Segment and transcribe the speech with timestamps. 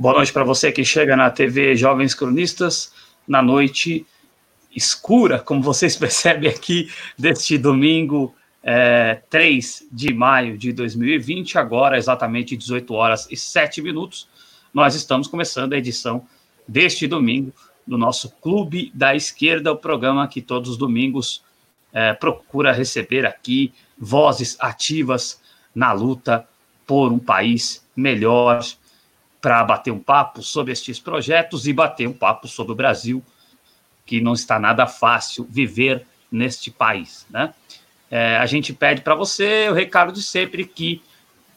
[0.00, 2.90] Boa noite para você que chega na TV Jovens Cronistas,
[3.28, 4.06] na noite
[4.74, 12.56] escura, como vocês percebem aqui, deste domingo é, 3 de maio de 2020, agora exatamente
[12.56, 14.26] 18 horas e 7 minutos.
[14.72, 16.26] Nós estamos começando a edição
[16.66, 17.52] deste domingo
[17.86, 21.44] do nosso Clube da Esquerda, o programa que todos os domingos
[21.92, 25.42] é, procura receber aqui vozes ativas
[25.74, 26.48] na luta
[26.86, 28.62] por um país melhor,
[29.40, 33.22] para bater um papo sobre estes projetos e bater um papo sobre o Brasil,
[34.04, 37.26] que não está nada fácil viver neste país.
[37.30, 37.54] Né?
[38.10, 41.02] É, a gente pede para você o recado de sempre que,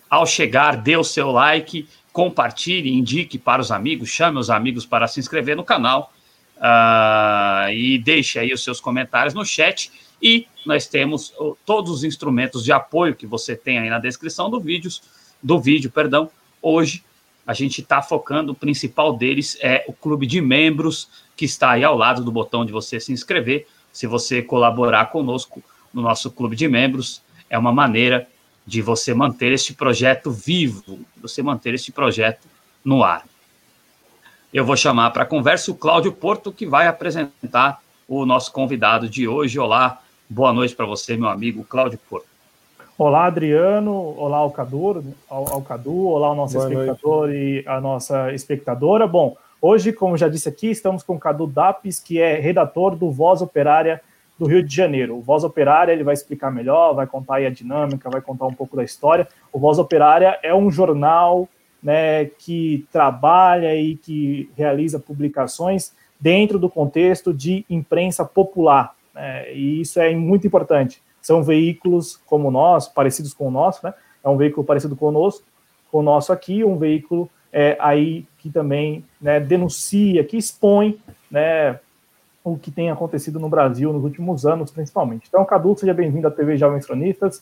[0.09, 5.08] ao chegar, dê o seu like, compartilhe, indique para os amigos, chame os amigos para
[5.08, 6.13] se inscrever no canal
[6.58, 9.91] uh, e deixe aí os seus comentários no chat.
[10.21, 11.33] E nós temos
[11.65, 14.89] todos os instrumentos de apoio que você tem aí na descrição do vídeo,
[15.41, 16.30] do vídeo, perdão.
[16.61, 17.03] Hoje
[17.45, 21.83] a gente está focando, o principal deles é o clube de membros, que está aí
[21.83, 23.67] ao lado do botão de você se inscrever.
[23.91, 28.27] Se você colaborar conosco no nosso clube de membros, é uma maneira
[28.66, 32.47] de você manter este projeto vivo, você manter este projeto
[32.83, 33.25] no ar.
[34.53, 39.09] Eu vou chamar para a conversa o Cláudio Porto, que vai apresentar o nosso convidado
[39.09, 39.59] de hoje.
[39.59, 42.33] Olá, Boa noite para você, meu amigo Cláudio Porto.
[42.95, 43.91] Olá, Adriano.
[44.17, 46.05] Olá, Alcador, Alcadu.
[46.09, 47.38] Olá, o nosso Boa espectador noite.
[47.38, 49.08] e a nossa espectadora.
[49.08, 53.09] Bom, hoje, como já disse aqui, estamos com o Cadu Dapes, que é redator do
[53.09, 53.99] Voz Operária
[54.38, 55.17] do Rio de Janeiro.
[55.17, 58.53] O Voz Operária ele vai explicar melhor, vai contar aí a dinâmica, vai contar um
[58.53, 59.27] pouco da história.
[59.52, 61.49] O Voz Operária é um jornal
[61.81, 68.93] né, que trabalha e que realiza publicações dentro do contexto de imprensa popular.
[69.15, 71.02] É, e isso é muito importante.
[71.23, 73.94] São veículos como nosso, parecidos com o nosso, né?
[74.23, 75.44] É um veículo parecido conosco,
[75.89, 81.00] com o nosso aqui, um veículo é, aí que também né, denuncia, que expõe
[81.32, 81.80] né,
[82.44, 85.26] o que tem acontecido no Brasil nos últimos anos, principalmente.
[85.30, 87.42] Então, Cadu, seja bem-vindo à TV Jovens Cronistas.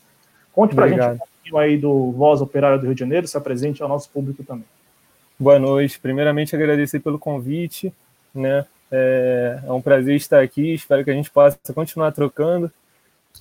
[0.53, 3.37] Conte para a gente um pouquinho aí do Voz Operária do Rio de Janeiro, se
[3.37, 4.65] apresente ao nosso público também.
[5.39, 5.99] Boa noite.
[5.99, 7.91] Primeiramente, agradecer pelo convite,
[8.35, 8.65] né?
[8.91, 10.73] É, é, um prazer estar aqui.
[10.73, 12.71] Espero que a gente possa continuar trocando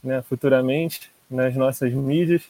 [0.03, 2.43] né, futuramente nas nossas mídias.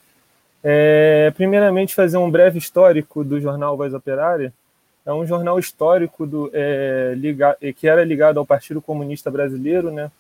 [0.62, 4.53] É, primeiramente, fazer um breve histórico do jornal Voz Operária.
[5.05, 7.15] É um jornal histórico do, é,
[7.77, 9.91] que era ligado ao Partido Comunista Brasileiro.
[9.91, 10.11] Né?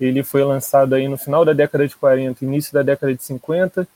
[0.00, 3.86] Ele foi lançado aí no final da década de 40, início da década de 50.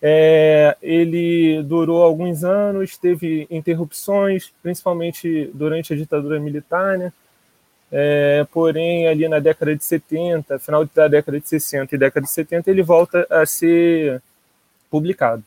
[0.00, 7.12] É, ele durou alguns anos, teve interrupções, principalmente durante a ditadura militar, né?
[7.90, 12.32] É, porém, ali na década de 70, final da década de 60 e década de
[12.32, 14.20] 70, ele volta a ser
[14.90, 15.42] publicado.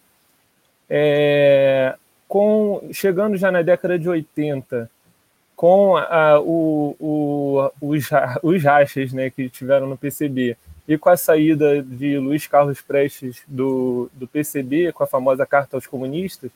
[0.90, 1.96] É,
[2.28, 4.90] com, chegando já na década de 80,
[5.56, 8.10] com a, o, o, os,
[8.42, 10.56] os rachas né, que tiveram no PCB
[10.88, 15.78] e com a saída de Luiz Carlos Prestes do, do PCB, com a famosa Carta
[15.78, 16.50] aos Comunistas,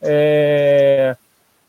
[0.00, 1.16] é,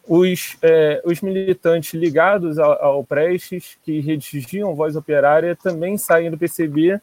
[0.08, 6.38] os, é, os militantes ligados ao, ao Prestes, que redigiam Voz Operária, também saem do
[6.38, 7.00] PCB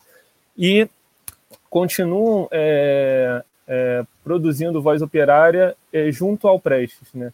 [0.57, 0.89] e
[1.69, 7.09] continuam é, é, produzindo Voz Operária é, junto ao Prestes.
[7.13, 7.33] Né?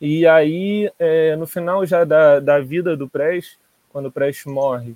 [0.00, 3.58] E aí, é, no final já da, da vida do Prestes,
[3.92, 4.94] quando o Prestes morre,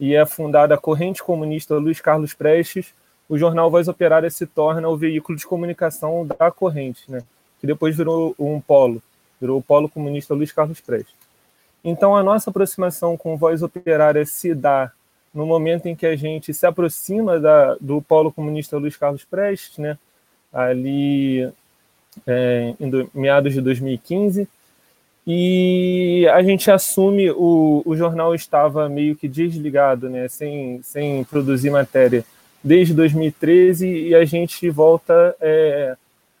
[0.00, 2.94] e é fundada a Corrente Comunista Luiz Carlos Prestes,
[3.28, 7.22] o jornal Voz Operária se torna o veículo de comunicação da corrente, né?
[7.62, 9.00] Que depois virou um polo,
[9.40, 11.14] virou o polo comunista Luiz Carlos Prestes.
[11.84, 14.90] Então, a nossa aproximação com voz operária se dá
[15.32, 19.78] no momento em que a gente se aproxima da, do polo comunista Luiz Carlos Prestes,
[19.78, 19.96] né,
[20.52, 21.48] ali
[22.26, 24.48] é, em do, meados de 2015,
[25.24, 31.70] e a gente assume o, o jornal estava meio que desligado, né, sem, sem produzir
[31.70, 32.24] matéria
[32.62, 35.96] desde 2013 e a gente volta é,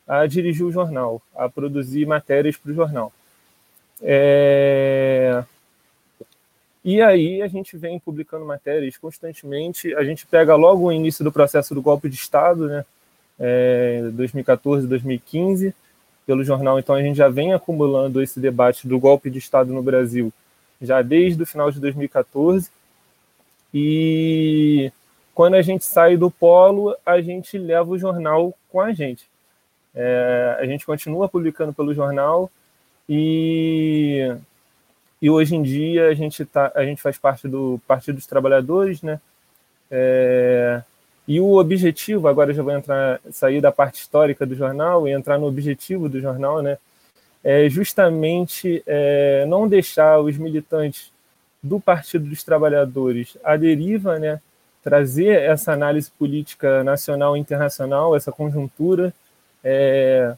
[0.06, 3.12] a dirigir o jornal, a produzir matérias para o jornal.
[4.00, 5.44] É...
[6.84, 9.94] E aí a gente vem publicando matérias constantemente.
[9.94, 12.84] A gente pega logo o início do processo do golpe de Estado, né?
[13.38, 15.74] É, 2014, 2015,
[16.26, 16.78] pelo jornal.
[16.78, 20.32] Então a gente já vem acumulando esse debate do golpe de Estado no Brasil
[20.82, 22.68] já desde o final de 2014.
[23.72, 24.92] E
[25.34, 29.26] quando a gente sai do polo, a gente leva o jornal com a gente.
[29.94, 32.50] É, a gente continua publicando pelo jornal
[33.08, 34.34] e,
[35.20, 39.02] e hoje em dia a gente, tá, a gente faz parte do Partido dos Trabalhadores,
[39.02, 39.20] né?
[39.90, 40.82] É,
[41.28, 45.38] e o objetivo, agora já vou entrar, sair da parte histórica do jornal e entrar
[45.38, 46.78] no objetivo do jornal, né?
[47.44, 51.10] é justamente é, não deixar os militantes
[51.62, 54.40] do Partido dos Trabalhadores à deriva, né?
[54.82, 59.12] trazer essa análise política nacional e internacional, essa conjuntura,
[59.64, 60.34] é,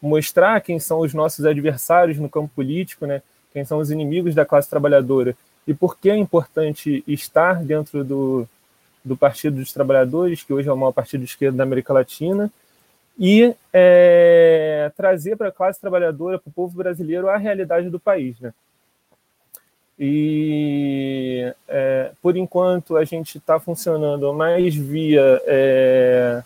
[0.00, 3.22] mostrar quem são os nossos adversários no campo político, né?
[3.52, 5.36] quem são os inimigos da classe trabalhadora
[5.66, 8.48] e por que é importante estar dentro do,
[9.04, 12.50] do Partido dos Trabalhadores, que hoje é o maior partido de esquerda da América Latina,
[13.18, 18.40] e é, trazer para a classe trabalhadora, para o povo brasileiro, a realidade do país.
[18.40, 18.54] Né?
[19.98, 26.42] E, é, por enquanto, a gente está funcionando mais via, é,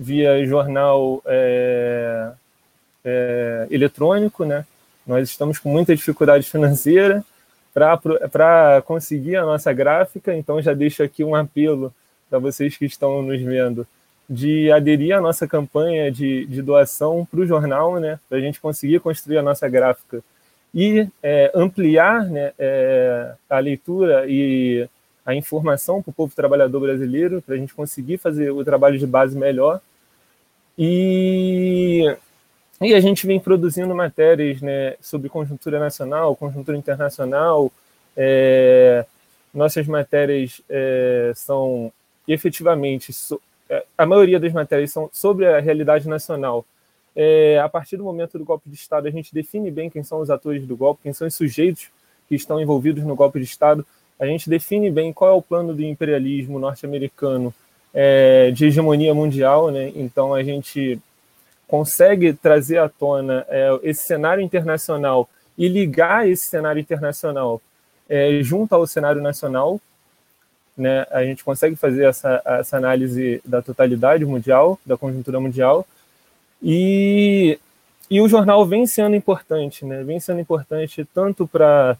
[0.00, 2.30] via jornal é,
[3.04, 4.64] é, eletrônico, né?
[5.06, 7.22] Nós estamos com muita dificuldade financeira
[7.74, 11.92] para conseguir a nossa gráfica, então já deixo aqui um apelo
[12.30, 13.86] para vocês que estão nos vendo
[14.28, 18.60] de aderir à nossa campanha de, de doação para o jornal, né, para a gente
[18.60, 20.22] conseguir construir a nossa gráfica
[20.74, 24.88] e é, ampliar né, é, a leitura e
[25.26, 29.06] a informação para o povo trabalhador brasileiro, para a gente conseguir fazer o trabalho de
[29.06, 29.80] base melhor.
[30.82, 32.16] E,
[32.80, 37.70] e a gente vem produzindo matérias né, sobre conjuntura nacional, conjuntura internacional.
[38.16, 39.04] É,
[39.52, 41.92] nossas matérias é, são
[42.26, 43.38] efetivamente so,
[43.68, 46.64] é, a maioria das matérias são sobre a realidade nacional.
[47.14, 50.18] É, a partir do momento do golpe de Estado, a gente define bem quem são
[50.20, 51.90] os atores do golpe, quem são os sujeitos
[52.26, 53.84] que estão envolvidos no golpe de Estado.
[54.18, 57.52] A gente define bem qual é o plano do imperialismo norte-americano
[57.92, 59.70] é, de hegemonia mundial.
[59.70, 59.92] Né?
[59.94, 60.98] Então, a gente
[61.66, 67.60] consegue trazer à tona é, esse cenário internacional e ligar esse cenário internacional
[68.08, 69.80] é, junto ao cenário nacional
[70.80, 75.86] né, a gente consegue fazer essa, essa análise da totalidade mundial, da conjuntura mundial,
[76.62, 77.58] e,
[78.10, 81.96] e o jornal vem sendo importante, né, vem sendo importante tanto para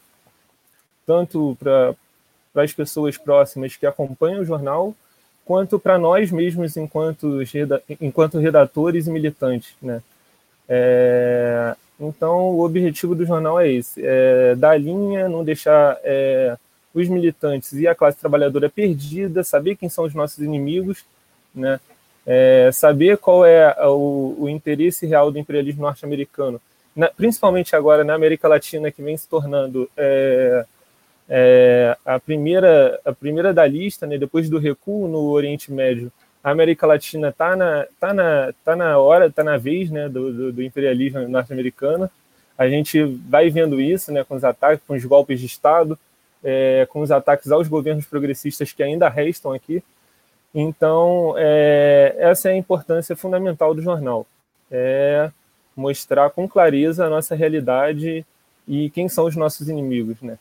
[1.07, 1.95] tanto para
[2.63, 4.95] as pessoas próximas que acompanham o jornal,
[5.51, 7.41] quanto para nós mesmos enquanto,
[8.01, 9.75] enquanto redatores e militantes.
[9.83, 10.01] Né?
[10.69, 16.57] É, então, o objetivo do jornal é esse: é dar linha, não deixar é,
[16.95, 21.05] os militantes e a classe trabalhadora perdida, saber quem são os nossos inimigos,
[21.53, 21.81] né?
[22.25, 26.61] É, saber qual é o, o, interesse real do imperialismo norte-americano,
[27.17, 29.91] principalmente agora na América Latina, que vem se tornando
[31.33, 34.19] é, a, primeira, a primeira da lista, né?
[34.19, 36.11] depois do recuo no Oriente Médio.
[36.43, 40.09] A América Latina está na, tá na, tá na hora, está na vez né?
[40.09, 42.11] do, do, do imperialismo norte-americano.
[42.59, 44.25] A gente vai vendo isso né?
[44.25, 45.97] com os ataques, com os golpes de Estado,
[46.43, 49.85] é, com os ataques aos governos progressistas que ainda restam aqui.
[50.53, 54.27] Então, é, essa é a importância fundamental do jornal.
[54.69, 55.31] É
[55.77, 58.27] mostrar com clareza a nossa realidade
[58.67, 60.37] e quem são os nossos inimigos, né?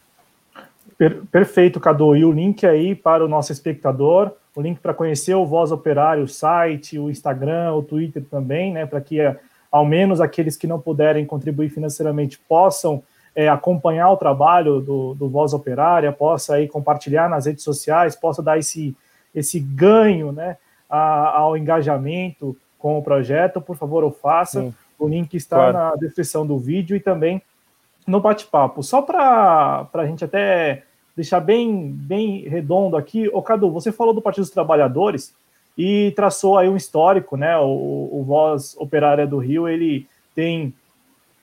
[0.98, 2.16] Per perfeito, Cadu.
[2.16, 6.24] E o link aí para o nosso espectador, o link para conhecer o Voz Operário,
[6.24, 8.86] o site, o Instagram, o Twitter também, né?
[8.86, 9.20] Para que
[9.72, 13.04] ao menos aqueles que não puderem contribuir financeiramente possam
[13.36, 18.42] é, acompanhar o trabalho do, do Voz Operária, possa aí compartilhar nas redes sociais, possa
[18.42, 18.96] dar esse,
[19.34, 20.58] esse ganho né,
[20.90, 24.62] a, ao engajamento com o projeto, por favor, o faça.
[24.62, 24.74] Sim.
[24.98, 25.74] O link está claro.
[25.74, 27.42] na descrição do vídeo e também
[28.10, 28.82] no bate-papo.
[28.82, 30.84] Só para a gente até
[31.16, 35.34] deixar bem, bem redondo aqui, ô Cadu, você falou do Partido dos Trabalhadores
[35.78, 37.58] e traçou aí um histórico, né?
[37.58, 40.74] O, o Voz Operária do Rio, ele tem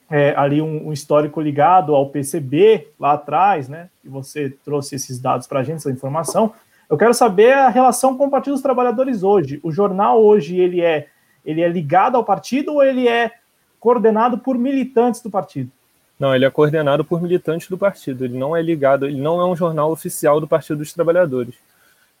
[0.09, 3.89] é, ali um, um, histórico ligado ao PCB lá atrás, né?
[4.03, 6.53] E você trouxe esses dados para a gente, essa informação.
[6.89, 9.59] Eu quero saber a relação com o Partido dos Trabalhadores hoje.
[9.63, 11.07] O jornal hoje ele é
[11.45, 13.31] ele é ligado ao partido ou ele é
[13.79, 15.71] coordenado por militantes do partido?
[16.19, 18.25] Não, ele é coordenado por militantes do partido.
[18.25, 21.55] Ele não é ligado, ele não é um jornal oficial do Partido dos Trabalhadores.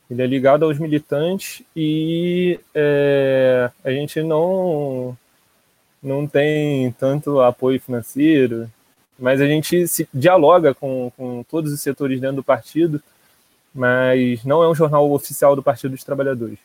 [0.09, 5.17] Ele é ligado aos militantes e é, a gente não
[6.01, 8.69] não tem tanto apoio financeiro,
[9.19, 13.01] mas a gente se dialoga com, com todos os setores dentro do partido,
[13.73, 16.59] mas não é um jornal oficial do Partido dos Trabalhadores.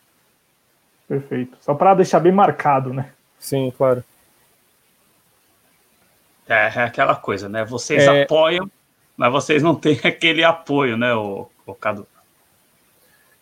[1.09, 1.57] Perfeito.
[1.61, 3.11] Só para deixar bem marcado, né?
[3.39, 4.05] Sim, claro.
[6.53, 7.65] É, é aquela coisa, né?
[7.65, 8.23] Vocês é...
[8.23, 8.71] apoiam,
[9.17, 12.07] mas vocês não têm aquele apoio, né, o, o Cadu?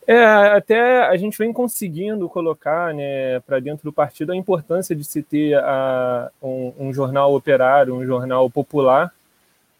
[0.06, 5.04] É, até a gente vem conseguindo colocar né, para dentro do partido a importância de
[5.04, 9.12] se ter a, um, um, jornal operário, um jornal popular,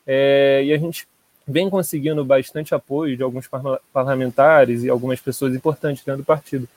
[0.07, 1.07] é, e a gente
[1.47, 3.49] vem conseguindo bastante apoio de alguns
[3.93, 6.69] parlamentares e algumas pessoas importantes dentro do partido.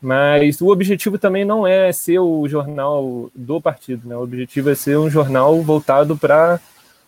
[0.00, 4.16] Mas o objetivo também não é ser o jornal do partido, né?
[4.16, 6.60] O objetivo é ser um jornal voltado para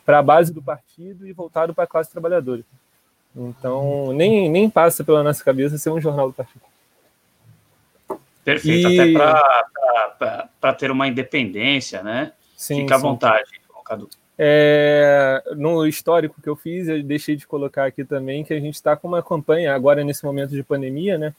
[0.07, 2.63] a base do partido e voltado para a classe trabalhadora.
[3.35, 6.63] Então, nem, nem passa pela nossa cabeça ser um jornal do partido.
[8.45, 9.17] Perfeito, e...
[9.17, 12.33] até para ter uma independência, né?
[12.57, 13.03] Sim, Fica à sim.
[13.03, 13.51] vontade,
[13.85, 14.09] Cadu.
[14.39, 18.75] É, no histórico que eu fiz, eu deixei de colocar aqui também que a gente
[18.75, 21.35] está com uma campanha, agora nesse momento de pandemia, né?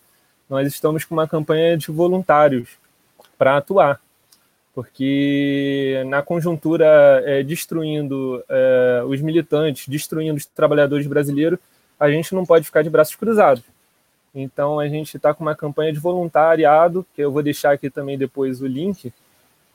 [0.51, 2.71] Nós estamos com uma campanha de voluntários
[3.37, 4.01] para atuar,
[4.75, 11.57] porque na conjuntura é, destruindo é, os militantes, destruindo os trabalhadores brasileiros,
[11.97, 13.63] a gente não pode ficar de braços cruzados.
[14.35, 18.17] Então a gente está com uma campanha de voluntariado, que eu vou deixar aqui também
[18.17, 19.13] depois o link.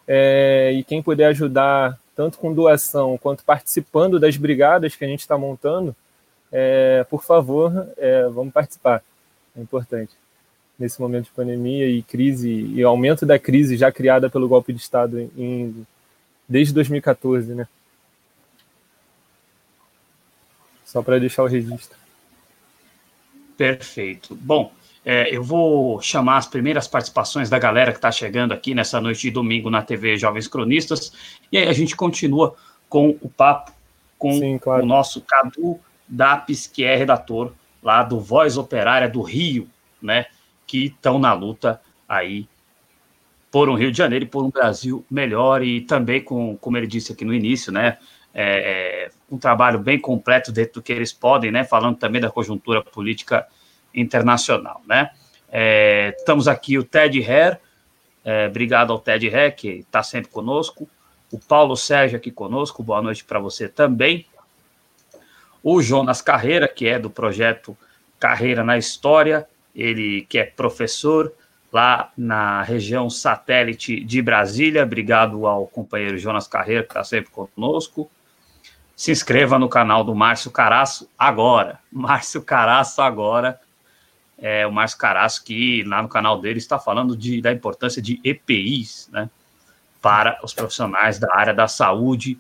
[0.07, 5.21] É, e quem puder ajudar, tanto com doação quanto participando das brigadas que a gente
[5.21, 5.97] está montando,
[6.53, 9.03] é, por favor, é, vamos participar.
[9.57, 10.15] É importante.
[10.79, 14.81] Nesse momento de pandemia e crise, e aumento da crise já criada pelo golpe de
[14.81, 15.87] Estado em,
[16.49, 17.67] desde 2014, né?
[20.85, 21.97] Só para deixar o registro.
[23.57, 24.35] Perfeito.
[24.35, 24.73] Bom,
[25.05, 29.23] é, eu vou chamar as primeiras participações da galera que está chegando aqui nessa noite
[29.23, 31.13] de domingo na TV Jovens Cronistas,
[31.51, 32.57] e aí a gente continua
[32.89, 33.73] com o papo
[34.19, 34.83] com Sim, claro.
[34.83, 35.79] o nosso Cadu
[36.09, 37.53] Dapes, que é redator
[37.83, 39.69] lá do Voz Operária do Rio,
[40.03, 40.27] né,
[40.67, 42.49] que estão na luta aí
[43.51, 46.87] por um Rio de Janeiro e por um Brasil melhor, e também com, como ele
[46.87, 47.97] disse aqui no início, né,
[48.35, 51.65] é, é, um trabalho bem completo dentro do que eles podem, né?
[51.65, 53.47] Falando também da conjuntura política
[53.95, 55.11] internacional, né?
[55.51, 57.59] É, estamos aqui o Ted Herr,
[58.23, 60.87] é, obrigado ao Ted Herr, que está sempre conosco.
[61.33, 64.27] O Paulo Sérgio aqui conosco, boa noite para você também.
[65.63, 67.75] O Jonas Carreira, que é do projeto
[68.21, 71.33] Carreira na História, ele que é professor
[71.73, 74.83] lá na região satélite de Brasília.
[74.83, 78.11] Obrigado ao companheiro Jonas Carreira, que está sempre conosco
[78.97, 81.79] se inscreva no canal do Márcio Caraço agora.
[81.93, 83.61] Márcio Caraço agora.
[84.39, 88.21] É o Márcio Caraço que lá no canal dele está falando de, da importância de
[88.25, 89.31] EPIs, né?
[90.01, 92.39] Para os profissionais da área da saúde,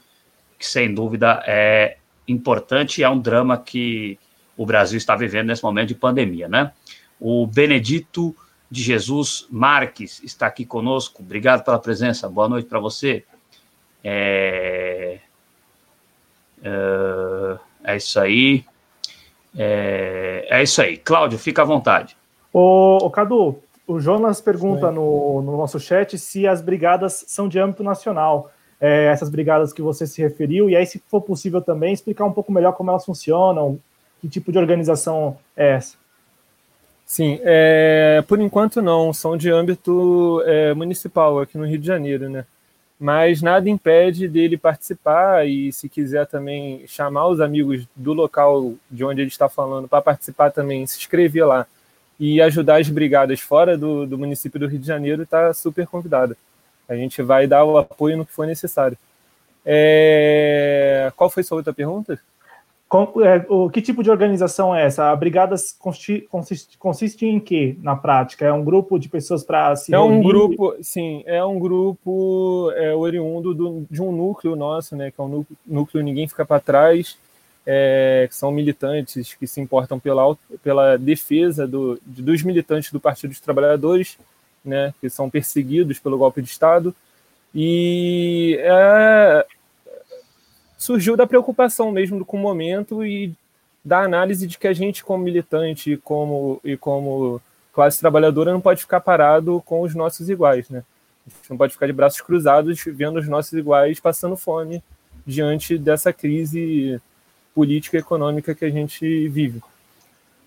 [0.58, 1.96] que sem dúvida é
[2.28, 4.18] importante e é um drama que
[4.56, 6.72] o Brasil está vivendo nesse momento de pandemia, né?
[7.20, 8.34] O Benedito
[8.70, 11.22] de Jesus Marques está aqui conosco.
[11.22, 12.28] Obrigado pela presença.
[12.28, 13.24] Boa noite para você.
[14.02, 15.18] É...
[16.58, 18.64] Uh, é isso aí.
[19.56, 20.96] É, é, isso aí.
[20.96, 22.16] Cláudio, fica à vontade.
[22.52, 27.58] Ô, ô Cadu, o Jonas pergunta no, no, nosso chat se as brigadas são de
[27.58, 28.50] âmbito nacional.
[28.78, 32.32] É, essas brigadas que você se referiu, e aí, se for possível também, explicar um
[32.32, 33.80] pouco melhor como elas funcionam,
[34.20, 35.96] que tipo de organização é essa.
[37.06, 42.28] Sim, é, por enquanto não, são de âmbito é, municipal aqui no Rio de Janeiro,
[42.28, 42.44] né?
[42.98, 49.04] mas nada impede dele participar e se quiser também chamar os amigos do local de
[49.04, 51.66] onde ele está falando para participar também, se inscrever lá
[52.18, 56.34] e ajudar as brigadas fora do, do município do Rio de Janeiro, está super convidado.
[56.88, 58.96] A gente vai dar o apoio no que for necessário.
[59.64, 61.12] É...
[61.16, 62.18] Qual foi sua outra pergunta?
[62.88, 65.10] Com, é, o, que tipo de organização é essa?
[65.10, 68.44] A Brigadas consiste, consiste, consiste em quê, na prática?
[68.44, 72.94] É um grupo de pessoas para se É um grupo, sim, é um grupo é,
[72.94, 76.60] oriundo do, de um núcleo nosso, né, que é um núcleo, núcleo Ninguém Fica para
[76.60, 77.18] Trás,
[77.66, 83.30] é, que são militantes que se importam pela, pela defesa do, dos militantes do Partido
[83.30, 84.16] dos Trabalhadores,
[84.64, 86.94] né, que são perseguidos pelo golpe de Estado,
[87.52, 89.44] e é,
[90.76, 93.32] surgiu da preocupação mesmo com o momento e
[93.84, 97.40] da análise de que a gente, como militante e como, e como
[97.72, 100.82] classe trabalhadora, não pode ficar parado com os nossos iguais, né?
[101.26, 104.82] A gente não pode ficar de braços cruzados vendo os nossos iguais passando fome
[105.26, 107.00] diante dessa crise
[107.54, 109.60] política e econômica que a gente vive.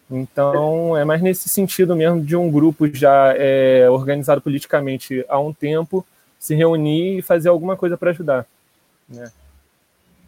[0.09, 5.53] Então, é mais nesse sentido mesmo de um grupo já é, organizado politicamente há um
[5.53, 6.05] tempo
[6.39, 8.45] se reunir e fazer alguma coisa para ajudar.
[9.07, 9.31] Né?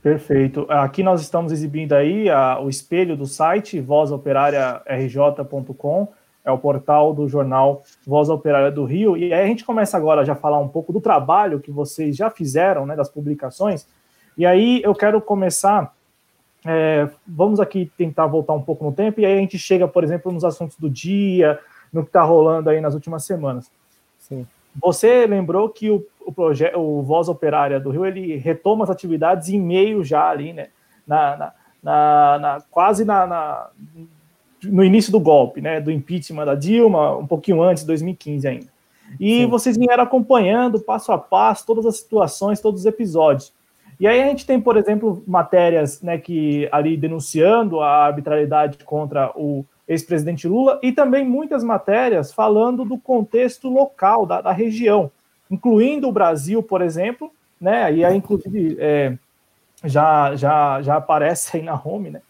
[0.02, 0.66] Perfeito.
[0.68, 6.08] Aqui nós estamos exibindo aí a, o espelho do site vozoperariarj.com,
[6.44, 9.16] é o portal do jornal Voz Operária do Rio.
[9.16, 12.16] E aí a gente começa agora já a falar um pouco do trabalho que vocês
[12.16, 13.88] já fizeram, né, das publicações.
[14.36, 15.94] E aí eu quero começar,
[16.66, 20.04] é, vamos aqui tentar voltar um pouco no tempo, e aí a gente chega, por
[20.04, 21.60] exemplo, nos assuntos do dia,
[21.94, 23.70] no que está rolando aí nas últimas semanas.
[24.80, 29.50] Você lembrou que o, o projeto, o Voz Operária do Rio, ele retoma as atividades
[29.50, 30.68] em meio já ali, né?
[31.06, 33.70] Na, na, na, na quase na, na,
[34.64, 38.68] no início do golpe, né, do impeachment da Dilma, um pouquinho antes, 2015 ainda.
[39.20, 39.48] E Sim.
[39.48, 43.54] vocês vieram acompanhando passo a passo todas as situações, todos os episódios.
[44.00, 49.32] E aí a gente tem, por exemplo, matérias né, que ali denunciando a arbitrariedade contra
[49.36, 55.12] o ex-presidente Lula e também muitas matérias falando do contexto local da, da região,
[55.50, 57.94] incluindo o Brasil, por exemplo, né?
[57.94, 59.18] E aí, inclusive, é,
[59.84, 62.22] já, já, já aparece aí na home, né?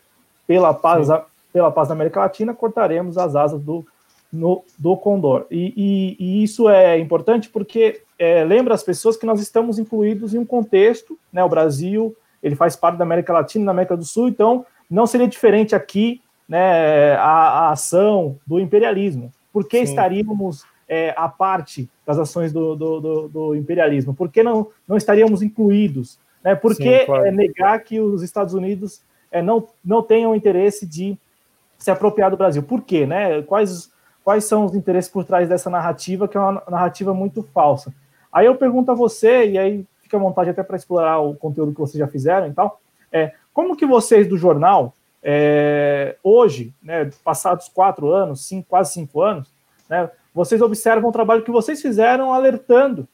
[0.47, 1.07] Pela paz,
[1.53, 3.85] pela paz da América Latina, cortaremos as asas do,
[4.33, 5.45] no, do Condor.
[5.51, 10.33] E, e, e, isso é importante porque é, lembra as pessoas que nós estamos incluídos
[10.33, 11.43] em um contexto, né?
[11.43, 15.27] O Brasil, ele faz parte da América Latina, da América do Sul, então não seria
[15.27, 16.20] diferente aqui,
[16.51, 17.13] né?
[17.13, 19.31] A, a ação do imperialismo.
[19.53, 19.83] Por que Sim.
[19.83, 24.13] estaríamos é, a parte das ações do, do, do, do, imperialismo?
[24.13, 26.19] Por que não, não estaríamos incluídos?
[26.43, 26.53] Né?
[26.53, 27.25] Por Sim, que claro.
[27.25, 31.17] é, negar que os Estados Unidos é, não, não tenham interesse de
[31.77, 32.61] se apropriar do Brasil?
[32.61, 33.05] Por quê?
[33.05, 33.41] Né?
[33.43, 33.89] Quais,
[34.21, 37.93] quais são os interesses por trás dessa narrativa, que é uma narrativa muito falsa?
[38.29, 41.71] Aí eu pergunto a você, e aí fica à vontade até para explorar o conteúdo
[41.71, 44.93] que vocês já fizeram e tal, é, como que vocês do jornal,
[45.23, 49.47] é, hoje, né, passados quatro anos, cinco, quase cinco anos,
[49.89, 53.07] né, vocês observam o trabalho que vocês fizeram alertando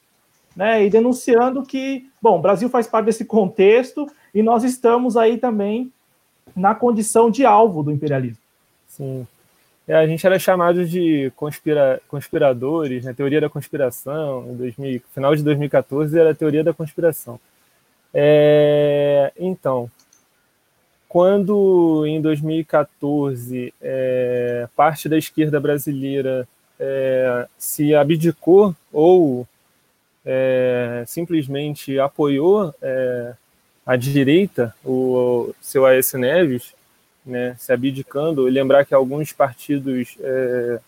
[0.56, 5.38] né, e denunciando que, bom, o Brasil faz parte desse contexto e nós estamos aí
[5.38, 5.92] também
[6.56, 8.42] na condição de alvo do imperialismo.
[8.88, 9.28] Sim.
[9.88, 15.36] É, a gente era chamado de conspira, conspiradores, né, teoria da conspiração, em 2000, final
[15.36, 17.40] de 2014 era a teoria da conspiração.
[18.14, 19.90] É, então,
[21.08, 26.48] quando em 2014 é, parte da esquerda brasileira
[26.80, 29.48] é, se abdicou ou
[30.26, 33.34] é, simplesmente apoiou é,
[33.86, 36.74] a direita, o, o seu Aécio Neves,
[37.26, 40.80] né, se abdicando, lembrar que alguns partidos é,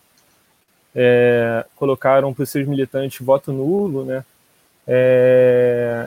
[0.94, 4.24] é, colocaram para os seus militantes voto nulo, né,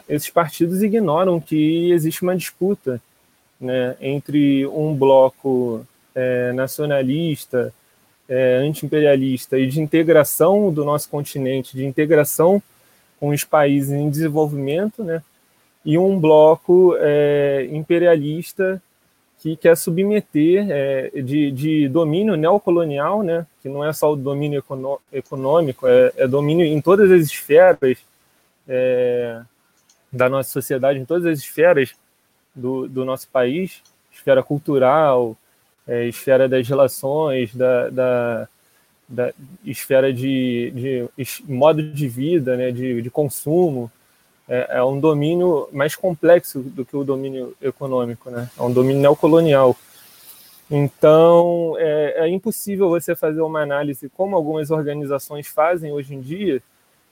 [0.10, 3.02] esses partidos ignoram que existe uma disputa
[3.60, 5.86] né, entre um bloco
[6.54, 7.74] nacionalista
[8.28, 12.62] é, anti-imperialista e de integração do nosso continente, de integração
[13.20, 15.22] com os países em desenvolvimento, né?
[15.86, 18.82] e um bloco é, imperialista
[19.40, 23.46] que quer submeter é, de, de, domínio neocolonial, né?
[23.62, 24.64] que não é só o domínio
[25.12, 27.98] econômico, é, é domínio em todas as esferas
[28.68, 29.42] é,
[30.12, 31.94] da nossa sociedade, em todas as esferas
[32.56, 35.36] do, do nosso país, esfera cultural,
[35.88, 38.48] é, esfera das relações, da, da,
[39.08, 39.34] da
[39.66, 43.92] esfera de, de, modo de vida, né, de, de consumo.
[44.48, 48.50] É, é, um domínio mais complexo do que o domínio econômico, né?
[48.58, 49.76] é um domínio neocolonial.
[50.70, 56.62] Então, é, é, impossível você fazer uma análise, como algumas organizações fazem hoje em dia,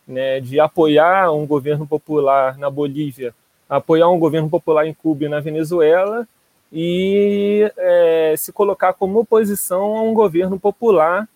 [0.08, 3.34] né, de apoiar um governo popular na Bolívia,
[3.72, 6.28] apoiar um governo popular em Cuba e na Venezuela,
[6.74, 11.28] e é, se colocar como oposição a um governo popular,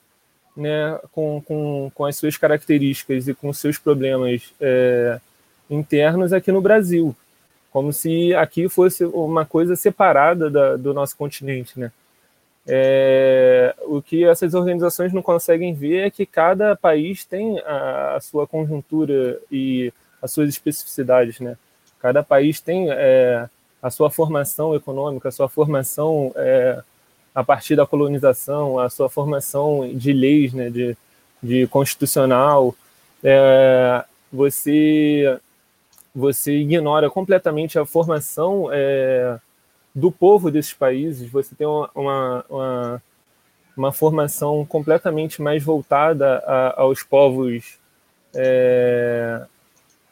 [0.56, 5.20] né, com, com, com as suas características e com seus problemas é,
[5.70, 7.16] internos aqui no Brasil,
[7.72, 11.92] como se aqui fosse uma coisa separada da, do nosso continente, né?
[12.68, 18.20] É, o que essas organizações não conseguem ver é que cada país tem a, a
[18.22, 21.58] sua conjuntura e as suas especificidades, né?
[22.06, 23.50] Cada país tem é,
[23.82, 26.80] a sua formação econômica, a sua formação é,
[27.34, 30.96] a partir da colonização, a sua formação de leis, né, de,
[31.42, 32.76] de constitucional,
[33.24, 35.40] é, você
[36.14, 39.40] você ignora completamente a formação é,
[39.96, 43.04] do povo desses países, você tem uma, uma, uma,
[43.76, 47.80] uma formação completamente mais voltada a, aos povos
[48.36, 49.48] é,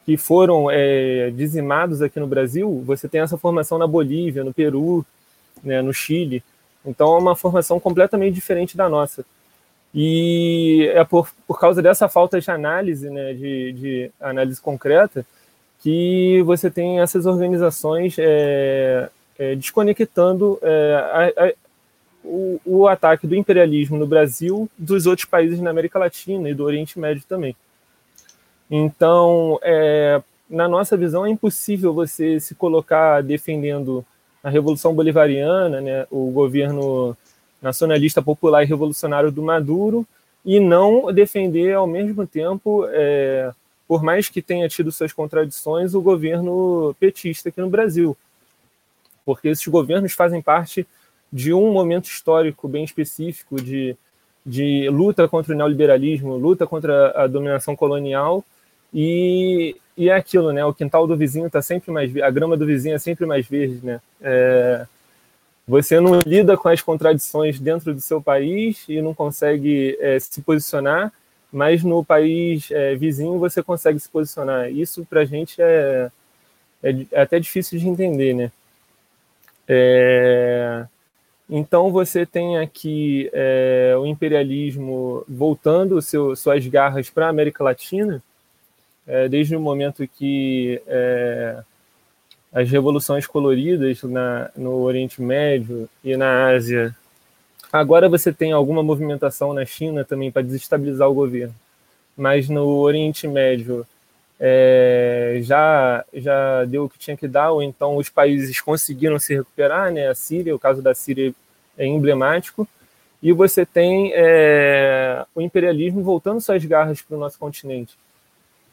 [0.04, 5.04] que foram é, dizimados aqui no Brasil, você tem essa formação na Bolívia, no Peru,
[5.62, 6.42] né, no Chile.
[6.84, 9.24] Então é uma formação completamente diferente da nossa.
[9.94, 15.24] E é por, por causa dessa falta de análise, né, de, de análise concreta,
[15.80, 21.52] que você tem essas organizações é, é, desconectando é, a, a,
[22.24, 26.64] o, o ataque do imperialismo no Brasil dos outros países na América Latina e do
[26.64, 27.54] Oriente Médio também.
[28.76, 34.04] Então, é, na nossa visão, é impossível você se colocar defendendo
[34.42, 37.16] a Revolução Bolivariana, né, o governo
[37.62, 40.04] nacionalista popular e revolucionário do Maduro,
[40.44, 43.52] e não defender, ao mesmo tempo, é,
[43.86, 48.16] por mais que tenha tido suas contradições, o governo petista aqui no Brasil.
[49.24, 50.84] Porque esses governos fazem parte
[51.32, 53.96] de um momento histórico bem específico de,
[54.44, 58.44] de luta contra o neoliberalismo, luta contra a dominação colonial,
[58.94, 60.64] e, e é aquilo, né?
[60.64, 63.80] O quintal do vizinho está sempre mais a grama do vizinho é sempre mais verde,
[63.82, 64.00] né?
[64.22, 64.86] É,
[65.66, 70.42] você não lida com as contradições dentro do seu país e não consegue é, se
[70.42, 71.12] posicionar,
[71.50, 74.70] mas no país é, vizinho você consegue se posicionar.
[74.70, 76.10] Isso para a gente é,
[76.82, 78.52] é, é, até difícil de entender, né?
[79.66, 80.84] É,
[81.48, 88.22] então você tem aqui é, o imperialismo voltando seu, suas garras para a América Latina,
[89.06, 91.62] é, desde o momento que é,
[92.52, 96.94] as revoluções coloridas na, no Oriente Médio e na Ásia.
[97.72, 101.54] Agora você tem alguma movimentação na China também para desestabilizar o governo,
[102.16, 103.84] mas no Oriente Médio
[104.38, 109.34] é, já já deu o que tinha que dar, ou então os países conseguiram se
[109.34, 110.08] recuperar, né?
[110.08, 111.34] A Síria, o caso da Síria
[111.76, 112.68] é emblemático,
[113.22, 117.96] e você tem é, o imperialismo voltando suas garras para o nosso continente.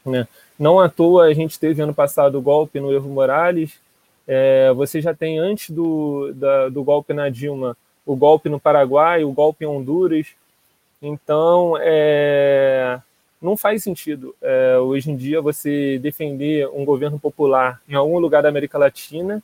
[0.05, 0.27] Né?
[0.57, 3.79] Não à toa a gente teve ano passado o golpe no Evo Morales,
[4.27, 9.23] é, você já tem antes do, da, do golpe na Dilma o golpe no Paraguai,
[9.23, 10.27] o golpe em Honduras.
[11.01, 12.99] Então, é,
[13.41, 18.43] não faz sentido é, hoje em dia você defender um governo popular em algum lugar
[18.43, 19.41] da América Latina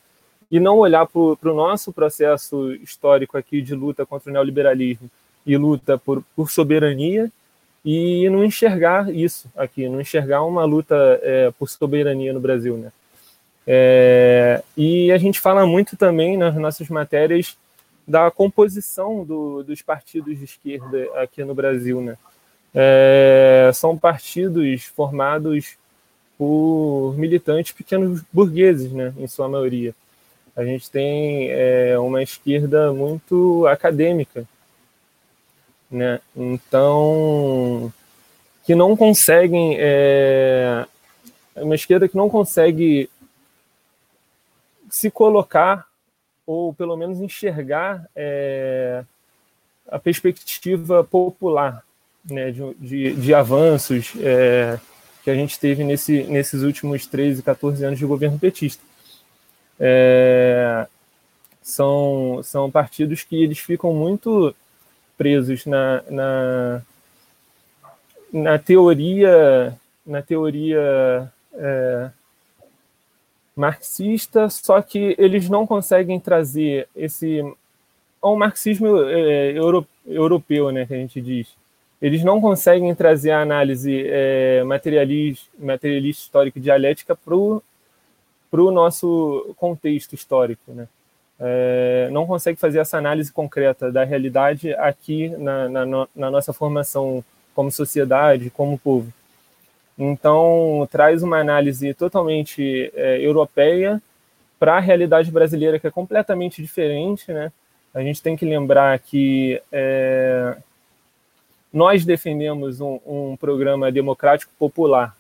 [0.52, 5.10] e não olhar para o nosso processo histórico aqui de luta contra o neoliberalismo
[5.46, 7.32] e luta por, por soberania
[7.90, 12.92] e não enxergar isso aqui, não enxergar uma luta é, por soberania no Brasil, né?
[13.66, 17.58] É, e a gente fala muito também nas nossas matérias
[18.08, 22.18] da composição do, dos partidos de esquerda aqui no Brasil, né?
[22.80, 25.78] é, são partidos formados
[26.38, 29.96] por militantes pequenos burgueses, né, em sua maioria.
[30.56, 34.46] A gente tem é, uma esquerda muito acadêmica,
[35.90, 36.20] né?
[36.36, 37.92] Então,
[38.66, 40.86] que não conseguem é,
[41.56, 43.10] uma esquerda que não consegue
[44.90, 45.88] se colocar
[46.46, 49.04] ou pelo menos enxergar é,
[49.90, 51.84] a perspectiva popular
[52.24, 54.80] né, de, de, de avanços é,
[55.24, 58.82] que a gente teve nesse, nesses últimos 13, 14 anos de governo petista.
[59.80, 60.88] É,
[61.62, 64.56] são, são partidos que eles ficam muito
[65.18, 66.82] presos na, na,
[68.32, 72.10] na teoria na teoria é,
[73.56, 77.44] marxista, só que eles não conseguem trazer esse
[78.22, 81.48] ao marxismo é, euro, europeu, né, que a gente diz,
[82.02, 90.14] eles não conseguem trazer a análise é, materialista, materialista histórica dialética para o nosso contexto
[90.14, 90.72] histórico.
[90.72, 90.88] Né?
[91.40, 97.24] É, não consegue fazer essa análise concreta da realidade aqui na, na, na nossa formação
[97.54, 99.12] como sociedade, como povo.
[99.98, 104.02] Então, traz uma análise totalmente é, europeia
[104.60, 107.32] para a realidade brasileira, que é completamente diferente.
[107.32, 107.52] Né?
[107.94, 110.56] A gente tem que lembrar que é,
[111.74, 115.16] nós defendemos um, um programa democrático popular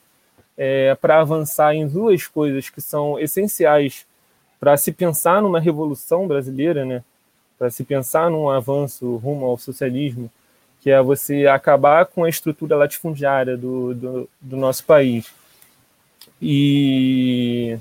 [0.56, 4.06] é, para avançar em duas coisas que são essenciais
[4.60, 7.04] para se pensar numa revolução brasileira, né?
[7.58, 10.30] para se pensar num avanço rumo ao socialismo,
[10.82, 15.32] que é você acabar com a estrutura latifundiária do, do, do nosso país
[16.41, 17.78] e,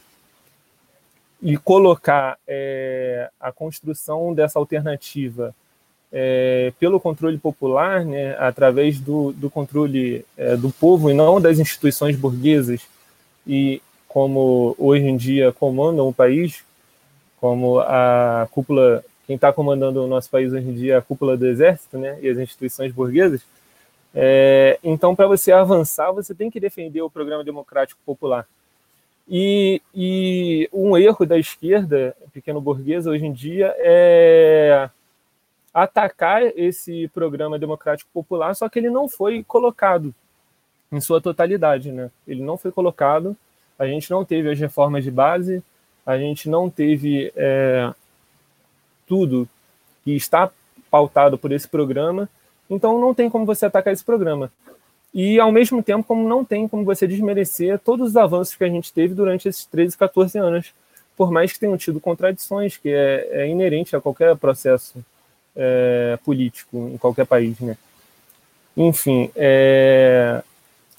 [1.43, 5.55] e colocar é, a construção dessa alternativa
[6.11, 11.59] é, pelo controle popular, né, através do, do controle é, do povo e não das
[11.59, 12.87] instituições burguesas,
[13.47, 13.83] e
[14.17, 16.65] como hoje em dia comandam o país,
[17.39, 21.37] como a cúpula, quem está comandando o nosso país hoje em dia é a cúpula
[21.37, 23.43] do exército né, e as instituições burguesas.
[24.15, 28.49] É, então, para você avançar, você tem que defender o programa democrático popular.
[29.29, 34.89] E, e um erro da esquerda pequeno burguesa hoje em dia é
[35.75, 40.15] atacar esse programa democrático popular, só que ele não foi colocado
[40.91, 42.11] em sua totalidade, né?
[42.27, 43.37] Ele não foi colocado,
[43.79, 45.63] a gente não teve as reformas de base,
[46.05, 47.93] a gente não teve é,
[49.07, 49.49] tudo
[50.05, 50.51] que está
[50.91, 52.29] pautado por esse programa,
[52.71, 54.51] então não tem como você atacar esse programa.
[55.13, 58.69] E, ao mesmo tempo, como não tem como você desmerecer todos os avanços que a
[58.69, 60.73] gente teve durante esses 13, 14 anos,
[61.17, 65.03] por mais que tenham tido contradições, que é, é inerente a qualquer processo
[65.57, 67.79] é, político em qualquer país, né?
[68.77, 70.43] Enfim, é,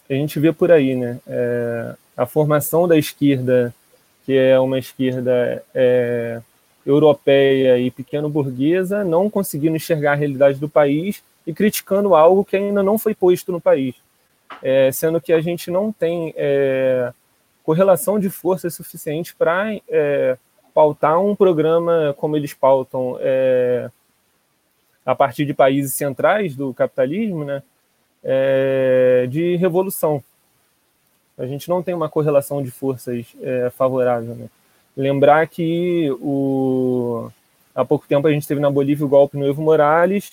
[0.10, 1.20] a gente vê por aí, né?
[2.18, 3.74] A formação da esquerda,
[4.26, 6.42] que é uma esquerda é,
[6.86, 12.82] europeia e pequeno-burguesa, não conseguindo enxergar a realidade do país e criticando algo que ainda
[12.82, 13.96] não foi posto no país.
[14.64, 17.14] É, sendo que a gente não tem é,
[17.64, 20.38] correlação de forças suficiente para é,
[20.74, 23.90] pautar um programa como eles pautam é,
[25.06, 27.62] a partir de países centrais do capitalismo, né,
[28.24, 30.24] é, de revolução.
[31.38, 34.36] A gente não tem uma correlação de forças é, favorável.
[34.36, 34.48] Né?
[34.96, 37.30] Lembrar que o,
[37.76, 40.32] há pouco tempo a gente teve na Bolívia o golpe no Evo Morales,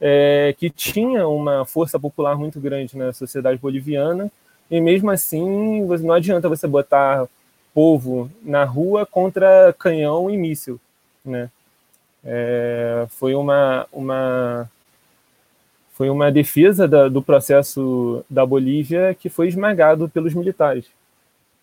[0.00, 4.30] é, que tinha uma força popular muito grande na sociedade boliviana,
[4.70, 7.26] e mesmo assim não adianta você botar
[7.74, 10.80] povo na rua contra canhão e míssil,
[11.24, 11.50] né?
[12.24, 14.68] É, foi uma, uma
[15.98, 20.86] foi uma defesa da, do processo da Bolívia que foi esmagado pelos militares.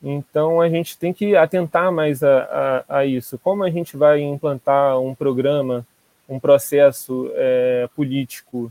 [0.04, 3.39] Então a gente tem que atentar mais a, a, a isso.
[3.39, 5.88] Como a gente vai implantar um programa,
[6.28, 8.69] um processo é, político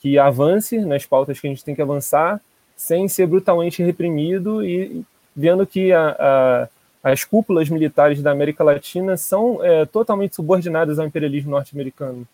[0.00, 2.40] que avance nas pautas que a gente tem que avançar,
[2.76, 6.68] sem ser brutalmente reprimido e vendo que a,
[7.04, 12.26] as cúpulas militares da América Latina são é, totalmente subordinadas ao imperialismo norte-americano.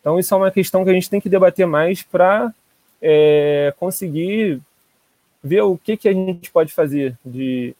[0.00, 2.52] Então, isso é uma questão que a gente tem que debater mais para
[3.00, 4.60] é, conseguir
[5.42, 7.74] ver o que, que a gente pode fazer de,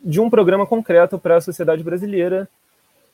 [0.00, 2.48] de um programa concreto para a sociedade brasileira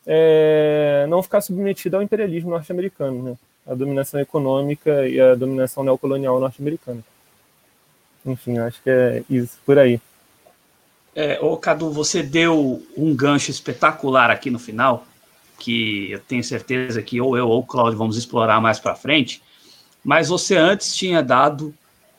[0.06, 3.36] é, não ficar submetida ao imperialismo norte-americano, né?
[3.66, 7.00] a dominação econômica e a dominação neocolonial norte-americana.
[8.26, 10.00] Enfim, acho que é isso por aí.
[11.14, 15.06] É, ô Cadu, você deu um gancho espetacular aqui no final,
[15.58, 19.42] que eu tenho certeza que ou eu ou o Claudio vamos explorar mais para frente,
[20.04, 21.74] mas você antes tinha dado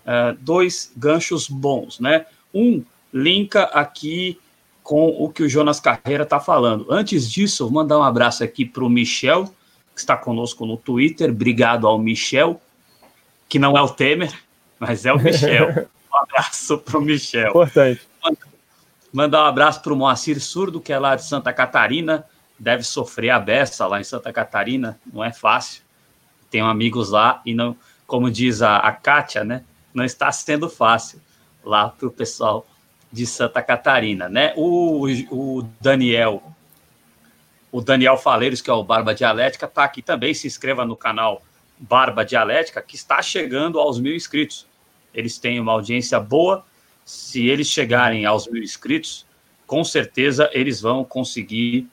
[0.06, 2.26] uh, dois ganchos bons, né?
[2.54, 4.40] Um linka aqui
[4.84, 6.86] com o que o Jonas Carreira está falando.
[6.90, 9.46] Antes disso, vou mandar um abraço aqui para o Michel,
[9.94, 11.32] que está conosco no Twitter.
[11.32, 12.62] Obrigado ao Michel,
[13.50, 14.32] que não é o Temer,
[14.80, 15.88] mas é o Michel.
[16.16, 17.50] Um abraço para o Michel.
[17.50, 18.00] Importante.
[19.12, 22.26] Mandar um abraço para o Moacir Surdo, que é lá de Santa Catarina.
[22.58, 25.84] Deve sofrer a beça lá em Santa Catarina, não é fácil.
[26.50, 27.76] Tenho amigos lá e não,
[28.08, 29.64] como diz a, a Kátia, né?
[29.94, 31.20] Não está sendo fácil
[31.64, 32.66] lá para o pessoal
[33.12, 34.54] de Santa Catarina, né?
[34.56, 36.44] O, o Daniel,
[37.72, 40.34] o Daniel Faleiros, que é o Barba Dialética, está aqui também.
[40.34, 41.42] Se inscreva no canal
[41.78, 44.66] Barba Dialética, que está chegando aos mil inscritos.
[45.14, 46.66] Eles têm uma audiência boa.
[47.04, 49.26] Se eles chegarem aos mil inscritos,
[49.68, 51.88] com certeza eles vão conseguir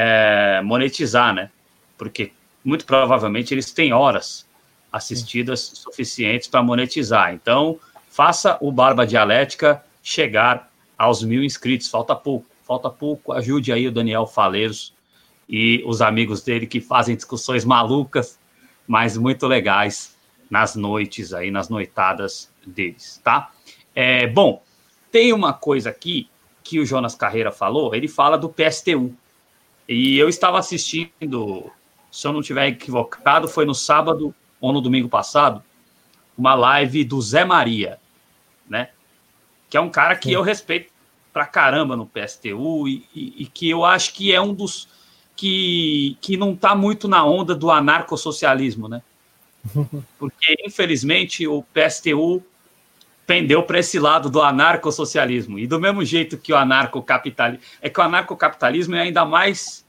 [0.00, 1.50] é, monetizar, né?
[1.96, 2.30] Porque
[2.64, 4.46] muito provavelmente eles têm horas
[4.92, 7.34] assistidas suficientes para monetizar.
[7.34, 11.88] Então, faça o Barba Dialética chegar aos mil inscritos.
[11.88, 13.32] Falta pouco, falta pouco.
[13.32, 14.94] Ajude aí o Daniel Faleiros
[15.48, 18.38] e os amigos dele que fazem discussões malucas,
[18.86, 20.14] mas muito legais
[20.48, 23.50] nas noites aí, nas noitadas deles, tá?
[23.96, 24.62] É, bom,
[25.10, 26.28] tem uma coisa aqui
[26.62, 29.12] que o Jonas Carreira falou, ele fala do PSTU.
[29.88, 31.70] E eu estava assistindo,
[32.12, 35.62] se eu não estiver equivocado, foi no sábado ou no domingo passado,
[36.36, 37.98] uma live do Zé Maria,
[38.68, 38.90] né?
[39.70, 40.34] Que é um cara que Sim.
[40.34, 40.92] eu respeito
[41.32, 44.88] pra caramba no PSTU e, e, e, que eu acho que é um dos
[45.34, 49.02] que, que não está muito na onda do anarcossocialismo, né?
[50.18, 52.42] Porque, infelizmente, o PSTU
[53.28, 55.58] pendeu para esse lado do anarcossocialismo.
[55.58, 57.62] E do mesmo jeito que o anarcocapitalismo.
[57.82, 59.84] É que o anarcocapitalismo é ainda mais.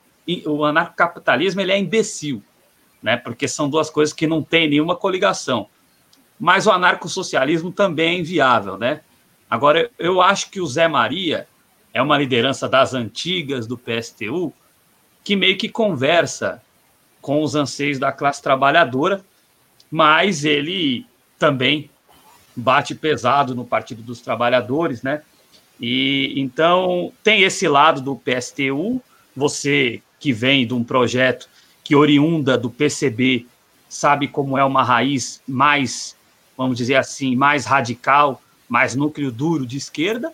[0.46, 2.44] O anarcocapitalismo ele é imbecil,
[3.02, 3.16] né?
[3.16, 5.70] Porque são duas coisas que não têm nenhuma coligação.
[6.38, 9.00] Mas o anarcossocialismo também é inviável, né?
[9.50, 11.48] Agora, eu acho que o Zé Maria
[11.94, 14.54] é uma liderança das antigas do PSTU
[15.24, 16.62] que meio que conversa
[17.22, 19.24] com os anseios da classe trabalhadora,
[19.90, 21.06] mas ele
[21.38, 21.90] também
[22.56, 25.22] bate pesado no Partido dos Trabalhadores, né?
[25.80, 29.02] E então tem esse lado do PSTU,
[29.36, 31.48] você que vem de um projeto
[31.84, 33.46] que oriunda do PCB,
[33.88, 36.16] sabe como é uma raiz mais,
[36.58, 40.30] vamos dizer assim, mais radical, mais núcleo duro de esquerda.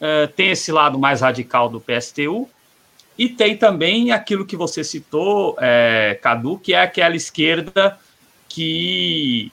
[0.00, 2.48] Uh, tem esse lado mais radical do PSTU,
[3.16, 7.98] e tem também aquilo que você citou, é, Cadu, que é aquela esquerda
[8.48, 9.52] que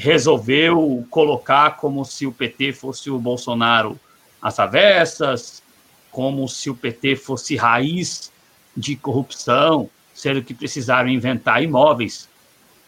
[0.00, 4.00] resolveu colocar como se o PT fosse o Bolsonaro
[4.40, 5.62] às avessas,
[6.10, 8.32] como se o PT fosse raiz
[8.74, 12.28] de corrupção, sendo que precisaram inventar imóveis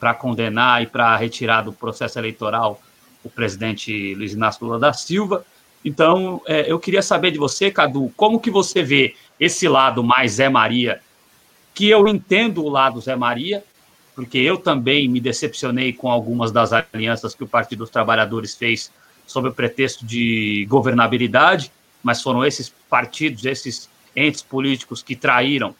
[0.01, 2.81] para condenar e para retirar do processo eleitoral
[3.23, 5.45] o presidente Luiz Inácio Lula da Silva.
[5.85, 10.33] Então, é, eu queria saber de você, Cadu, como que você vê esse lado mais
[10.33, 11.01] Zé Maria
[11.75, 13.65] que eu entendo o lado Zé Maria,
[14.15, 18.91] porque eu também me decepcionei com algumas das alianças que o Partido dos Trabalhadores fez
[19.27, 21.73] sob o pretexto de governabilidade,
[22.03, 25.75] mas foram esses partidos, esses entes políticos que traíram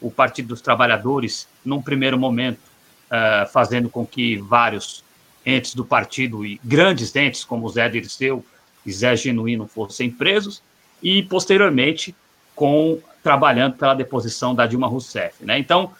[0.00, 5.04] o Partido dos Trabalhadores num primeiro momento, uh, fazendo com que vários
[5.44, 8.44] entes do partido e grandes entes como Zé Dirceu
[8.84, 10.62] e Zé Genuíno fossem presos
[11.02, 12.14] e posteriormente
[12.54, 15.58] com trabalhando pela deposição da Dilma Rousseff, né?
[15.58, 15.92] Então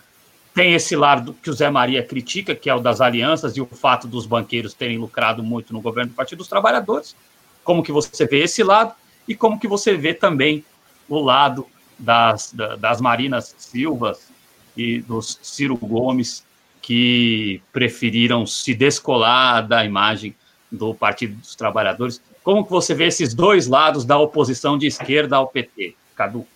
[0.54, 3.66] tem esse lado que o Zé Maria critica, que é o das alianças e o
[3.66, 7.14] fato dos banqueiros terem lucrado muito no governo do Partido dos Trabalhadores.
[7.62, 8.92] Como que você vê esse lado
[9.28, 10.64] e como que você vê também
[11.08, 11.66] o lado
[11.98, 14.28] das, das Marinas Silvas
[14.76, 16.44] e dos Ciro Gomes,
[16.80, 20.34] que preferiram se descolar da imagem
[20.70, 22.20] do Partido dos Trabalhadores.
[22.42, 26.46] Como que você vê esses dois lados da oposição de esquerda ao PT, Cadu?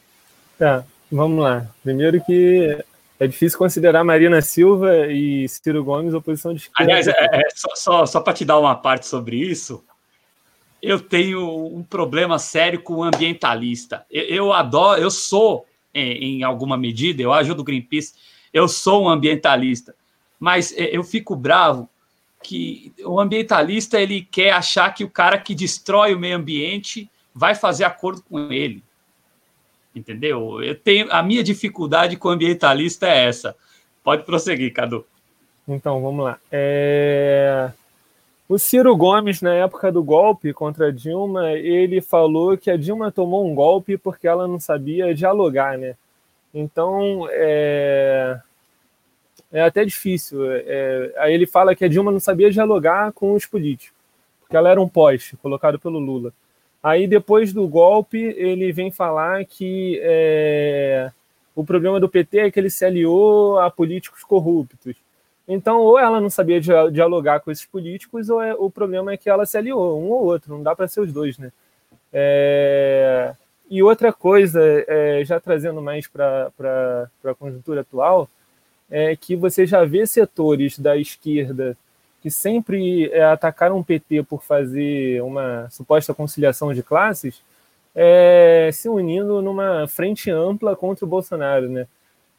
[0.58, 1.66] Tá, vamos lá.
[1.82, 2.82] Primeiro que
[3.24, 6.82] é difícil considerar Marina Silva e Ciro Gomes oposição de esquerda.
[6.82, 9.84] Aliás, é, é, só, só, só para te dar uma parte sobre isso,
[10.82, 14.04] eu tenho um problema sério com o ambientalista.
[14.10, 18.14] Eu, eu adoro, eu sou, em, em, alguma medida, eu ajudo o Greenpeace,
[18.52, 19.94] eu sou um ambientalista,
[20.38, 21.88] mas é, eu fico bravo
[22.42, 27.54] que o ambientalista ele quer achar que o cara que destrói o meio ambiente vai
[27.54, 28.83] fazer acordo com ele.
[29.94, 30.62] Entendeu?
[30.62, 33.56] Eu tenho a minha dificuldade com o ambientalista é essa.
[34.02, 35.04] Pode prosseguir, Cadu.
[35.66, 36.38] Então, vamos lá.
[36.50, 37.70] É...
[38.46, 43.10] O Ciro Gomes, na época do golpe contra a Dilma, ele falou que a Dilma
[43.10, 45.96] tomou um golpe porque ela não sabia dialogar, né?
[46.52, 48.38] Então, é,
[49.50, 50.40] é até difícil.
[50.50, 51.14] É...
[51.18, 53.96] Aí ele fala que a Dilma não sabia dialogar com os políticos,
[54.40, 56.32] porque ela era um poste colocado pelo Lula.
[56.84, 61.10] Aí, depois do golpe, ele vem falar que é...
[61.56, 64.94] o problema do PT é que ele se aliou a políticos corruptos.
[65.48, 69.30] Então, ou ela não sabia dialogar com esses políticos, ou é, o problema é que
[69.30, 71.50] ela se aliou, um ou outro, não dá para ser os dois, né?
[72.12, 73.34] É,
[73.70, 76.52] e outra coisa, é, já trazendo mais para
[77.24, 78.28] a conjuntura atual,
[78.90, 81.76] é que você já vê setores da esquerda
[82.24, 87.42] que sempre é, atacaram o PT por fazer uma suposta conciliação de classes,
[87.94, 91.86] é, se unindo numa frente ampla contra o Bolsonaro, né?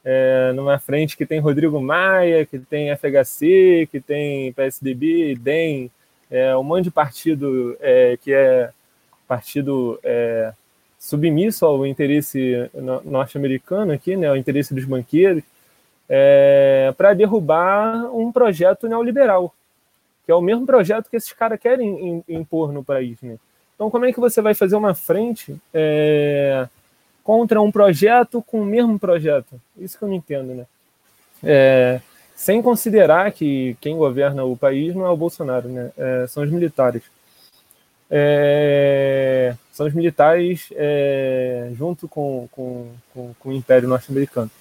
[0.03, 5.91] é, numa frente que tem Rodrigo Maia, que tem FHC, que tem PSDB, DEM,
[6.31, 8.71] é, um monte de partido é, que é
[9.27, 10.51] partido é,
[10.97, 12.71] submisso ao interesse
[13.03, 15.43] norte-americano aqui, né, ao interesse dos banqueiros,
[16.09, 19.53] é, para derrubar um projeto neoliberal,
[20.25, 23.21] que é o mesmo projeto que esses caras querem impor no país.
[23.21, 23.37] Né?
[23.75, 26.67] Então, como é que você vai fazer uma frente é,
[27.25, 29.59] contra um projeto com o mesmo projeto.
[29.75, 30.65] Isso que eu não entendo, né?
[31.43, 31.99] É,
[32.35, 35.91] sem considerar que quem governa o país não é o Bolsonaro, né?
[35.97, 37.01] É, são os militares.
[38.11, 44.51] É, são os militares é, junto com, com, com, com, o Império Norte-Americano.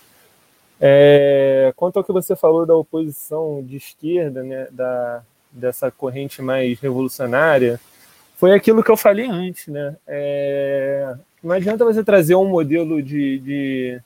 [0.81, 5.23] É, quanto ao que você falou da oposição de esquerda, né, da,
[5.55, 7.81] dessa corrente mais revolucionária,
[8.37, 9.97] foi aquilo que eu falei antes, né?
[10.07, 14.01] É, não adianta você trazer um modelo de, de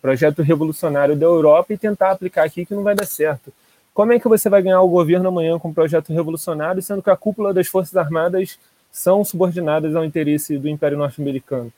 [0.00, 3.52] projeto revolucionário da Europa e tentar aplicar aqui que não vai dar certo.
[3.94, 7.10] Como é que você vai ganhar o governo amanhã com um projeto revolucionário, sendo que
[7.10, 8.58] a cúpula das Forças Armadas
[8.90, 11.72] são subordinadas ao interesse do Império Norte-Americano?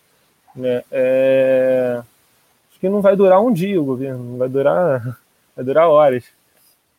[0.54, 0.82] Né?
[0.90, 2.02] É...
[2.70, 5.18] Acho que não vai durar um dia o governo, não vai durar,
[5.54, 6.24] vai durar horas.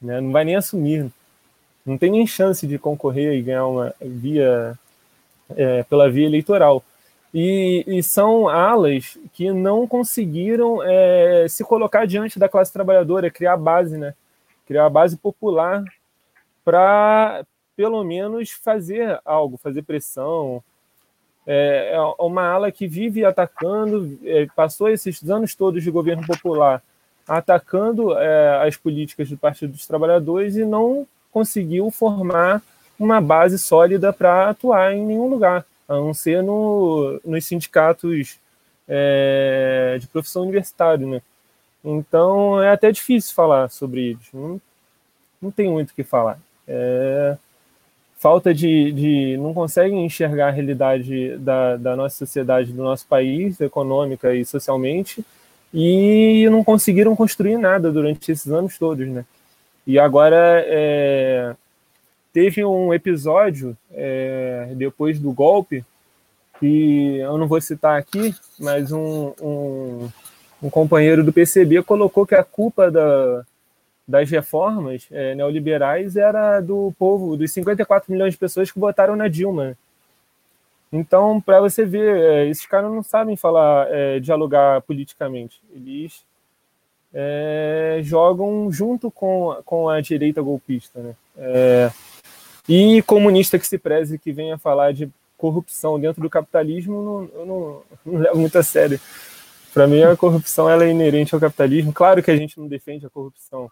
[0.02, 0.20] Né?
[0.22, 1.10] Não vai nem assumir.
[1.86, 4.78] Não tem nem chance de concorrer e ganhar uma via
[5.56, 6.84] é, pela via eleitoral.
[7.34, 13.58] E, e, são alas que não conseguiram é, se colocar diante da classe trabalhadora, criar
[13.58, 14.14] base, né?
[14.66, 15.84] Criar a base popular
[16.64, 20.64] para, pelo menos, fazer algo, fazer pressão.
[21.46, 26.82] É, é uma ala que vive atacando, é, passou esses anos todos de governo popular
[27.28, 32.62] atacando é, as políticas do Partido dos Trabalhadores e não conseguiu formar
[32.98, 38.40] uma base sólida para atuar em nenhum lugar a não ser no, nos sindicatos
[38.88, 41.22] é, de profissão universitária, né?
[41.84, 44.62] Então é até difícil falar sobre eles, não,
[45.42, 46.40] não tem muito o que falar.
[46.66, 47.38] É,
[48.18, 49.38] falta de, de.
[49.38, 55.24] não conseguem enxergar a realidade da, da nossa sociedade, do nosso país, econômica e socialmente,
[55.74, 59.26] e não conseguiram construir nada durante esses anos todos, né?
[59.86, 61.56] E agora é,
[62.34, 65.86] teve um episódio é, depois do golpe
[66.60, 70.10] que eu não vou citar aqui, mas um, um,
[70.64, 73.46] um companheiro do PCB colocou que a culpa da,
[74.08, 79.28] das reformas é, neoliberais era do povo, dos 54 milhões de pessoas que votaram na
[79.28, 79.78] Dilma.
[80.92, 85.62] Então, para você ver, é, esses caras não sabem falar, é, dialogar politicamente.
[85.74, 86.24] Eles
[87.18, 91.00] é, jogam junto com, com a direita golpista.
[91.00, 91.16] Né?
[91.38, 91.92] É,
[92.68, 97.02] e comunista que se preze que venha falar de corrupção dentro do capitalismo,
[97.34, 99.00] não, eu não, não levo muito a sério.
[99.74, 101.94] Para mim, a corrupção ela é inerente ao capitalismo.
[101.94, 103.72] Claro que a gente não defende a corrupção,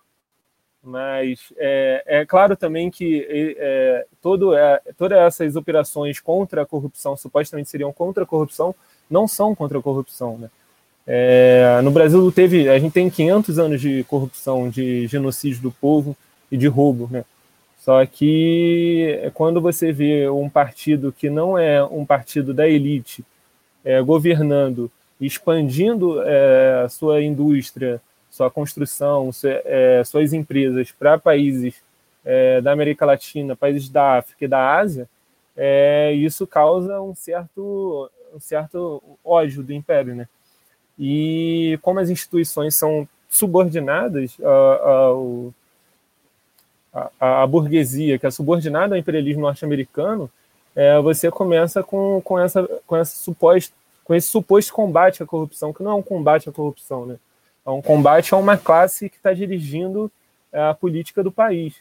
[0.81, 3.25] mas é, é claro também que
[3.57, 8.73] é, todo, é, todas essas operações contra a corrupção, supostamente seriam contra a corrupção,
[9.09, 10.37] não são contra a corrupção.
[10.37, 10.49] Né?
[11.05, 16.15] É, no Brasil teve, a gente tem 500 anos de corrupção, de genocídio do povo
[16.51, 17.09] e de roubo.
[17.11, 17.25] Né?
[17.79, 23.23] Só que quando você vê um partido que não é um partido da elite
[23.83, 24.89] é, governando,
[25.19, 31.75] expandindo é, sua indústria, sua construção, é, suas empresas para países
[32.23, 35.07] é, da América Latina, países da África e da Ásia,
[35.55, 40.27] é, isso causa um certo, um certo ódio do império, né?
[40.97, 45.53] E como as instituições são subordinadas ao,
[47.19, 50.29] à, burguesia, que é subordinada ao imperialismo norte-americano,
[50.75, 53.73] é, você começa com, com, essa, com, essa suposta,
[54.03, 57.17] com esse suposto combate à corrupção, que não é um combate à corrupção, né?
[57.65, 60.11] É um combate a uma classe que está dirigindo
[60.51, 61.75] é, a política do país,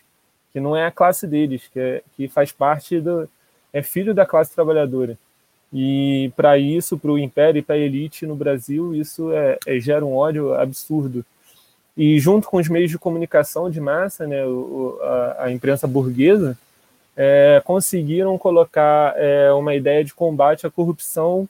[0.52, 3.28] que não é a classe deles, que, é, que faz parte do.
[3.72, 5.18] é filho da classe trabalhadora.
[5.72, 9.80] E para isso, para o império e para a elite no Brasil, isso é, é,
[9.80, 11.24] gera um ódio absurdo.
[11.96, 16.58] E junto com os meios de comunicação de massa, né, o, a, a, imprensa burguesa,
[17.16, 21.48] é, conseguiram colocar é, uma ideia de combate à corrupção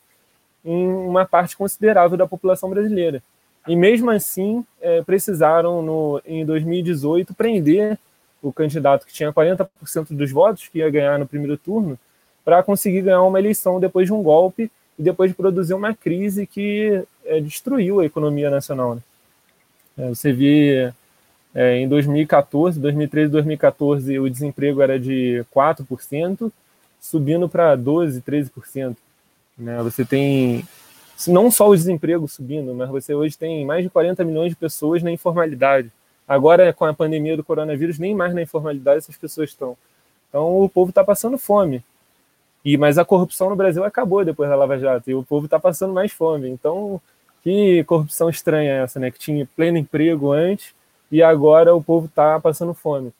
[0.64, 3.22] em uma parte considerável da população brasileira.
[3.66, 7.98] E mesmo assim, é, precisaram, no, em 2018, prender
[8.40, 9.68] o candidato que tinha 40%
[10.10, 11.98] dos votos, que ia ganhar no primeiro turno,
[12.44, 16.46] para conseguir ganhar uma eleição depois de um golpe e depois de produzir uma crise
[16.46, 18.94] que é, destruiu a economia nacional.
[18.94, 19.02] Né?
[19.98, 20.92] É, você vê
[21.54, 26.50] é, em 2014, 2013 2014, o desemprego era de 4%,
[27.00, 28.96] subindo para 12%, 13%.
[29.58, 29.82] Né?
[29.82, 30.64] Você tem
[31.28, 35.02] não só o desemprego subindo, mas você hoje tem mais de 40 milhões de pessoas
[35.02, 35.90] na informalidade.
[36.26, 39.76] Agora, com a pandemia do coronavírus, nem mais na informalidade essas pessoas estão.
[40.28, 41.84] Então, o povo está passando fome.
[42.64, 45.58] E Mas a corrupção no Brasil acabou depois da Lava Jato, e o povo está
[45.58, 46.48] passando mais fome.
[46.48, 47.00] Então,
[47.42, 49.10] que corrupção estranha essa, né?
[49.10, 50.74] Que tinha pleno emprego antes
[51.10, 53.12] e agora o povo está passando fome.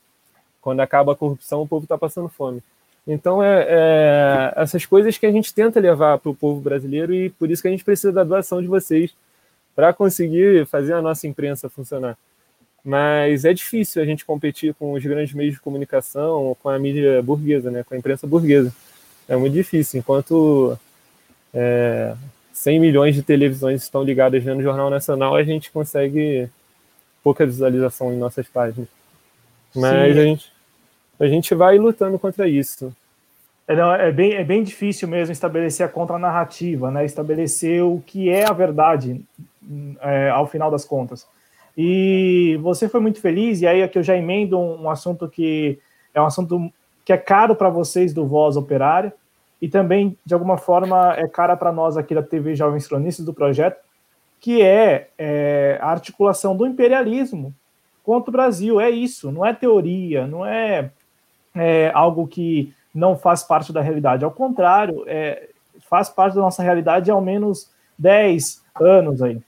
[0.61, 2.63] Quando acaba a corrupção, o povo está passando fome.
[3.05, 7.29] Então, é, é, essas coisas que a gente tenta levar para o povo brasileiro e
[7.29, 9.13] por isso que a gente precisa da doação de vocês
[9.75, 12.17] para conseguir fazer a nossa imprensa funcionar.
[12.83, 17.21] Mas é difícil a gente competir com os grandes meios de comunicação, com a mídia
[17.21, 18.73] burguesa, né, com a imprensa burguesa.
[19.27, 19.99] É muito difícil.
[19.99, 20.77] Enquanto
[21.53, 22.15] é,
[22.53, 26.49] 100 milhões de televisões estão ligadas no Jornal Nacional, a gente consegue
[27.23, 28.87] pouca visualização em nossas páginas.
[29.75, 30.51] Mas a gente,
[31.19, 32.93] a gente vai lutando contra isso.
[33.67, 37.05] É, não, é, bem, é bem difícil mesmo estabelecer a contranarrativa, né?
[37.05, 39.23] estabelecer o que é a verdade
[40.01, 41.25] é, ao final das contas.
[41.75, 45.79] E você foi muito feliz, e aí aqui eu já emendo um, um assunto que
[46.13, 46.71] é um assunto
[47.05, 49.13] que é caro para vocês do Voz Operária,
[49.61, 53.33] e também, de alguma forma, é cara para nós aqui da TV Jovens Cronistas do
[53.33, 53.81] projeto,
[54.39, 57.53] que é, é a articulação do imperialismo
[58.03, 58.81] contra o Brasil.
[58.81, 60.91] É isso, não é teoria, não é
[61.55, 64.25] é, algo que não faz parte da realidade.
[64.25, 65.49] Ao contrário, é,
[65.89, 69.41] faz parte da nossa realidade há ao menos 10 anos aí.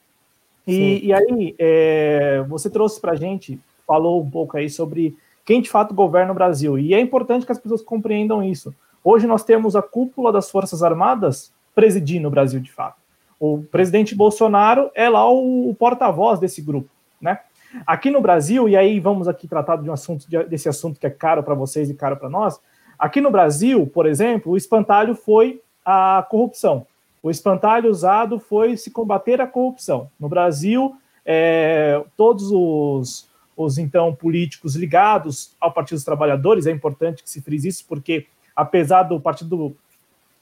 [0.68, 5.16] E, e aí, é, você trouxe para a gente, falou um pouco aí sobre
[5.46, 6.78] quem de fato governa o Brasil.
[6.78, 8.74] E é importante que as pessoas compreendam isso.
[9.04, 12.98] Hoje nós temos a cúpula das Forças Armadas presidindo o Brasil de fato.
[13.40, 16.90] O presidente Bolsonaro é lá o, o porta-voz desse grupo,
[17.22, 17.40] né?
[17.86, 21.10] Aqui no Brasil, e aí vamos aqui tratar de um assunto desse assunto que é
[21.10, 22.60] caro para vocês e caro para nós.
[22.98, 26.88] Aqui no Brasil, por exemplo, o espantalho foi a corrupção.
[27.22, 30.10] O espantalho usado foi se combater a corrupção.
[30.18, 37.24] No Brasil, é, todos os, os então políticos ligados ao Partido dos Trabalhadores, é importante
[37.24, 39.76] que se frise isso, porque apesar do partido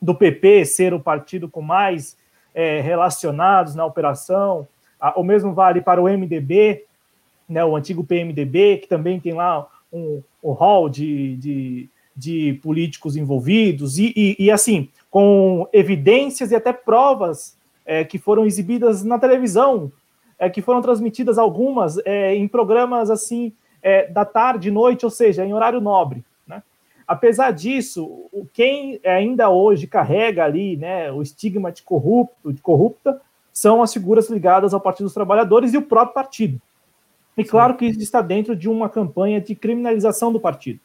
[0.02, 2.18] do PP ser o partido com mais
[2.54, 4.68] é, relacionados na operação,
[5.00, 6.86] a, o mesmo vale para o MDB,
[7.48, 13.16] né, o antigo PMDB, que também tem lá um, um hall de, de, de políticos
[13.16, 19.20] envolvidos, e, e, e, assim, com evidências e até provas é, que foram exibidas na
[19.20, 19.92] televisão
[20.38, 25.46] é, que foram transmitidas algumas é, em programas assim é, da tarde, noite, ou seja,
[25.46, 26.24] em horário nobre.
[26.48, 26.64] Né?
[27.08, 33.22] Apesar disso, quem ainda hoje carrega ali né, o estigma de corrupto, de corrupta,
[33.52, 36.60] são as figuras ligadas ao Partido dos Trabalhadores e o próprio partido.
[37.38, 40.80] E claro que isso está dentro de uma campanha de criminalização do partido.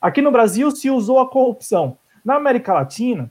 [0.00, 1.96] Aqui no Brasil se usou a corrupção.
[2.24, 3.30] Na América Latina,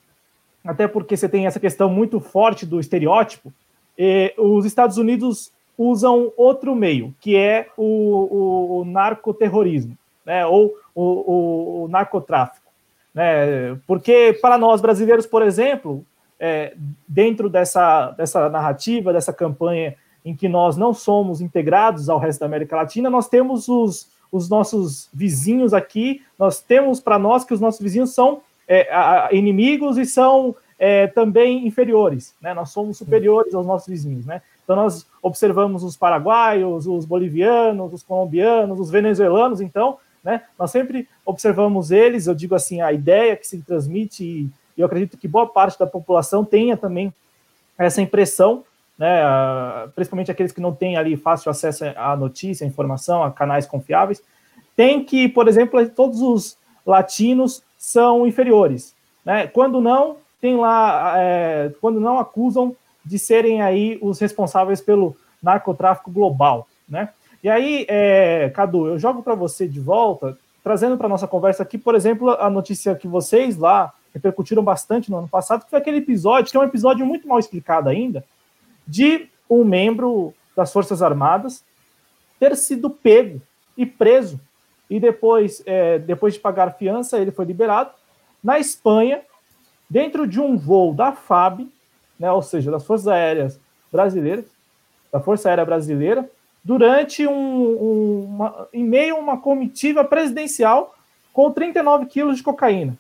[0.66, 3.54] até porque você tem essa questão muito forte do estereótipo,
[3.98, 10.74] eh, os Estados Unidos usam outro meio, que é o, o, o narcoterrorismo, né, ou
[10.96, 12.66] o, o, narcotráfico.
[13.14, 16.04] Né, porque para nós brasileiros, por exemplo,
[16.40, 16.74] é,
[17.08, 19.96] dentro dessa, dessa narrativa, dessa campanha
[20.26, 24.50] em que nós não somos integrados ao resto da América Latina, nós temos os, os
[24.50, 29.98] nossos vizinhos aqui, nós temos para nós que os nossos vizinhos são é, a, inimigos
[29.98, 32.54] e são é, também inferiores, né?
[32.54, 34.42] Nós somos superiores aos nossos vizinhos, né?
[34.64, 40.44] Então nós observamos os paraguaios, os bolivianos, os colombianos, os venezuelanos, então, né?
[40.58, 45.18] Nós sempre observamos eles, eu digo assim, a ideia que se transmite e eu acredito
[45.18, 47.12] que boa parte da população tenha também
[47.78, 48.64] essa impressão,
[48.98, 49.22] né?
[49.96, 54.22] Principalmente aqueles que não têm ali fácil acesso à notícia, à informação, a canais confiáveis,
[54.76, 58.94] tem que, por exemplo, todos os latinos são inferiores,
[59.26, 59.48] né?
[59.48, 66.12] Quando não, tem lá, é, quando não acusam de serem aí os responsáveis pelo narcotráfico
[66.12, 67.10] global, né?
[67.44, 71.78] E aí, é, Cadu, eu jogo para você de volta, trazendo para nossa conversa aqui,
[71.78, 75.98] por exemplo, a notícia que vocês lá repercutiram bastante no ano passado, que foi aquele
[75.98, 78.24] episódio, que é um episódio muito mal explicado ainda,
[78.86, 81.64] de um membro das Forças Armadas
[82.40, 83.42] ter sido pego
[83.78, 84.40] e preso,
[84.90, 87.92] e depois, é, depois de pagar fiança, ele foi liberado
[88.44, 89.22] na Espanha,
[89.90, 91.68] dentro de um voo da FAB,
[92.20, 93.60] né, ou seja, das Forças Aéreas
[93.92, 94.46] Brasileiras,
[95.12, 96.30] da Força Aérea Brasileira,
[96.64, 100.94] durante um, um uma, em meio a uma comitiva presidencial
[101.32, 102.98] com 39 quilos de cocaína.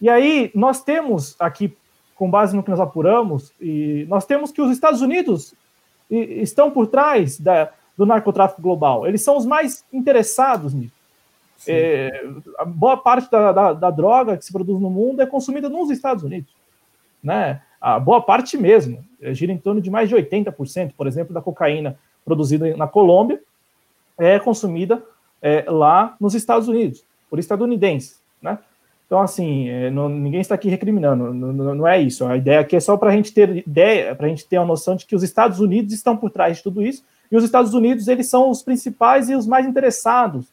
[0.00, 1.76] E aí nós temos aqui,
[2.16, 5.54] com base no que nós apuramos, e nós temos que os Estados Unidos
[6.10, 9.06] estão por trás da, do narcotráfico global.
[9.06, 10.93] Eles são os mais interessados nisso.
[11.66, 12.24] É,
[12.58, 15.90] a boa parte da, da, da, droga que se produz no mundo é consumida nos
[15.90, 16.52] Estados Unidos.
[17.22, 17.62] Né?
[17.80, 21.40] A boa parte mesmo, é, gira em torno de mais de 80%, por exemplo, da
[21.40, 23.40] cocaína produzida na Colômbia
[24.18, 25.02] é consumida
[25.42, 28.20] é, lá nos Estados Unidos, por estadunidenses.
[28.40, 28.58] Né?
[29.06, 32.24] Então, assim, é, não, ninguém está aqui recriminando, não, não, é isso.
[32.24, 34.64] A ideia aqui é só para a gente ter ideia, para a gente ter a
[34.64, 37.74] noção de que os Estados Unidos estão por trás de tudo isso, e os Estados
[37.74, 40.46] Unidos, eles são os principais e os mais interessados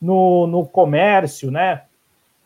[0.00, 1.82] no, no comércio, né?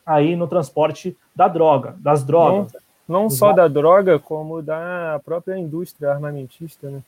[0.04, 2.72] Aí no transporte da droga, das drogas.
[3.08, 7.00] Não, não só da droga, como da própria indústria armamentista, né?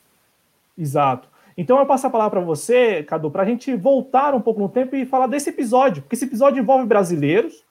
[0.76, 1.28] Exato.
[1.56, 4.68] Então eu passo a palavra para você, Cadu, para a gente voltar um pouco no
[4.68, 7.62] tempo e falar desse episódio, porque esse episódio envolve brasileiros,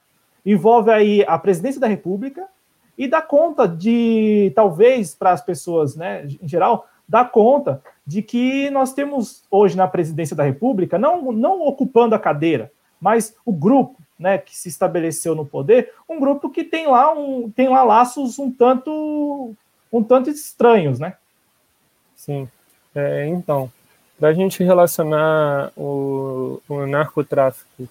[0.46, 2.46] envolve aí a presidência da República
[2.98, 8.70] e dá conta de, talvez, para as pessoas, né, em geral, dá conta de que
[8.70, 13.98] nós temos hoje na presidência da República, não, não ocupando a cadeira, mas o grupo
[14.18, 18.40] né, que se estabeleceu no poder, um grupo que tem lá, um, tem lá laços
[18.40, 19.54] um tanto,
[19.92, 21.16] um tanto estranhos, né?
[22.16, 22.48] Sim.
[22.96, 23.72] É, então,
[24.20, 27.90] para a gente relacionar o, o narcotráfico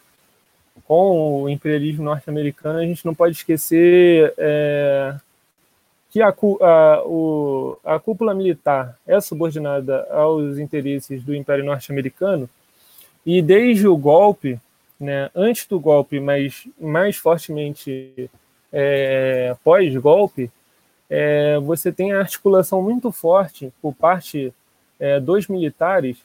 [0.87, 5.15] com o imperialismo norte-americano, a gente não pode esquecer é,
[6.13, 12.49] que a, a, o, a cúpula militar é subordinada aos interesses do Império Norte-Americano
[13.25, 14.61] e desde o golpe,
[15.01, 18.31] né, antes do golpe, mas mais fortemente
[18.71, 20.51] é, pós-golpe,
[21.09, 24.53] é, você tem a articulação muito forte por parte
[25.01, 26.19] é, dos militares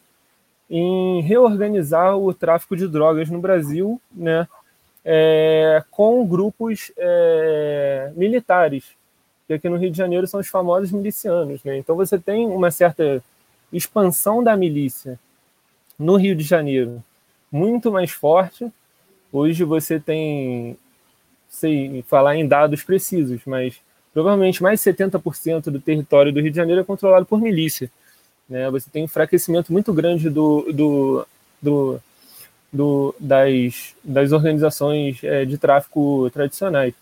[0.69, 4.49] em reorganizar o tráfico de drogas no Brasil, né,
[5.05, 8.96] é, com grupos é, militares
[9.47, 11.63] que aqui no Rio de Janeiro são os famosos milicianos.
[11.63, 11.77] Né?
[11.77, 13.23] Então você tem uma certa
[13.71, 15.17] expansão da milícia
[15.97, 17.01] no Rio de Janeiro
[17.51, 18.71] muito mais forte.
[19.31, 20.77] Hoje você tem,
[21.49, 23.79] sei falar em dados precisos, mas
[24.13, 27.89] provavelmente mais de 70% do território do Rio de Janeiro é controlado por milícia.
[28.49, 28.69] Né?
[28.69, 31.27] Você tem um enfraquecimento muito grande do, do,
[31.61, 32.01] do,
[32.71, 36.93] do das, das organizações é, de tráfico tradicionais.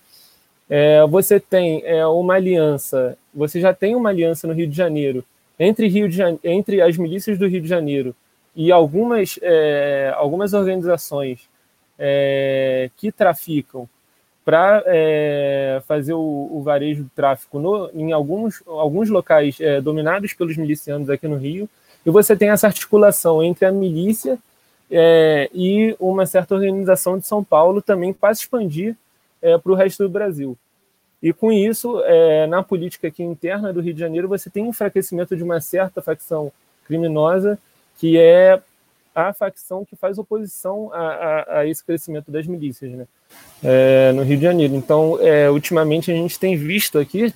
[0.69, 5.23] É, você tem é, uma aliança, você já tem uma aliança no Rio de Janeiro
[5.59, 8.15] entre, Rio de entre as milícias do Rio de Janeiro
[8.55, 11.47] e algumas, é, algumas organizações
[11.99, 13.87] é, que traficam
[14.43, 20.33] para é, fazer o, o, varejo do tráfico no, em alguns, alguns locais é, dominados
[20.33, 21.67] pelos milicianos aqui no Rio,
[22.05, 24.37] E você tem essa articulação entre a milícia
[25.51, 28.95] e uma certa organização de São Paulo também para expandir
[29.41, 30.57] é, para o resto do Brasil.
[31.21, 34.69] E com isso, é, na política aqui interna do Rio de Janeiro, você tem um
[34.69, 36.51] enfraquecimento de uma certa facção
[36.85, 37.57] criminosa,
[37.97, 38.61] que é
[39.15, 43.07] a facção que faz oposição a, a, a esse crescimento das milícias né?
[43.63, 44.75] É, no Rio de Janeiro.
[44.75, 47.33] Então, é, ultimamente, a gente tem visto aqui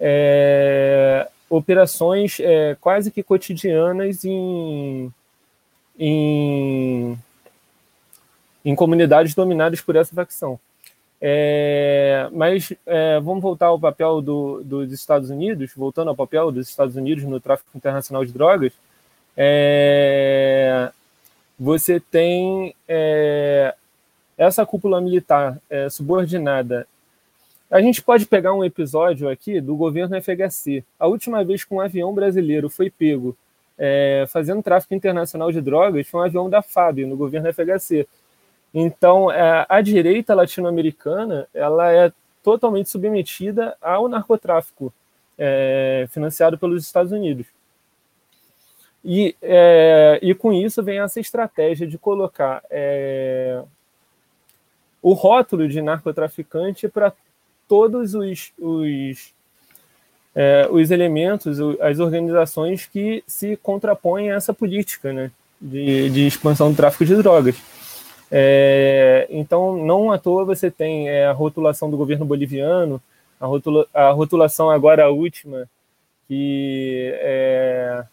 [0.00, 5.12] é, operações é, quase que cotidianas em,
[5.98, 7.18] em,
[8.64, 10.58] em comunidades dominadas por essa facção.
[11.22, 16.68] É, mas é, vamos voltar ao papel do, dos Estados Unidos, voltando ao papel dos
[16.68, 18.72] Estados Unidos no tráfico internacional de drogas.
[19.36, 20.90] É,
[21.58, 23.74] você tem é,
[24.38, 26.86] essa cúpula militar é, subordinada.
[27.70, 30.82] A gente pode pegar um episódio aqui do governo FHC.
[30.98, 33.36] A última vez que um avião brasileiro foi pego
[33.82, 38.06] é, fazendo tráfico internacional de drogas foi um avião da FAB, no governo FHC.
[38.72, 42.12] Então, é, a direita latino-americana ela é
[42.42, 44.92] totalmente submetida ao narcotráfico
[45.38, 47.46] é, financiado pelos Estados Unidos.
[49.04, 53.62] E, é, e com isso vem essa estratégia de colocar é,
[55.02, 57.12] o rótulo de narcotraficante para
[57.66, 59.32] todos os, os,
[60.34, 66.70] é, os elementos, as organizações que se contrapõem a essa política né, de, de expansão
[66.70, 67.56] do tráfico de drogas.
[68.30, 73.02] É, então, não à toa você tem é, a rotulação do governo boliviano,
[73.40, 75.68] a, rotula, a rotulação agora a última,
[76.28, 78.04] que é,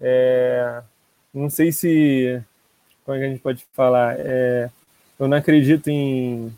[0.00, 0.82] é,
[1.32, 2.40] não sei se.
[3.04, 4.16] Como é a gente pode falar?
[4.18, 4.70] É,
[5.18, 6.52] eu não acredito em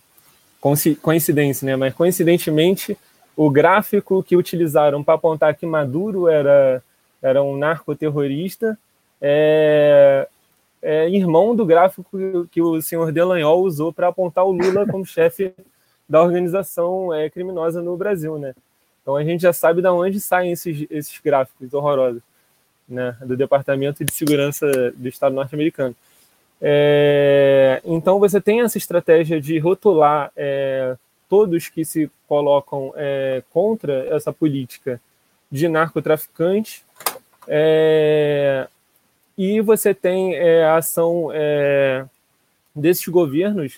[1.00, 1.76] coincidência, né?
[1.76, 2.96] Mas coincidentemente,
[3.36, 6.82] o gráfico que utilizaram para apontar que Maduro era,
[7.22, 8.78] era um narcoterrorista
[9.20, 10.28] é,
[10.88, 15.52] é irmão do gráfico que o senhor Delanhol usou para apontar o Lula como chefe
[16.08, 18.54] da organização é, criminosa no Brasil, né?
[19.02, 22.22] Então a gente já sabe de onde saem esses, esses gráficos horrorosos
[22.88, 25.94] né, do Departamento de Segurança do Estado norte-americano.
[26.60, 30.96] É, então você tem essa estratégia de rotular é,
[31.28, 35.00] todos que se colocam é, contra essa política
[35.50, 36.84] de narcotraficante,
[37.48, 38.68] é,
[39.36, 42.04] e você tem é, a ação é,
[42.74, 43.76] desses governos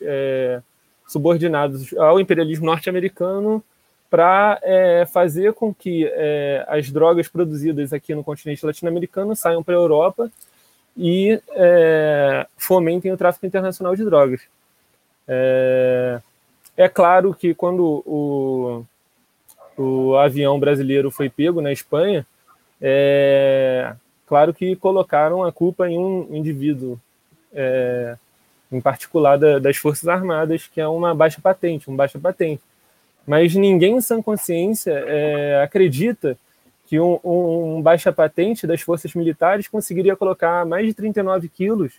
[1.07, 3.65] subordinados ao imperialismo norte-americano
[4.11, 9.75] para é, fazer com que é, as drogas produzidas aqui no continente latino-americano saiam para
[9.75, 10.31] a Europa
[10.97, 14.43] e é, fomentem o tráfico internacional de drogas.
[15.27, 16.21] É,
[16.77, 18.85] é claro que quando o,
[19.77, 22.27] o avião brasileiro foi pego na Espanha,
[22.81, 23.95] é
[24.29, 27.01] claro que colocaram a culpa em um indivíduo,
[27.53, 28.16] é,
[28.70, 32.62] em particular da, das Forças Armadas, que é uma baixa patente, um baixa patente
[33.29, 36.35] mas ninguém em sã consciência é, acredita
[36.87, 41.93] que um, um, baixa patente das forças militares conseguiria colocar mais de 39 quilos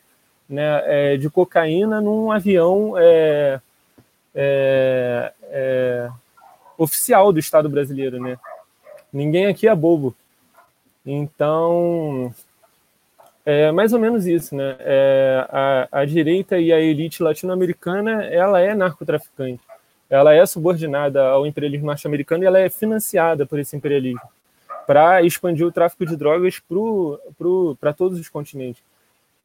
[0.50, 3.62] né, é, de cocaína num avião é,
[4.34, 6.10] é, é,
[6.80, 8.20] oficial do Estado brasileiro.
[8.20, 8.36] Né?
[9.14, 10.16] Ninguém aqui é bobo.
[11.06, 12.34] Então,
[13.46, 14.56] é mais ou menos isso.
[14.56, 14.76] Né?
[14.80, 19.62] É, a, a direita e a elite latino-americana ela é narcotraficante
[20.10, 24.22] ela é subordinada ao imperialismo norte-americano e ela é financiada por esse imperialismo
[24.88, 26.60] para expandir o tráfico de drogas
[27.80, 28.82] para todos os continentes.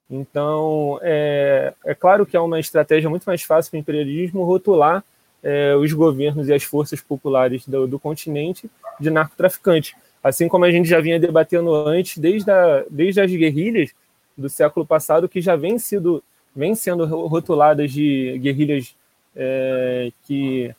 [0.09, 5.05] Então, é, é, claro que é uma estratégia muito mais fácil para o imperialismo rotular
[5.43, 9.95] é, os governos e as forças populares do, do continente de narcotraficantes.
[10.25, 13.91] Assim como a gente já vinha debatendo antes, desde, a, desde as guerrilhas
[14.35, 16.25] do século passado, que já vem, sido,
[16.57, 18.97] vem sendo rotuladas de guerrilhas
[19.37, 20.75] é, que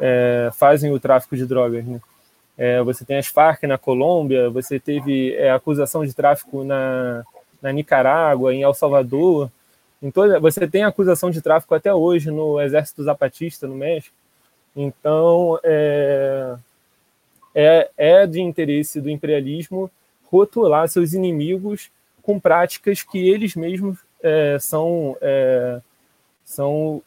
[0.00, 1.84] é, fazem o tráfico de drogas.
[1.86, 2.00] Né?
[2.58, 7.24] É, você tem as Farc na Colômbia, você teve é, acusação de tráfico na,
[7.62, 9.48] na Nicarágua, em El Salvador.
[10.02, 14.16] Em toda, você tem acusação de tráfico até hoje no Exército Zapatista, no México.
[14.74, 16.56] Então, é,
[17.54, 19.90] é, é de interesse do imperialismo
[20.30, 21.90] rotular seus inimigos
[22.22, 25.80] com práticas que eles mesmos é, são é,
[26.44, 27.02] são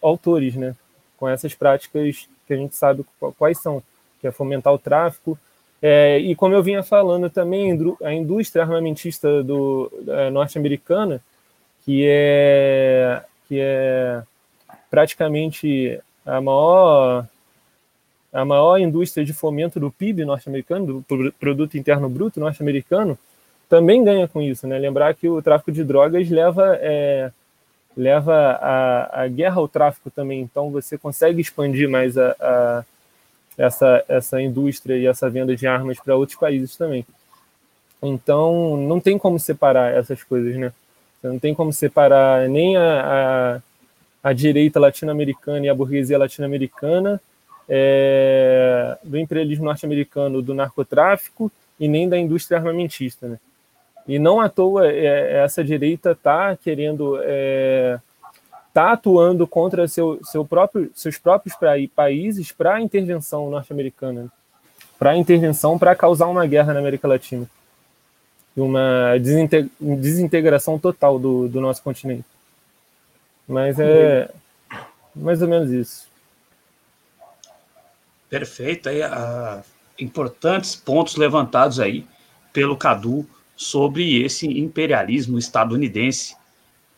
[0.00, 0.74] autores, né?
[1.18, 3.04] Com essas práticas que a gente sabe
[3.38, 3.82] quais são,
[4.20, 5.38] que é fomentar o tráfico.
[5.82, 9.90] É, e como eu vinha falando também, a indústria armamentista do,
[10.32, 11.22] norte-americana,
[11.84, 14.22] que é, que é
[14.90, 17.26] praticamente a maior,
[18.32, 23.18] a maior indústria de fomento do PIB norte-americano, do Produto Interno Bruto norte-americano,
[23.68, 24.78] também ganha com isso, né?
[24.78, 27.30] Lembrar que o tráfico de drogas leva é,
[27.96, 32.84] leva a, a guerra ao tráfico também, então você consegue expandir mais a, a
[33.58, 37.04] essa, essa indústria e essa venda de armas para outros países também.
[38.02, 40.72] Então, não tem como separar essas coisas, né?
[41.20, 43.60] Você não tem como separar nem a,
[44.22, 47.20] a, a direita latino-americana e a burguesia latino-americana
[47.72, 53.38] é, do imperialismo norte-americano, do narcotráfico e nem da indústria armamentista, né?
[54.08, 58.00] E não à toa é, é essa direita está querendo é,
[58.66, 61.56] está atuando contra seu, seu próprio, seus próprios
[61.94, 64.28] países para a intervenção norte-americana, né?
[64.98, 67.46] para a intervenção para causar uma guerra na América Latina,
[68.56, 69.14] uma
[69.80, 72.24] desintegração total do, do nosso continente.
[73.46, 74.28] Mas é
[75.14, 76.09] mais ou menos isso.
[78.30, 78.88] Perfeito.
[78.88, 79.62] Aí, uh,
[79.98, 82.06] importantes pontos levantados aí
[82.52, 86.36] pelo Cadu sobre esse imperialismo estadunidense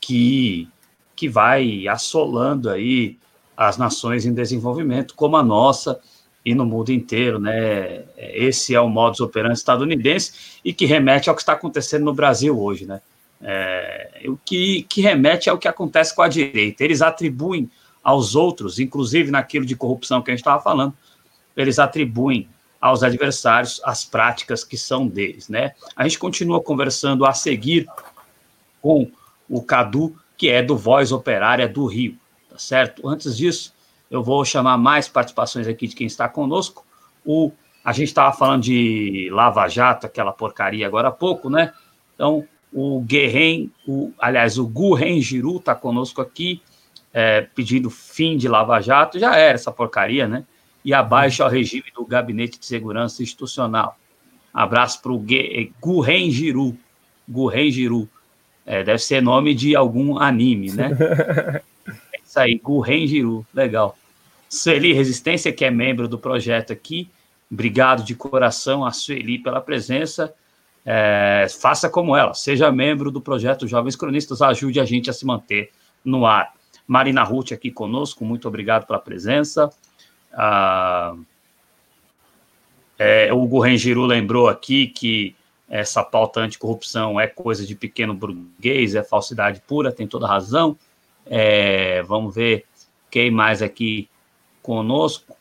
[0.01, 0.69] que
[1.15, 3.17] que vai assolando aí
[3.57, 6.01] as nações em desenvolvimento, como a nossa
[6.45, 8.03] e no mundo inteiro, né?
[8.17, 12.59] Esse é o modus operandi estadunidense e que remete ao que está acontecendo no Brasil
[12.59, 13.01] hoje, né?
[13.41, 16.83] É, o que, que remete ao que acontece com a direita.
[16.83, 17.71] Eles atribuem
[18.03, 20.95] aos outros, inclusive naquilo de corrupção que a gente estava falando,
[21.57, 22.49] eles atribuem
[22.81, 25.73] aos adversários as práticas que são deles, né?
[25.95, 27.87] A gente continua conversando a seguir
[28.81, 29.11] com
[29.49, 32.17] o Cadu que é do Voz Operária do Rio,
[32.51, 33.07] tá certo?
[33.07, 33.73] Antes disso,
[34.11, 36.85] eu vou chamar mais participações aqui de quem está conosco.
[37.25, 37.53] O,
[37.85, 41.73] a gente estava falando de Lava Jato, aquela porcaria agora há pouco, né?
[42.17, 46.61] Então, o Guerren, o, aliás, o Gurren Giru está conosco aqui,
[47.13, 50.45] é, pedindo fim de Lava Jato, já era essa porcaria, né?
[50.85, 53.97] E abaixo ao regime do Gabinete de Segurança Institucional.
[54.53, 55.25] Abraço para o
[55.81, 56.77] Gurren Giru.
[57.29, 58.09] Gurren Giru.
[58.67, 60.91] É, deve ser nome de algum anime, né?
[62.13, 63.97] é isso aí, Gurren Giru, legal.
[64.49, 67.09] Sueli Resistência, que é membro do projeto aqui,
[67.51, 70.33] obrigado de coração a Sueli pela presença.
[70.85, 75.25] É, faça como ela, seja membro do projeto Jovens Cronistas, ajude a gente a se
[75.25, 75.71] manter
[76.05, 76.53] no ar.
[76.87, 79.71] Marina Ruth aqui conosco, muito obrigado pela presença.
[80.33, 81.15] Ah,
[82.99, 85.35] é, o Gurren Giru lembrou aqui que
[85.69, 90.77] essa pauta anticorrupção é coisa de pequeno burguês, é falsidade pura, tem toda razão.
[91.27, 92.67] É, vamos ver
[93.11, 94.09] quem mais aqui
[94.63, 95.37] conosco.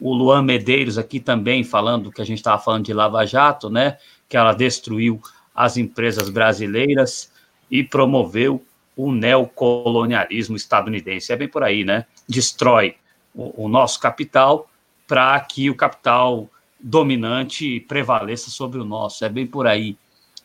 [0.00, 3.98] O Luan Medeiros aqui também falando que a gente estava falando de Lava Jato, né?
[4.28, 5.20] Que ela destruiu
[5.54, 7.32] as empresas brasileiras
[7.70, 8.64] e promoveu
[8.96, 11.32] o neocolonialismo estadunidense.
[11.32, 12.06] É bem por aí, né?
[12.28, 12.96] Destrói
[13.34, 14.68] o, o nosso capital
[15.06, 16.48] para que o capital
[16.80, 19.24] dominante prevaleça sobre o nosso.
[19.24, 19.96] É bem por aí.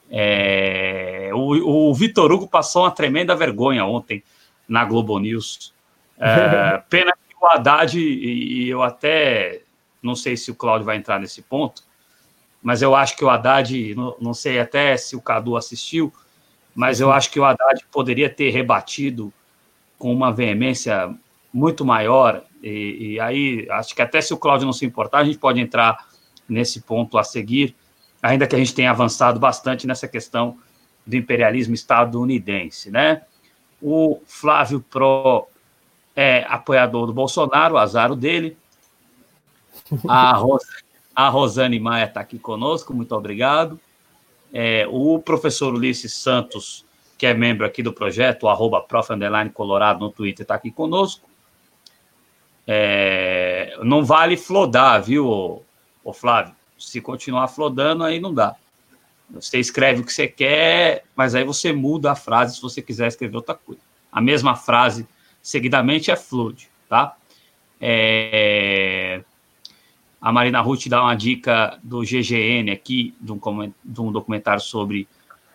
[0.10, 4.24] É, o, o Vitor Hugo passou uma tremenda vergonha ontem
[4.68, 5.74] na Globo News.
[6.18, 9.62] É, pena que o Haddad, e, e eu até
[10.02, 11.84] não sei se o Cláudio vai entrar nesse ponto,
[12.62, 16.14] mas eu acho que o Haddad, não, não sei até se o Cadu assistiu,
[16.76, 19.34] mas eu acho que o Haddad poderia ter rebatido
[19.98, 21.14] com uma veemência
[21.54, 25.24] muito maior, e, e aí acho que até se o Cláudio não se importar, a
[25.24, 26.08] gente pode entrar
[26.48, 27.76] nesse ponto a seguir,
[28.22, 30.58] ainda que a gente tenha avançado bastante nessa questão
[31.06, 33.22] do imperialismo estadunidense, né?
[33.82, 35.48] O Flávio Pro
[36.16, 38.58] é apoiador do Bolsonaro, azar dele.
[40.08, 40.64] A, Ros
[41.16, 43.80] a Rosane Maia está aqui conosco, muito obrigado.
[44.54, 46.86] É, o professor Ulisses Santos,
[47.18, 49.10] que é membro aqui do projeto, o arroba prof.
[49.54, 51.28] Colorado no Twitter, está aqui conosco.
[52.68, 55.64] É, não vale flodar, viu,
[56.08, 58.56] Ô, Flávio, se continuar flodando, aí não dá.
[59.30, 63.08] Você escreve o que você quer, mas aí você muda a frase se você quiser
[63.08, 63.82] escrever outra coisa.
[64.10, 65.06] A mesma frase,
[65.42, 67.18] seguidamente, é flood, tá?
[67.82, 69.22] É...
[70.22, 73.40] A Marina Ruth dá uma dica do GGN aqui, de um,
[73.84, 75.10] de um documentário sobre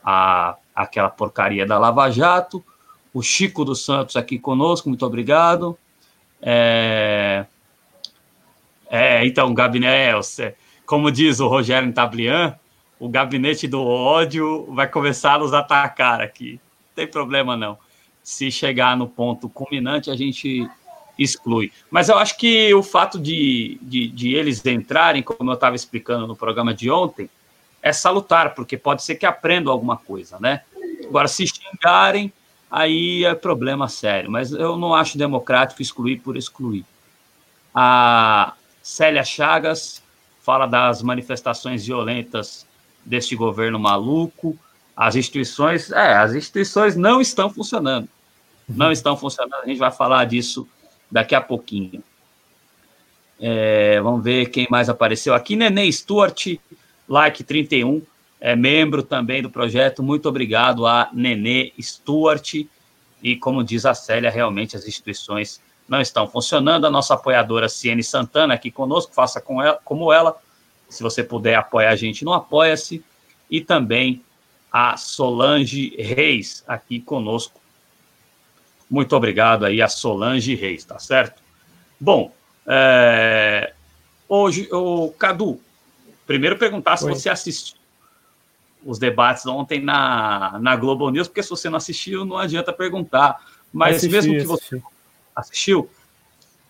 [0.04, 2.62] a, aquela porcaria da Lava Jato.
[3.14, 5.78] O Chico dos Santos aqui conosco, muito obrigado.
[6.42, 7.46] É...
[8.90, 12.58] É, então, gabinete, é, como diz o Rogério Tablian,
[13.00, 16.60] o gabinete do ódio vai começar a nos atacar aqui.
[16.88, 17.78] Não tem problema, não.
[18.22, 20.68] Se chegar no ponto culminante, a gente
[21.18, 21.72] exclui.
[21.90, 26.26] Mas eu acho que o fato de, de, de eles entrarem, como eu estava explicando
[26.26, 27.30] no programa de ontem,
[27.82, 30.62] é salutar, porque pode ser que aprendam alguma coisa, né?
[31.04, 32.32] Agora, se xingarem,
[32.72, 34.30] aí é problema sério.
[34.30, 36.84] Mas eu não acho democrático excluir por excluir.
[37.74, 40.02] A, Célia Chagas
[40.40, 42.66] fala das manifestações violentas
[43.04, 44.58] deste governo maluco.
[44.94, 48.08] as instituições, é, as instituições não estão funcionando.
[48.68, 48.92] Não uhum.
[48.92, 50.68] estão funcionando, a gente vai falar disso
[51.10, 52.02] daqui a pouquinho.
[53.40, 55.56] É, vamos ver quem mais apareceu aqui.
[55.56, 56.58] Nenê Stuart,
[57.08, 58.02] like 31,
[58.44, 60.02] é membro também do projeto.
[60.02, 62.54] Muito obrigado a Nenê Stuart.
[63.22, 66.84] E como diz a Célia, realmente as instituições não estão funcionando.
[66.84, 70.36] A nossa apoiadora Ciene Santana aqui conosco, faça com ela, como ela.
[70.88, 73.04] Se você puder apoiar a gente no Apoia-se.
[73.48, 74.20] E também
[74.72, 77.60] a Solange Reis aqui conosco.
[78.90, 81.40] Muito obrigado aí a Solange Reis, tá certo?
[82.00, 82.32] Bom,
[82.66, 83.72] é,
[84.28, 85.60] hoje, o Cadu,
[86.26, 87.14] primeiro perguntar se Oi.
[87.14, 87.81] você assistiu
[88.84, 93.40] os debates ontem na, na Globo News, porque se você não assistiu, não adianta perguntar.
[93.72, 94.86] Mas assisti, mesmo que você assisti.
[95.34, 95.90] assistiu,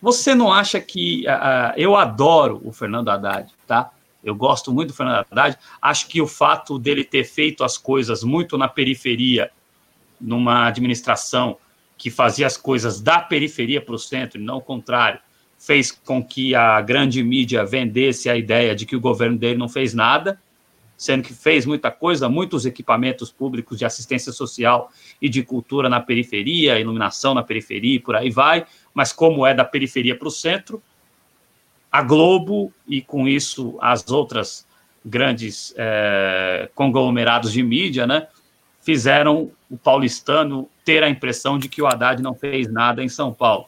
[0.01, 1.25] você não acha que.
[1.27, 3.91] Uh, eu adoro o Fernando Haddad, tá?
[4.23, 5.57] Eu gosto muito do Fernando Haddad.
[5.81, 9.51] Acho que o fato dele ter feito as coisas muito na periferia,
[10.19, 11.57] numa administração
[11.97, 15.19] que fazia as coisas da periferia para o centro e não o contrário,
[15.57, 19.69] fez com que a grande mídia vendesse a ideia de que o governo dele não
[19.69, 20.37] fez nada,
[20.97, 24.91] sendo que fez muita coisa, muitos equipamentos públicos de assistência social
[25.21, 29.53] e de cultura na periferia, iluminação na periferia e por aí vai, mas como é
[29.53, 30.81] da periferia para o centro,
[31.91, 34.67] a Globo e com isso as outras
[35.05, 38.27] grandes é, conglomerados de mídia, né,
[38.81, 43.33] fizeram o paulistano ter a impressão de que o Haddad não fez nada em São
[43.33, 43.67] Paulo.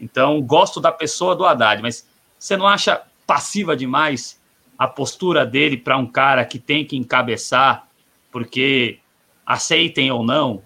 [0.00, 2.06] Então, gosto da pessoa do Haddad, mas
[2.38, 4.40] você não acha passiva demais
[4.78, 7.88] a postura dele para um cara que tem que encabeçar,
[8.30, 8.98] porque
[9.44, 10.62] aceitem ou não,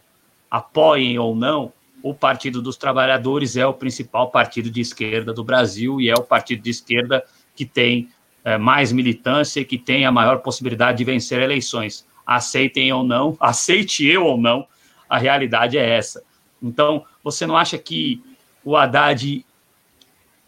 [0.51, 6.01] apoiem ou não, o Partido dos Trabalhadores é o principal partido de esquerda do Brasil
[6.01, 8.09] e é o partido de esquerda que tem
[8.43, 12.07] é, mais militância e que tem a maior possibilidade de vencer eleições.
[12.27, 14.67] Aceitem ou não, aceite eu ou não,
[15.09, 16.23] a realidade é essa.
[16.63, 18.23] Então, você não acha que
[18.65, 19.45] o Haddad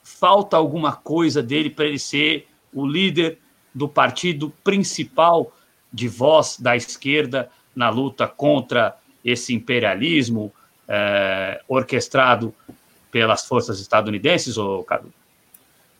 [0.02, 3.38] falta alguma coisa dele para ele ser o líder
[3.74, 5.52] do partido principal
[5.92, 10.52] de voz da esquerda na luta contra esse imperialismo
[10.88, 12.54] é, orquestrado
[13.10, 15.12] pelas forças estadunidenses, ou Cadu?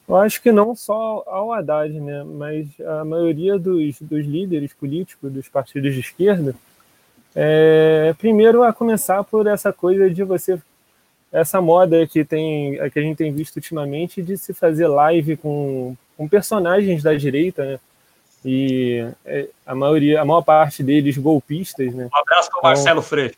[0.09, 5.33] Eu acho que não só ao Haddad, né, mas a maioria dos, dos líderes políticos
[5.33, 6.55] dos partidos de esquerda,
[7.35, 10.61] é, primeiro a começar por essa coisa de você
[11.33, 15.97] essa moda que tem que a gente tem visto ultimamente de se fazer live com,
[16.23, 17.81] com personagens da direita, né?
[18.45, 22.09] E é, a maioria, a maior parte deles golpistas, né?
[22.13, 23.35] Um abraço para o Marcelo então, Freire.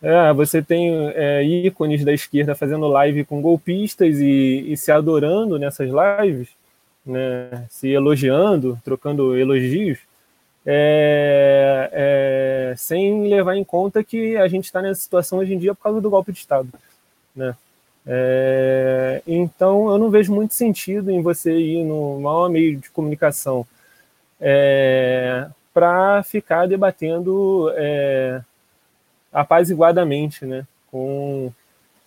[0.00, 5.58] É, você tem é, ícones da esquerda fazendo live com golpistas e, e, se adorando
[5.58, 6.48] nessas lives,
[7.04, 7.66] né?
[7.68, 9.98] Se elogiando, trocando elogios,
[10.64, 15.74] é, é, sem levar em conta que a gente está nessa situação hoje em dia
[15.74, 16.68] por causa do golpe de Estado
[17.34, 17.56] né?
[18.12, 23.64] É, então eu não vejo muito sentido em você ir no maior meio de comunicação
[24.40, 28.40] é, para ficar debatendo é,
[29.32, 30.66] apaziguadamente, né?
[30.90, 31.52] Com,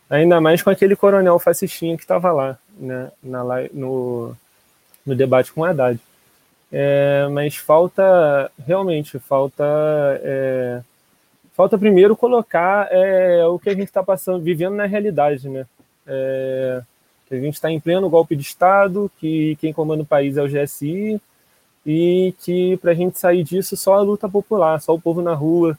[0.09, 3.09] ainda mais com aquele coronel fascistinha que estava lá, né?
[3.23, 4.35] Na, no,
[5.05, 5.97] no debate com o Haddad.
[6.69, 9.63] É, mas falta, realmente, falta
[10.21, 10.81] é,
[11.53, 15.65] falta primeiro colocar é, o que a gente está passando, vivendo na realidade, né?
[16.07, 16.81] É,
[17.27, 20.43] que a gente está em pleno golpe de Estado, que quem comanda o país é
[20.43, 21.19] o GSI,
[21.85, 25.33] e que para a gente sair disso só a luta popular, só o povo na
[25.33, 25.77] rua,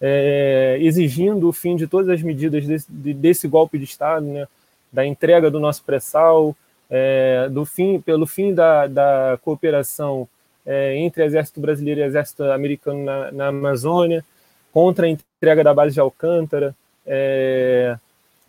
[0.00, 4.46] é, exigindo o fim de todas as medidas desse, desse golpe de Estado, né?
[4.92, 6.56] da entrega do nosso pré-sal,
[6.88, 10.28] é, do fim, pelo fim da, da cooperação
[10.64, 14.24] é, entre Exército Brasileiro e Exército Americano na, na Amazônia,
[14.72, 16.74] contra a entrega da base de Alcântara,
[17.06, 17.98] é,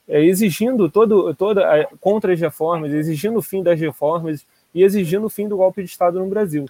[0.07, 5.29] é, exigindo todo, toda contra as reformas, exigindo o fim das reformas e exigindo o
[5.29, 6.65] fim do golpe de Estado no Brasil.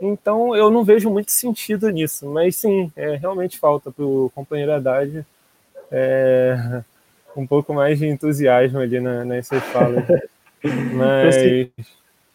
[0.00, 4.72] Então eu não vejo muito sentido nisso, mas sim, é, realmente falta para o companheiro
[4.72, 5.24] Haddad
[5.90, 6.82] é,
[7.36, 10.04] um pouco mais de entusiasmo ali na, nessas falas.
[10.94, 11.36] Mas.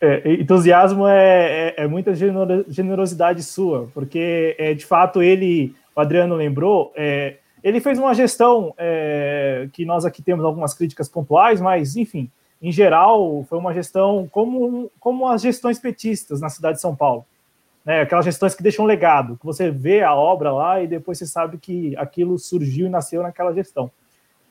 [0.03, 6.33] É, entusiasmo é, é, é, muita generosidade sua, porque é, de fato ele o Adriano
[6.33, 11.95] lembrou, é, ele fez uma gestão é, que nós aqui temos algumas críticas pontuais, mas,
[11.95, 12.29] enfim,
[12.61, 17.25] em geral, foi uma gestão como, como as gestões petistas na cidade de São Paulo.
[17.83, 21.17] Né, aquelas gestões que deixam um legado, que você vê a obra lá e depois
[21.17, 23.89] você sabe que aquilo surgiu e nasceu naquela gestão.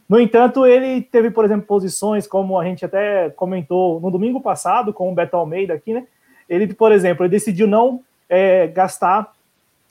[0.09, 4.93] No entanto, ele teve, por exemplo, posições como a gente até comentou no domingo passado
[4.93, 6.05] com o Beto Almeida aqui, né?
[6.49, 9.33] Ele, por exemplo, ele decidiu não é, gastar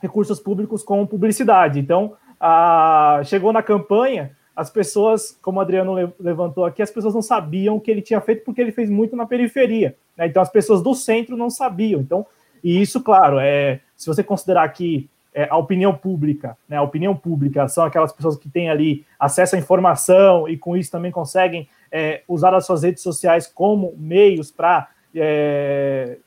[0.02, 1.80] recursos públicos com publicidade.
[1.80, 7.22] Então, a, chegou na campanha, as pessoas, como o Adriano levantou aqui, as pessoas não
[7.22, 9.96] sabiam o que ele tinha feito porque ele fez muito na periferia.
[10.18, 10.28] Né?
[10.28, 12.02] Então, as pessoas do centro não sabiam.
[12.02, 12.26] Então,
[12.64, 17.16] e isso, claro, é, se você considerar que é, a opinião pública, né, a opinião
[17.16, 21.70] pública são aquelas pessoas que têm ali acesso à informação e com isso também conseguem
[21.92, 26.18] é, usar as suas redes sociais como meios para é,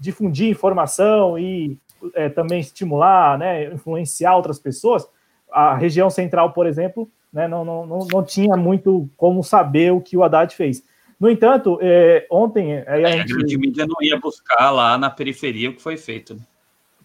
[0.00, 1.78] difundir informação e
[2.14, 5.06] é, também estimular, né, influenciar outras pessoas.
[5.52, 10.00] A região central, por exemplo, né, não, não, não, não tinha muito como saber o
[10.00, 10.84] que o Haddad fez.
[11.18, 12.78] No entanto, é, ontem.
[12.78, 13.32] A, é, gente...
[13.32, 16.34] a grande mídia não ia buscar lá na periferia o que foi feito.
[16.34, 16.40] Né?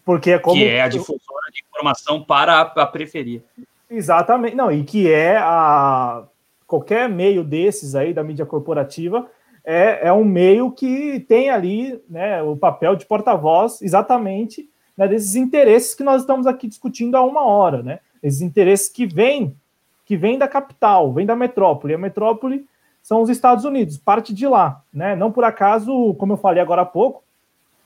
[0.04, 0.56] Porque é como.
[0.56, 3.44] Que é a difusora de informação para a, a periferia.
[3.88, 4.56] Exatamente.
[4.56, 6.24] Não, e que é a.
[6.66, 9.26] Qualquer meio desses aí da mídia corporativa
[9.64, 15.34] é, é um meio que tem ali né, o papel de porta-voz exatamente né, desses
[15.34, 18.00] interesses que nós estamos aqui discutindo há uma hora, né?
[18.22, 19.56] Esses interesses que vêm
[20.08, 21.92] que vêm da capital, vêm da metrópole.
[21.92, 22.66] A metrópole
[23.02, 25.14] são os Estados Unidos, parte de lá, né?
[25.14, 27.22] Não por acaso, como eu falei agora há pouco,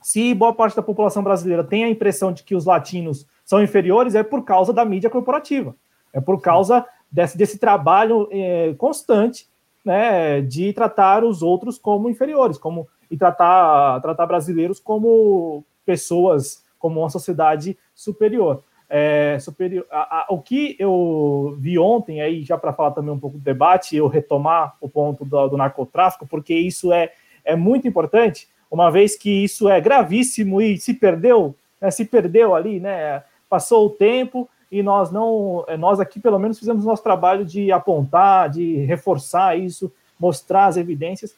[0.01, 4.15] se boa parte da população brasileira tem a impressão de que os latinos são inferiores,
[4.15, 5.75] é por causa da mídia corporativa,
[6.13, 9.45] é por causa desse, desse trabalho é, constante
[9.83, 17.01] né, de tratar os outros como inferiores, como e tratar, tratar brasileiros como pessoas, como
[17.01, 18.63] uma sociedade superior.
[18.95, 23.17] É, superior a, a, o que eu vi ontem, aí já para falar também um
[23.17, 27.11] pouco do debate, eu retomar o ponto do, do narcotráfico, porque isso é,
[27.43, 32.53] é muito importante, uma vez que isso é gravíssimo e se perdeu, né, se perdeu
[32.53, 37.01] ali, né, passou o tempo e nós não, é, nós aqui pelo menos fizemos nosso
[37.01, 41.35] trabalho de apontar, de reforçar isso, mostrar as evidências.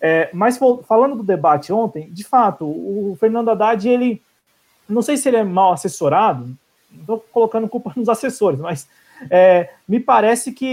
[0.00, 4.22] É, mas falando do debate ontem, de fato, o Fernando Haddad, ele,
[4.88, 6.56] não sei se ele é mal assessorado,
[7.00, 8.88] estou colocando culpa nos assessores, mas
[9.30, 10.66] é, me parece que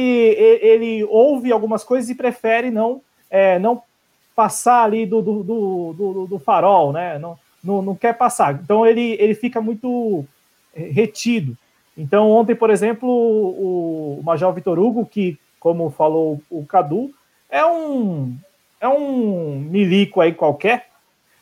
[0.61, 3.81] ele ouve algumas coisas e prefere não, é, não
[4.35, 7.19] passar ali do, do, do, do, farol, né?
[7.19, 8.55] Não, não, não, quer passar.
[8.55, 10.25] Então ele, ele fica muito
[10.73, 11.55] retido.
[11.97, 17.13] Então, ontem, por exemplo, o, Major Vitor Hugo, que, como falou o Cadu,
[17.49, 18.35] é um,
[18.79, 20.87] é um milico aí qualquer,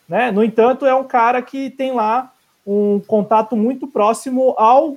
[0.08, 0.32] né?
[0.32, 2.34] No entanto, é um cara que tem lá
[2.72, 4.96] um contato muito próximo ao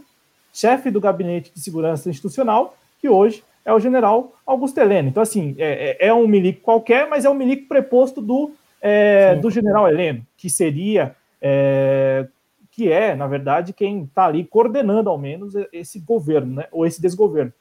[0.53, 5.09] chefe do Gabinete de Segurança Institucional, que hoje é o general Augusto Heleno.
[5.09, 9.37] Então, assim, é, é, é um milico qualquer, mas é um milico preposto do, é,
[9.37, 12.27] do general Heleno, que seria, é,
[12.71, 17.01] que é, na verdade, quem está ali coordenando, ao menos, esse governo, né, ou esse
[17.01, 17.53] desgoverno.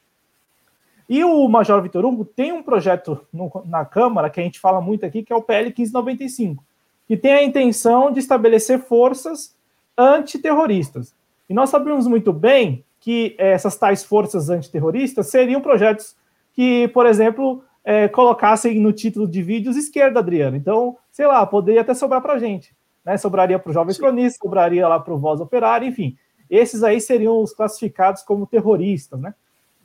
[1.08, 4.80] E o Major Vitor Hugo tem um projeto no, na Câmara, que a gente fala
[4.80, 6.62] muito aqui, que é o PL 1595,
[7.08, 9.54] que tem a intenção de estabelecer forças
[9.96, 11.14] antiterroristas.
[11.48, 16.16] E nós sabemos muito bem que essas tais forças antiterroristas seriam projetos
[16.52, 20.56] que, por exemplo, é, colocassem no título de vídeos esquerda, Adriano.
[20.56, 22.74] Então, sei lá, poderia até sobrar para a gente.
[23.04, 23.16] Né?
[23.16, 26.16] Sobraria para os jovens cronistas, sobraria lá para o Voz Operária, enfim.
[26.48, 29.34] Esses aí seriam os classificados como terroristas, né?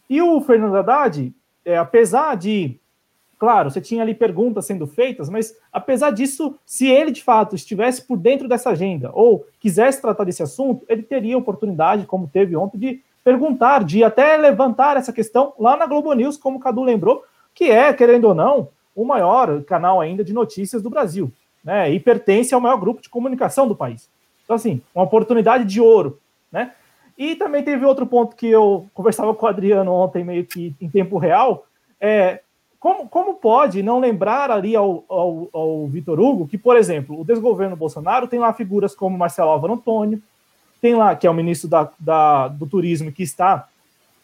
[0.09, 1.33] E o Fernando Haddad,
[1.65, 2.79] é, apesar de
[3.38, 8.01] Claro, você tinha ali perguntas sendo feitas, mas apesar disso, se ele de fato estivesse
[8.01, 12.79] por dentro dessa agenda ou quisesse tratar desse assunto, ele teria oportunidade, como teve ontem,
[12.79, 17.23] de perguntar, de até levantar essa questão lá na Globo News, como o Cadu lembrou,
[17.53, 21.31] que é, querendo ou não, o maior canal ainda de notícias do Brasil,
[21.63, 21.91] né?
[21.91, 24.09] E pertence ao maior grupo de comunicação do país.
[24.43, 26.19] Então, assim, uma oportunidade de ouro,
[26.51, 26.71] né?
[27.17, 30.89] E também teve outro ponto que eu conversava com o Adriano ontem, meio que em
[30.89, 31.65] tempo real,
[31.99, 32.41] é
[32.88, 37.25] como, como pode não lembrar ali ao, ao, ao Vitor Hugo que, por exemplo, o
[37.25, 40.23] desgoverno Bolsonaro tem lá figuras como Marcelo Álvaro Antônio,
[40.79, 43.67] tem lá, que é o ministro da, da do turismo, que está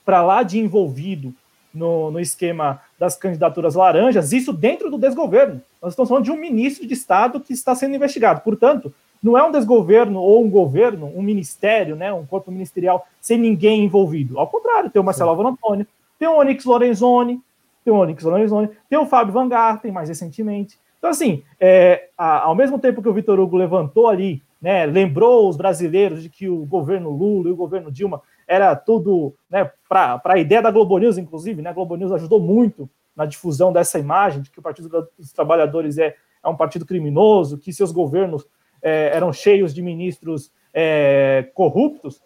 [0.06, 1.34] para lá de envolvido
[1.74, 5.62] no, no esquema das candidaturas laranjas, isso dentro do desgoverno.
[5.82, 8.40] Nós estamos falando de um ministro de Estado que está sendo investigado.
[8.40, 13.38] Portanto, não é um desgoverno ou um governo, um ministério, né, um corpo ministerial sem
[13.38, 14.40] ninguém envolvido.
[14.40, 15.86] Ao contrário, tem o Marcelo Álvaro Antônio,
[16.18, 17.42] tem o Onyx Lorenzoni,
[17.84, 20.80] tem o Onyx Lorenzoni, tem o Fábio Van Garten, mais recentemente.
[20.98, 25.50] Então, assim, é, a, ao mesmo tempo que o Vitor Hugo levantou ali, né, lembrou
[25.50, 30.22] os brasileiros de que o governo Lula e o governo Dilma era tudo né, para
[30.24, 34.00] a ideia da Globo News, inclusive, né, a Globo News ajudou muito na difusão dessa
[34.00, 38.48] imagem de que o Partido dos Trabalhadores é, é um partido criminoso, que seus governos
[38.82, 42.22] é, eram cheios de ministros é, corruptos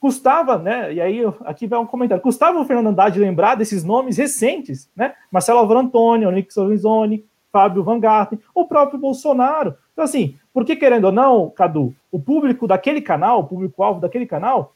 [0.00, 0.92] custava, né?
[0.94, 2.22] E aí aqui vai um comentário.
[2.22, 5.14] Custava o Fernando Haddad lembrar desses nomes recentes, né?
[5.30, 9.76] Marcelo Álvaro Antônio, Onyx Lorenzoni, Fábio Van Garten, o próprio Bolsonaro.
[9.92, 14.74] Então, assim, porque querendo ou não, Cadu, o público daquele canal, o público-alvo daquele canal,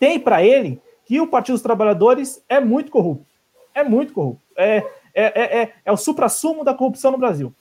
[0.00, 3.26] tem para ele que o Partido dos Trabalhadores é muito corrupto.
[3.74, 4.42] É muito corrupto.
[4.56, 4.78] É,
[5.14, 7.52] é, é, é, é o supra-sumo da corrupção no Brasil.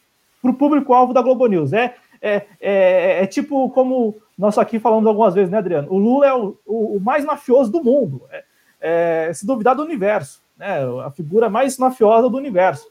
[0.42, 1.74] Para o público-alvo da Globo News.
[1.74, 5.88] É, é, é, é, tipo como nós aqui falamos algumas vezes, né, Adriano?
[5.92, 8.24] O Lula é o, o, o mais mafioso do mundo.
[8.30, 8.44] É,
[8.82, 10.42] é, se duvidar do universo.
[10.58, 12.88] Né, a figura mais mafiosa do universo.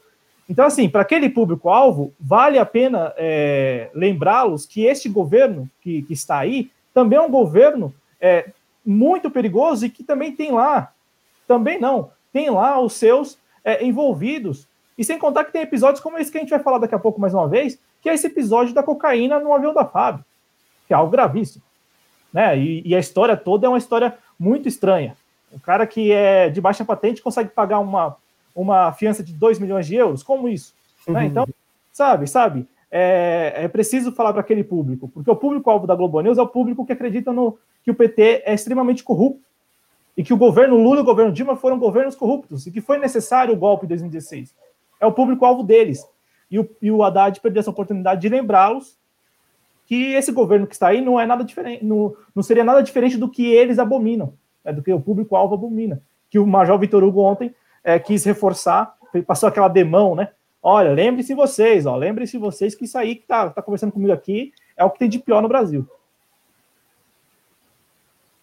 [0.47, 6.13] Então, assim, para aquele público-alvo, vale a pena é, lembrá-los que este governo que, que,
[6.13, 8.49] está aí também é um governo é,
[8.85, 10.93] muito perigoso e que também tem lá,
[11.47, 14.67] também não, tem lá os seus é, envolvidos.
[14.95, 16.99] E sem contar que tem episódios como esse que a gente vai falar daqui a
[16.99, 20.21] pouco mais uma vez, que é esse episódio da cocaína no avião da FAB,
[20.87, 21.63] que é algo gravíssimo.
[22.33, 22.57] Né?
[22.57, 25.15] E, e a história toda é uma história muito estranha.
[25.51, 28.17] O cara que é de baixa patente consegue pagar uma
[28.55, 30.23] uma fiança de 2 milhões de euros?
[30.23, 30.73] Como isso?
[31.07, 31.13] Né?
[31.13, 31.19] Uhum.
[31.19, 31.25] Né?
[31.25, 31.47] Então,
[31.91, 32.67] sabe, sabe?
[32.89, 36.47] É, é preciso falar para aquele público, porque o público-alvo da Globo News é o
[36.47, 39.43] público que acredita no que o PT é extremamente corrupto
[40.15, 42.97] e que o governo Lula e o governo Dilma foram governos corruptos e que foi
[42.97, 44.55] necessário o golpe em 2016.
[44.99, 46.07] É o público-alvo deles.
[46.49, 48.97] E o, e o Haddad perdeu essa oportunidade de lembrá-los
[49.85, 53.17] que esse governo que está aí não é nada diferente, não, não seria nada diferente
[53.17, 54.33] do que eles abominam,
[54.63, 56.01] é do que o público-alvo abomina.
[56.29, 58.95] Que o Major Vitor Hugo ontem é, quis reforçar,
[59.27, 60.29] passou aquela demão, né?
[60.61, 64.51] Olha, lembre-se vocês, ó, lembre-se vocês que isso aí que tá, tá conversando comigo aqui
[64.75, 65.87] é o que tem de pior no Brasil.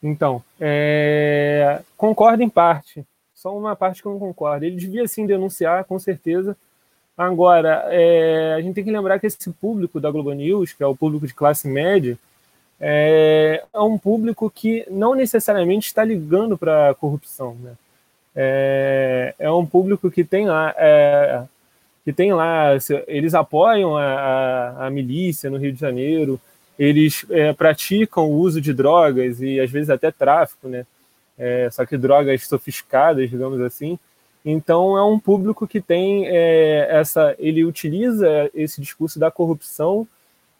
[0.03, 1.81] Então, é...
[1.97, 3.05] concordo em parte.
[3.35, 4.65] Só uma parte que eu não concordo.
[4.65, 6.57] Ele devia sim denunciar, com certeza.
[7.17, 8.55] Agora, é...
[8.55, 11.27] a gente tem que lembrar que esse público da Globo News, que é o público
[11.27, 12.19] de classe média,
[12.81, 17.57] é, é um público que não necessariamente está ligando para a corrupção.
[17.63, 17.75] Né?
[18.35, 21.45] é, é um público que tem lá, é,
[22.05, 22.71] que tem lá,
[23.07, 26.41] eles apoiam a, a, a, milícia no Rio de Janeiro,
[26.79, 30.87] eles é, praticam o uso de drogas e às vezes até tráfico, né?
[31.39, 33.99] É, só que drogas sofisticadas, digamos assim.
[34.45, 40.07] Então é um público que tem é, essa, ele utiliza esse discurso da corrupção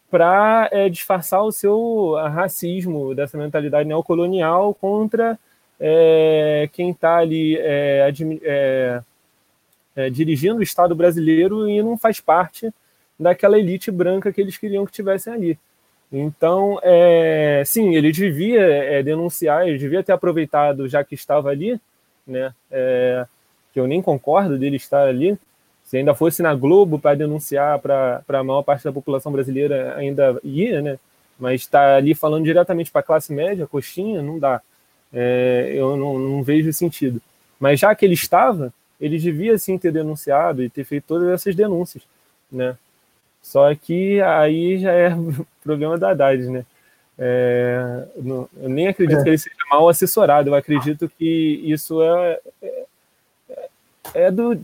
[0.09, 5.37] para é, disfarçar o seu racismo dessa mentalidade neocolonial contra
[5.79, 8.13] é, quem está ali é,
[8.43, 9.01] é,
[9.95, 12.71] é, dirigindo o Estado brasileiro e não faz parte
[13.19, 15.59] daquela elite branca que eles queriam que tivessem ali.
[16.11, 21.81] Então, é, sim, ele devia é, denunciar, ele devia ter aproveitado, já que estava ali,
[22.25, 22.53] né,
[23.73, 25.37] que eu nem concordo dele estar ali,
[25.83, 30.39] se ainda fosse na Globo para denunciar para a maior parte da população brasileira, ainda
[30.43, 30.99] ia, né?
[31.39, 34.61] Mas está ali falando diretamente para a classe média, coxinha, não dá
[35.13, 37.21] é, eu não, não, vejo sentido.
[37.59, 41.55] Mas já que ele estava, ele devia sim ter denunciado e ter feito todas essas
[41.55, 42.03] denúncias,
[42.51, 42.75] né?
[43.41, 45.11] Só que aí já é
[45.63, 46.65] problema da Haddad, né?
[47.19, 49.23] É, não, eu nem acredito é.
[49.23, 52.39] que ele seja mal assessorado, eu acredito que isso é,
[54.13, 54.55] é, do,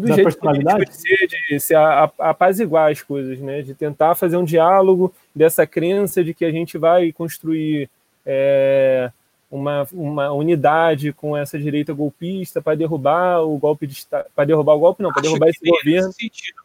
[0.00, 3.62] do da jeito que ele ser, de se apaziguar as coisas, né?
[3.62, 7.88] De tentar fazer um diálogo dessa crença de que a gente vai construir
[8.24, 9.10] é,
[9.50, 14.80] uma, uma unidade com essa direita golpista para derrubar o golpe de para derrubar o
[14.80, 16.12] golpe não, para derrubar esse governo.
[16.12, 16.60] Sentido,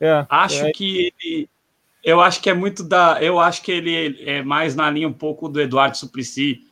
[0.00, 0.72] é, acho é.
[0.72, 1.48] que ele
[2.04, 5.12] eu acho que é muito da eu acho que ele é mais na linha um
[5.12, 6.66] pouco do Eduardo Suplicy,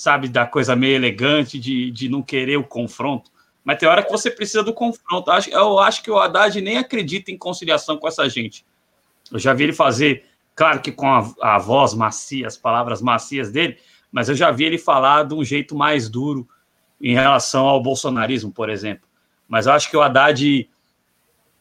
[0.00, 3.30] sabe, da coisa meio elegante de, de não querer o confronto.
[3.64, 5.30] Mas tem hora que você precisa do confronto.
[5.50, 8.64] Eu acho que o Haddad nem acredita em conciliação com essa gente.
[9.30, 10.24] Eu já vi ele fazer
[10.58, 13.78] Claro que com a, a voz macia, as palavras macias dele,
[14.10, 16.48] mas eu já vi ele falar de um jeito mais duro
[17.00, 19.08] em relação ao bolsonarismo, por exemplo.
[19.46, 20.68] Mas eu acho que o Haddad,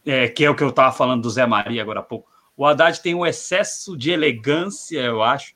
[0.04, 2.28] é, que é o que eu estava falando do Zé Maria agora há pouco,
[2.58, 5.54] o Haddad tem um excesso de elegância, eu acho,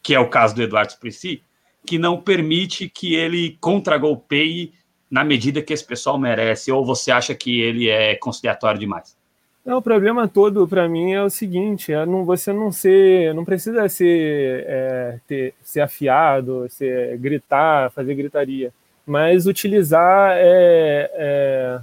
[0.00, 1.42] que é o caso do Eduardo Suplicy,
[1.86, 4.72] que não permite que ele contragolpeie
[5.10, 9.18] na medida que esse pessoal merece, ou você acha que ele é conciliatório demais?
[9.64, 13.44] Não, o problema todo para mim é o seguinte: é não, você não ser, não
[13.44, 18.72] precisa ser, é, ter, ser afiado, ser, gritar, fazer gritaria,
[19.06, 21.80] mas utilizar é, é,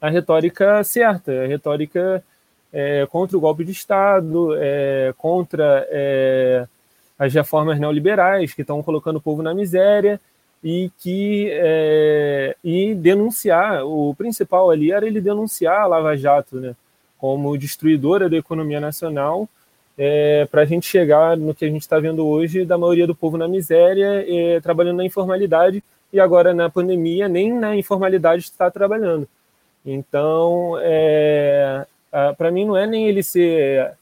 [0.00, 2.22] a retórica certa, a retórica
[2.72, 6.68] é, contra o golpe de Estado, é, contra é,
[7.20, 10.18] as reformas neoliberais que estão colocando o povo na miséria
[10.64, 16.74] e que é, e denunciar o principal ali era ele denunciar a Lava Jato, né,
[17.18, 19.46] como destruidora da economia nacional,
[19.98, 23.14] é, para a gente chegar no que a gente está vendo hoje da maioria do
[23.14, 28.70] povo na miséria, é, trabalhando na informalidade e agora na pandemia nem na informalidade está
[28.70, 29.28] trabalhando.
[29.84, 31.84] Então, é,
[32.38, 33.92] para mim, não é nem ele ser.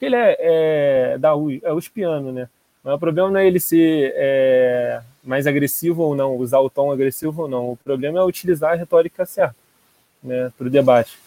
[0.00, 2.48] Ele é, é da U, é uspiano, né?
[2.86, 6.92] Mas o problema não é ele ser é, mais agressivo ou não, usar o tom
[6.92, 7.72] agressivo ou não.
[7.72, 9.56] O problema é utilizar a retórica certa
[10.22, 11.18] né, para o debate.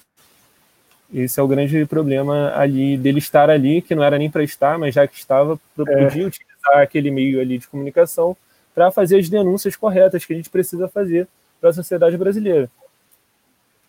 [1.13, 4.79] Esse é o grande problema ali dele estar ali, que não era nem para estar,
[4.79, 5.83] mas já que estava, é.
[5.83, 8.37] podia utilizar aquele meio ali de comunicação
[8.73, 11.27] para fazer as denúncias corretas que a gente precisa fazer
[11.59, 12.71] para a sociedade brasileira.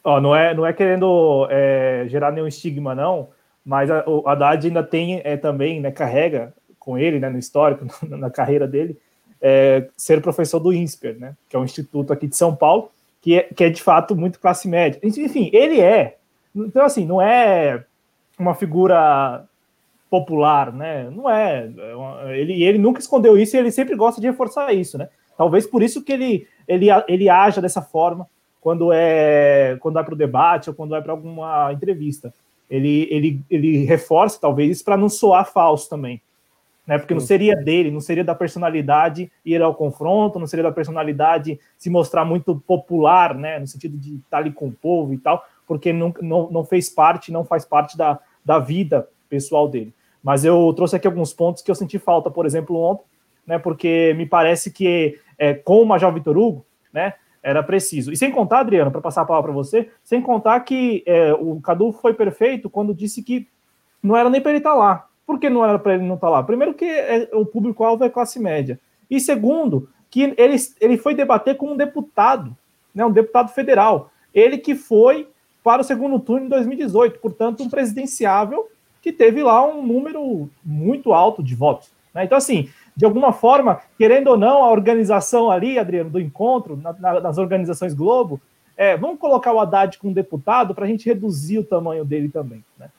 [0.03, 3.29] Ó, não é, não é querendo é, gerar nenhum estigma, não,
[3.65, 7.87] mas a, o Haddad ainda tem é, também, né, carrega com ele, né, no histórico,
[8.09, 8.99] na, carreira dele,
[9.41, 12.91] é, ser professor do INSPER, né, que é um instituto aqui de São Paulo,
[13.23, 14.99] que é, que é de fato muito classe média.
[15.05, 16.17] Enfim, ele é
[16.55, 17.85] então, assim, não é
[18.39, 19.45] uma figura
[20.09, 21.09] popular, né?
[21.11, 21.71] Não é.
[22.37, 25.09] Ele, ele nunca escondeu isso e ele sempre gosta de reforçar isso, né?
[25.37, 28.27] Talvez por isso que ele, ele, ele haja dessa forma
[28.61, 32.35] quando é quando vai para o debate ou quando vai para alguma entrevista.
[32.69, 36.21] Ele, ele, ele reforça, talvez, para não soar falso também.
[36.91, 36.99] Né?
[36.99, 41.59] Porque não seria dele, não seria da personalidade ir ao confronto, não seria da personalidade
[41.79, 43.59] se mostrar muito popular, né?
[43.61, 46.91] No sentido de estar ali com o povo e tal porque não, não, não fez
[46.91, 49.95] parte, não faz parte da, da vida pessoal dele.
[50.21, 53.05] Mas eu trouxe aqui alguns pontos que eu senti falta, por exemplo, ontem,
[53.47, 58.11] né, porque me parece que é, com o Major Vitor Hugo, né, era preciso.
[58.11, 61.61] E sem contar, Adriano, para passar a palavra para você, sem contar que é, o
[61.61, 63.47] Cadu foi perfeito quando disse que
[64.03, 65.07] não era nem para ele estar tá lá.
[65.31, 66.43] Por que não era para ele não estar tá lá?
[66.43, 68.81] Primeiro, que é, o público-alvo é classe média.
[69.09, 72.57] E segundo, que ele, ele foi debater com um deputado,
[72.93, 74.11] né, um deputado federal.
[74.35, 75.29] Ele que foi
[75.63, 77.21] para o segundo turno em 2018.
[77.21, 78.69] Portanto, um presidenciável
[79.01, 81.93] que teve lá um número muito alto de votos.
[82.13, 82.25] Né?
[82.25, 86.93] Então, assim, de alguma forma, querendo ou não, a organização ali, Adriano, do encontro, na,
[86.95, 88.41] na, nas organizações Globo,
[88.77, 92.65] é, vamos colocar o Haddad como deputado para a gente reduzir o tamanho dele também.
[92.77, 92.91] Né?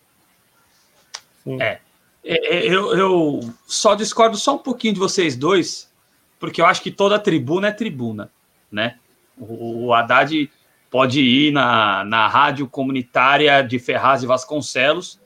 [1.60, 1.80] É,
[2.24, 5.92] eu, eu só discordo só um pouquinho de vocês dois,
[6.40, 8.32] porque eu acho que toda tribuna é tribuna,
[8.72, 8.98] né?
[9.38, 10.50] O, o Haddad
[10.90, 15.20] pode ir na, na rádio comunitária de Ferraz e Vasconcelos,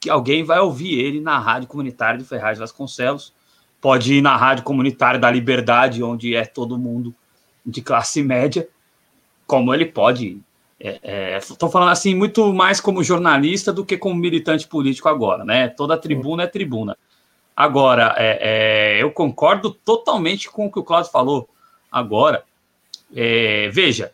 [0.00, 3.32] que alguém vai ouvir ele na rádio comunitária de Ferraz e Vasconcelos.
[3.80, 7.14] Pode ir na rádio comunitária da Liberdade, onde é todo mundo
[7.64, 8.68] de classe média,
[9.46, 10.42] como ele pode ir.
[10.84, 15.42] Estou é, é, falando assim muito mais como jornalista do que como militante político agora,
[15.42, 15.68] né?
[15.68, 16.94] Toda tribuna é tribuna.
[17.56, 21.48] Agora, é, é eu concordo totalmente com o que o Claudio falou
[21.90, 22.44] agora.
[23.16, 24.12] É, veja,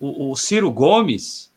[0.00, 1.52] o, o Ciro Gomes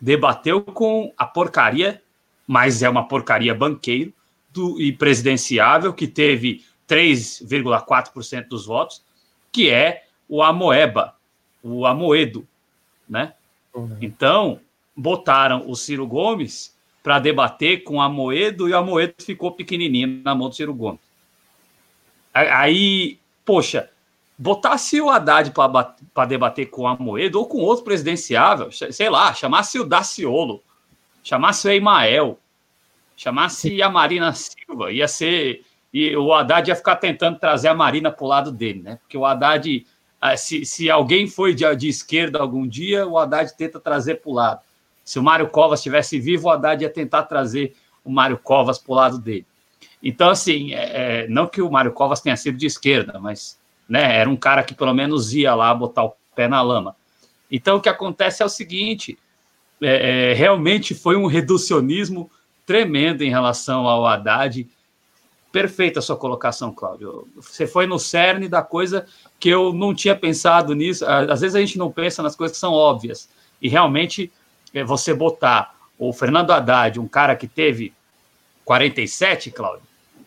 [0.00, 2.00] debateu com a porcaria,
[2.46, 4.10] mas é uma porcaria banqueiro
[4.50, 9.02] do, e presidenciável, que teve 3,4% dos votos,
[9.52, 11.14] que é o Amoeba,
[11.62, 12.46] o Amoedo,
[13.06, 13.34] né?
[13.76, 13.98] Uhum.
[14.00, 14.60] Então,
[14.96, 20.34] botaram o Ciro Gomes para debater com o Amoedo e o Amoedo ficou pequenininho na
[20.34, 21.00] mão do Ciro Gomes.
[22.34, 23.88] Aí, poxa,
[24.36, 29.78] botasse o Haddad para debater com a Moedo ou com outro presidenciável, sei lá, chamasse
[29.78, 30.62] o Daciolo,
[31.22, 32.38] chamasse o Emael,
[33.16, 35.64] chamasse a Marina Silva, ia ser.
[35.92, 38.96] E o Haddad ia ficar tentando trazer a Marina para o lado dele, né?
[38.96, 39.86] Porque o Haddad,
[40.36, 44.34] se, se alguém foi de, de esquerda algum dia, o Haddad tenta trazer para o
[44.34, 44.60] lado.
[45.04, 47.74] Se o Mário Covas estivesse vivo, o Haddad ia tentar trazer
[48.04, 49.46] o Mário Covas para o lado dele.
[50.02, 54.16] Então, assim, é, é, não que o Mário Covas tenha sido de esquerda, mas né?
[54.16, 56.96] Era um cara que pelo menos ia lá botar o pé na lama.
[57.50, 59.18] Então o que acontece é o seguinte:
[59.80, 62.30] é, é, realmente foi um reducionismo
[62.64, 64.68] tremendo em relação ao Haddad.
[65.56, 67.26] Perfeita a sua colocação, Cláudio.
[67.34, 69.06] Você foi no cerne da coisa
[69.40, 71.02] que eu não tinha pensado nisso.
[71.06, 73.26] Às vezes a gente não pensa nas coisas que são óbvias.
[73.62, 74.30] E realmente
[74.74, 77.94] é, você botar o Fernando Haddad, um cara que teve
[78.66, 79.80] 47, Cláudio,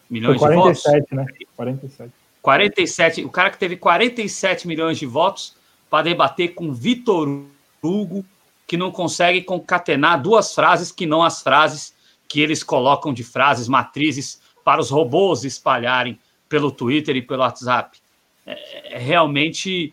[0.10, 1.11] milhões 47, de votos.
[1.11, 1.45] né?
[1.56, 2.11] 47.
[2.41, 5.56] 47, o cara que teve 47 milhões de votos
[5.91, 7.43] para debater com Vitor
[7.84, 8.26] Hugo,
[8.65, 11.93] que não consegue concatenar duas frases que não as frases
[12.27, 17.97] que eles colocam de frases matrizes para os robôs espalharem pelo Twitter e pelo WhatsApp.
[18.45, 19.91] É, é realmente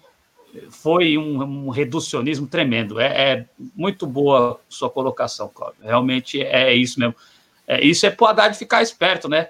[0.69, 3.01] foi um, um reducionismo tremendo.
[3.01, 5.81] É, é, muito boa sua colocação, Cláudio.
[5.83, 7.15] Realmente é isso mesmo.
[7.67, 9.49] É, isso é para o Haddad ficar esperto, né?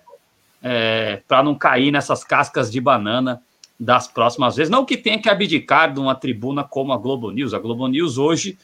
[0.62, 3.42] é, para não cair nessas cascas de banana
[3.78, 4.70] das próximas vezes.
[4.70, 7.52] Não que tenha que abdicar de uma tribuna como a Globo News.
[7.52, 8.56] A Globo News hoje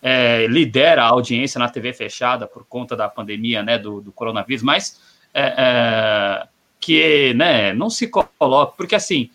[0.00, 4.62] é, lidera a audiência na TV fechada por conta da pandemia né, do, do coronavírus,
[4.62, 6.48] mas é, é
[6.80, 9.30] que né, não se coloca, porque assim,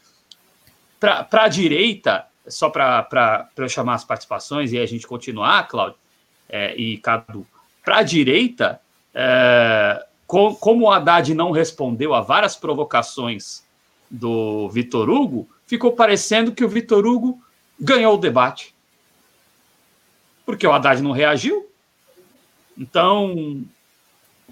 [1.00, 5.98] para a direita, só para eu chamar as participações e a gente continuar, Cláudio
[6.48, 7.46] é, e Cadu,
[7.84, 8.80] para a direita,
[9.14, 13.64] é, com, como o Haddad não respondeu a várias provocações
[14.12, 17.42] do Vitor Hugo, ficou parecendo que o Vitor Hugo
[17.80, 18.76] ganhou o debate.
[20.46, 21.68] Porque o Haddad não reagiu.
[22.78, 23.64] Então,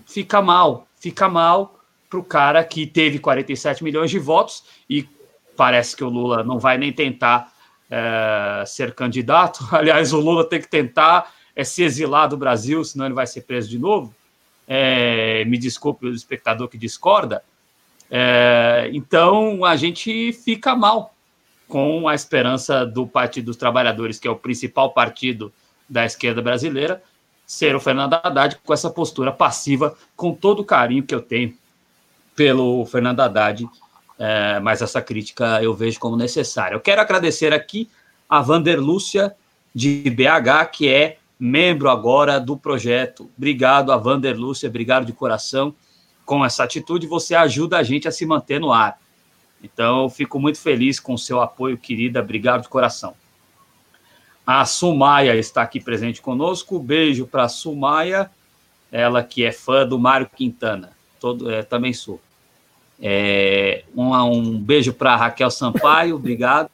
[0.05, 1.79] fica mal, fica mal
[2.09, 5.07] para o cara que teve 47 milhões de votos e
[5.55, 7.51] parece que o Lula não vai nem tentar
[7.89, 9.67] é, ser candidato.
[9.71, 13.41] Aliás, o Lula tem que tentar é, se exilar do Brasil, senão ele vai ser
[13.41, 14.13] preso de novo.
[14.67, 17.43] É, me desculpe o espectador que discorda.
[18.93, 21.13] Então a gente fica mal
[21.67, 25.51] com a esperança do Partido dos Trabalhadores, que é o principal partido
[25.89, 27.01] da esquerda brasileira,
[27.47, 31.55] ser o Fernando Haddad com essa postura passiva, com todo o carinho que eu tenho
[32.35, 33.65] pelo Fernando Haddad,
[34.19, 36.75] é, mas essa crítica eu vejo como necessária.
[36.75, 37.89] Eu quero agradecer aqui
[38.29, 39.33] a Vander Lúcia,
[39.73, 43.29] de BH, que é membro agora do projeto.
[43.37, 45.73] Obrigado a Vander Lúcia, obrigado de coração.
[46.25, 48.99] Com essa atitude, você ajuda a gente a se manter no ar.
[49.63, 52.19] Então, eu fico muito feliz com o seu apoio, querida.
[52.19, 53.15] Obrigado de coração.
[54.47, 56.79] A Sumaia está aqui presente conosco.
[56.79, 58.31] Beijo para a Sumaia,
[58.89, 60.93] ela que é fã do Mário Quintana.
[61.19, 62.21] Todo, é, também sou.
[62.97, 66.71] É, um, um beijo para Raquel Sampaio, obrigado.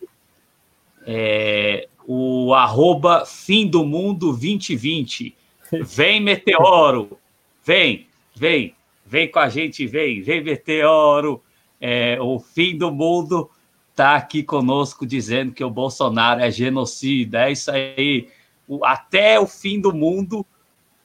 [1.08, 5.36] É, o arroba fim do mundo 2020.
[5.82, 7.18] Vem, meteoro!
[7.66, 8.06] Vem,
[8.36, 11.41] vem, vem com a gente, vem, vem, meteoro!
[11.82, 13.50] É, o fim do mundo
[13.94, 17.48] está aqui conosco dizendo que o Bolsonaro é genocida.
[17.48, 18.28] É isso aí.
[18.68, 20.45] O, até o fim do mundo,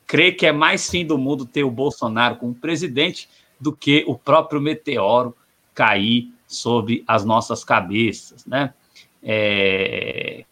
[0.07, 3.29] crê que é mais fim do mundo ter o Bolsonaro como presidente
[3.61, 5.37] do que o próprio meteoro
[5.75, 8.73] cair sobre as nossas cabeças, né?
[9.23, 10.45] É,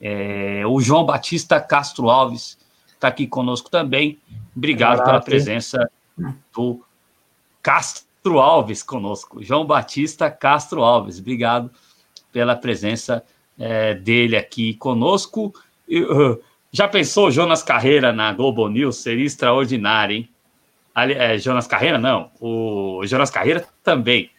[0.00, 2.58] é, o João Batista Castro Alves
[2.94, 4.18] está aqui conosco também.
[4.56, 5.10] Obrigado Caraca.
[5.10, 5.90] pela presença
[6.54, 6.82] do
[7.60, 9.42] Castro Alves conosco.
[9.42, 11.70] João Batista Castro Alves, obrigado
[12.32, 13.24] pela presença
[13.58, 15.54] é, dele aqui conosco.
[15.88, 16.38] Uh,
[16.70, 18.96] já pensou Jonas Carreira na Globo News?
[18.96, 20.28] Seria extraordinário, hein?
[20.94, 22.30] Ali, é, Jonas Carreira, não.
[22.40, 24.30] O Jonas Carreira também.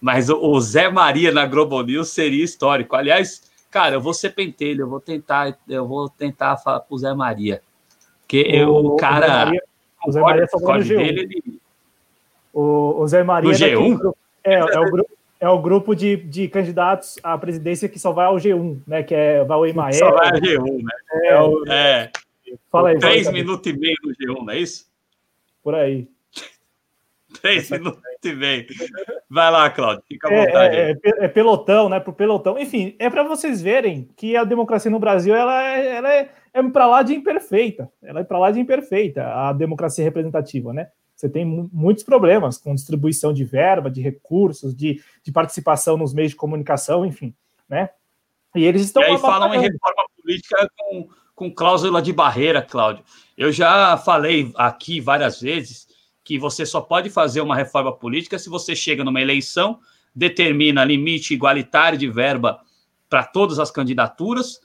[0.00, 2.94] Mas o, o Zé Maria na Globo News seria histórico.
[2.94, 7.12] Aliás, Cara, eu vou ser pentelho, eu vou tentar, eu vou tentar falar pro Zé
[7.12, 7.62] Maria.
[8.20, 9.52] Porque o, eu, o cara.
[10.06, 10.96] O Zé Maria, só vai no G1.
[10.96, 11.57] Dele, ele...
[12.58, 13.50] o, o Zé Maria.
[13.50, 14.14] No G1?
[14.42, 15.10] É, é, o grupo,
[15.40, 19.02] é o grupo de, de candidatos à presidência que só vai ao G1, né?
[19.02, 19.94] Que é vai o Emael.
[19.94, 20.92] Só vai ao G1, né?
[21.12, 21.28] É.
[21.28, 22.10] é, o, é.
[22.70, 22.98] Fala aí.
[22.98, 24.86] Três minutos e meio no G1, não é isso?
[25.62, 26.08] Por aí.
[27.40, 28.66] Três minutos e meio.
[29.30, 30.76] Vai lá, Claudio, fica à é, vontade.
[30.76, 32.00] É, é, é, pelotão, né?
[32.00, 32.58] Pro pelotão.
[32.58, 36.62] Enfim, é para vocês verem que a democracia no Brasil ela, é, ela é, é
[36.62, 37.88] para lá de imperfeita.
[38.02, 40.88] Ela é para lá de imperfeita, a democracia representativa, né?
[41.18, 46.30] Você tem muitos problemas com distribuição de verba, de recursos, de, de participação nos meios
[46.30, 47.34] de comunicação, enfim,
[47.68, 47.90] né?
[48.54, 49.02] E eles estão.
[49.02, 53.02] E aí falam em reforma política com, com cláusula de barreira, Cláudio.
[53.36, 55.88] Eu já falei aqui várias vezes
[56.22, 59.80] que você só pode fazer uma reforma política se você chega numa eleição,
[60.14, 62.60] determina limite igualitário de verba
[63.10, 64.60] para todas as candidaturas,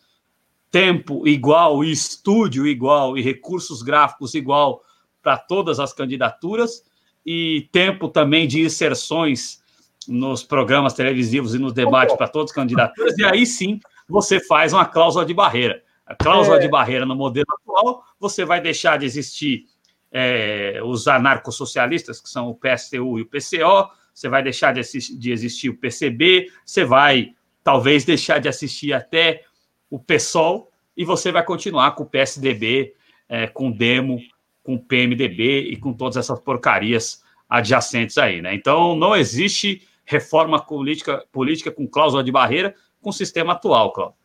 [0.70, 4.84] tempo igual, estúdio igual e recursos gráficos igual
[5.24, 6.84] para todas as candidaturas
[7.26, 9.64] e tempo também de inserções
[10.08, 14.74] nos programas televisivos e nos debates para todas as candidaturas, e aí sim você faz
[14.74, 15.82] uma cláusula de barreira.
[16.06, 16.60] A cláusula é...
[16.60, 19.66] de barreira no modelo atual, você vai deixar de existir
[20.12, 25.18] é, os anarcossocialistas, que são o PSTU e o PCO, você vai deixar de, assistir,
[25.18, 27.34] de existir o PCB, você vai
[27.64, 29.44] talvez deixar de assistir até
[29.90, 32.94] o PSOL, e você vai continuar com o PSDB,
[33.28, 34.20] é, com o Demo,
[34.64, 38.56] com o PMDB e com todas essas porcarias adjacentes aí, né?
[38.56, 44.18] Então não existe reforma política, política com cláusula de barreira com o sistema atual, Cláudio.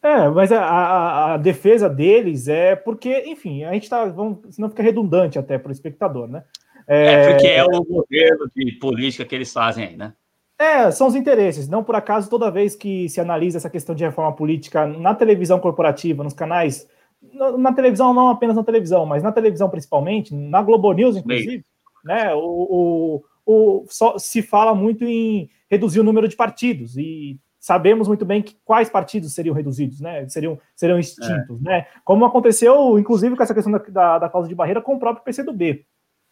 [0.00, 4.04] É, mas a, a, a, defesa deles é porque, enfim, a gente tá.
[4.04, 6.44] Vamos, senão fica redundante até para o espectador, né?
[6.86, 10.12] É, é, porque é o modelo de política que eles fazem aí, né?
[10.56, 11.68] É, são os interesses.
[11.68, 15.58] Não por acaso, toda vez que se analisa essa questão de reforma política na televisão
[15.58, 16.88] corporativa, nos canais,
[17.58, 21.64] na televisão, não apenas na televisão, mas na televisão principalmente, na Globo News, inclusive,
[22.04, 22.34] né?
[22.34, 22.40] O,
[22.70, 28.24] o, o, só se fala muito em reduzir o número de partidos e sabemos muito
[28.24, 30.28] bem que quais partidos seriam reduzidos, né?
[30.28, 31.68] Seriam, seriam extintos, é.
[31.68, 31.86] né?
[32.04, 35.24] Como aconteceu, inclusive, com essa questão da, da, da causa de barreira com o próprio
[35.24, 35.84] PCdoB,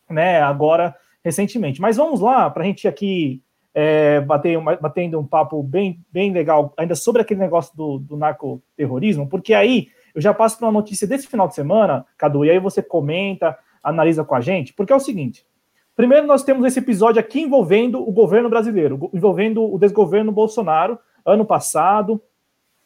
[0.09, 0.41] né?
[0.41, 0.95] Agora,
[1.25, 1.81] recentemente.
[1.81, 3.43] Mas vamos lá, para a gente aqui
[3.75, 9.29] é, batendo, batendo um papo bem, bem legal, ainda sobre aquele negócio do, do narcoterrorismo,
[9.29, 12.59] porque aí eu já passo para uma notícia desse final de semana, Cadu, e aí
[12.59, 15.47] você comenta, analisa com a gente, porque é o seguinte.
[15.95, 21.45] Primeiro, nós temos esse episódio aqui envolvendo o governo brasileiro, envolvendo o desgoverno Bolsonaro, ano
[21.45, 22.21] passado,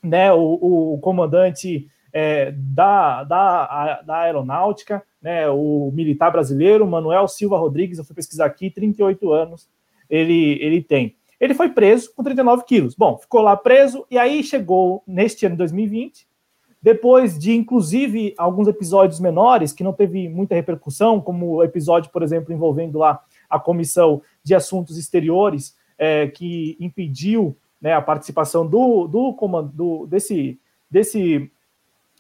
[0.03, 7.57] né, o, o comandante é, da, da, da aeronáutica, né, o militar brasileiro, Manuel Silva
[7.57, 9.69] Rodrigues, eu fui pesquisar aqui, 38 anos
[10.11, 11.17] ele, ele tem.
[11.39, 12.95] Ele foi preso com 39 quilos.
[12.95, 16.27] Bom, ficou lá preso e aí chegou neste ano de 2020,
[16.83, 22.23] depois de, inclusive, alguns episódios menores que não teve muita repercussão, como o episódio, por
[22.23, 29.07] exemplo, envolvendo lá a Comissão de Assuntos Exteriores, é, que impediu né, a participação do,
[29.07, 30.59] do, comando, do desse,
[30.91, 31.51] desse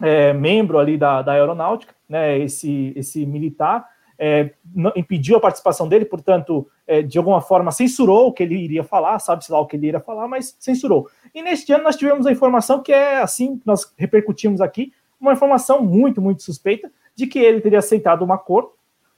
[0.02, 3.86] é, membro ali da, da aeronáutica, né, esse, esse militar,
[4.22, 4.50] é,
[4.94, 9.18] impediu a participação dele, portanto, é, de alguma forma censurou o que ele iria falar,
[9.18, 11.08] sabe-se lá o que ele iria falar, mas censurou.
[11.34, 15.32] E neste ano nós tivemos a informação que é assim que nós repercutimos aqui, uma
[15.32, 18.72] informação muito, muito suspeita de que ele teria aceitado um acordo,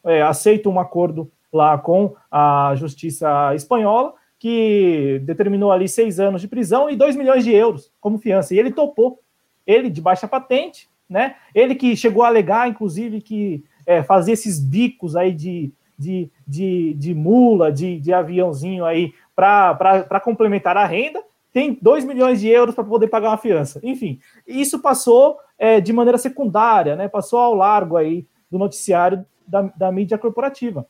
[0.04, 6.48] é, aceito um acordo lá com a justiça espanhola, que determinou ali seis anos de
[6.48, 8.54] prisão e dois milhões de euros como fiança.
[8.54, 9.20] E ele topou,
[9.66, 11.36] ele de baixa patente, né?
[11.54, 16.94] Ele que chegou a alegar, inclusive, que é, fazer esses bicos aí de, de, de,
[16.94, 21.22] de mula, de, de aviãozinho aí para complementar a renda,
[21.52, 23.80] tem 2 milhões de euros para poder pagar uma fiança.
[23.82, 27.08] Enfim, isso passou é, de maneira secundária, né?
[27.08, 30.86] Passou ao largo aí do noticiário da, da mídia corporativa.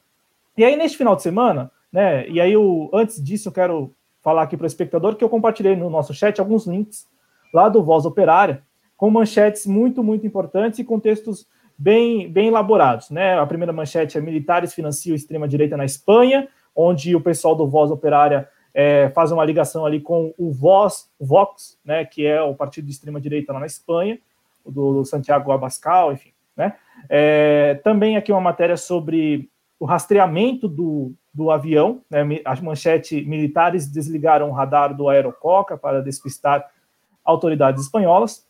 [0.57, 2.29] E aí, neste final de semana, né?
[2.29, 3.93] E aí, eu, antes disso, eu quero
[4.23, 7.09] falar aqui para o espectador que eu compartilhei no nosso chat alguns links
[7.53, 8.63] lá do Voz Operária,
[8.97, 11.47] com manchetes muito, muito importantes e contextos
[11.83, 13.11] bem, bem elaborados.
[13.11, 13.39] Né?
[13.39, 18.49] A primeira manchete é militares financiam extrema-direita na Espanha, onde o pessoal do Voz Operária
[18.73, 22.93] é, faz uma ligação ali com o Voz, Vox, né, que é o partido de
[22.93, 24.19] extrema-direita lá na Espanha,
[24.65, 26.31] do Santiago Abascal, enfim.
[26.57, 26.73] Né?
[27.09, 33.91] É, também aqui uma matéria sobre o rastreamento do, do avião, né, a manchete militares
[33.91, 36.71] desligaram o radar do Aerococa para despistar
[37.25, 38.47] autoridades espanholas.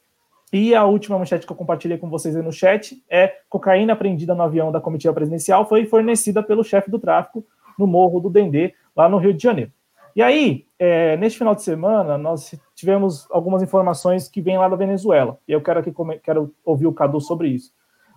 [0.52, 4.34] E a última manchete que eu compartilhei com vocês aí no chat é cocaína apreendida
[4.34, 7.42] no avião da comitiva presidencial foi fornecida pelo chefe do tráfico
[7.78, 9.72] no Morro do Dendê, lá no Rio de Janeiro.
[10.14, 14.76] E aí, é, neste final de semana, nós tivemos algumas informações que vêm lá da
[14.76, 15.38] Venezuela.
[15.48, 15.90] E eu quero aqui
[16.22, 17.72] quero ouvir o Cadu sobre isso.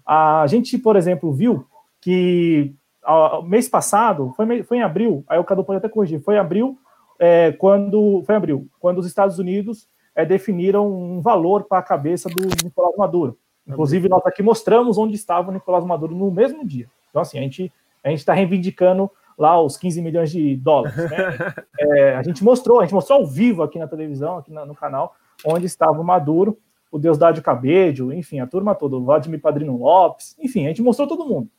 [0.05, 1.65] A gente, por exemplo, viu
[2.01, 6.35] que a, mês passado, foi, foi em abril, aí o Cadu pode até corrigir, foi
[6.35, 6.77] em abril,
[7.17, 11.83] é, quando foi em abril, quando os Estados Unidos é, definiram um valor para a
[11.83, 13.37] cabeça do Nicolás Maduro.
[13.67, 16.87] Inclusive, nós aqui mostramos onde estava o Nicolás Maduro no mesmo dia.
[17.09, 17.71] Então, assim, a gente
[18.03, 20.95] a está reivindicando lá os 15 milhões de dólares.
[20.95, 21.09] Né?
[21.77, 25.13] É, a gente mostrou, a gente mostrou ao vivo aqui na televisão, aqui no canal,
[25.45, 26.57] onde estava o Maduro,
[26.89, 31.07] o Deusdado Cabello, enfim, a turma toda, o Vladimir Padrino Lopes, enfim, a gente mostrou
[31.07, 31.49] todo mundo.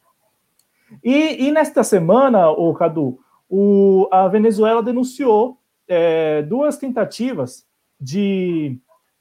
[1.04, 3.18] E, e nesta semana, o Cadu,
[3.48, 7.65] o, a Venezuela denunciou é, duas tentativas
[8.00, 8.78] de,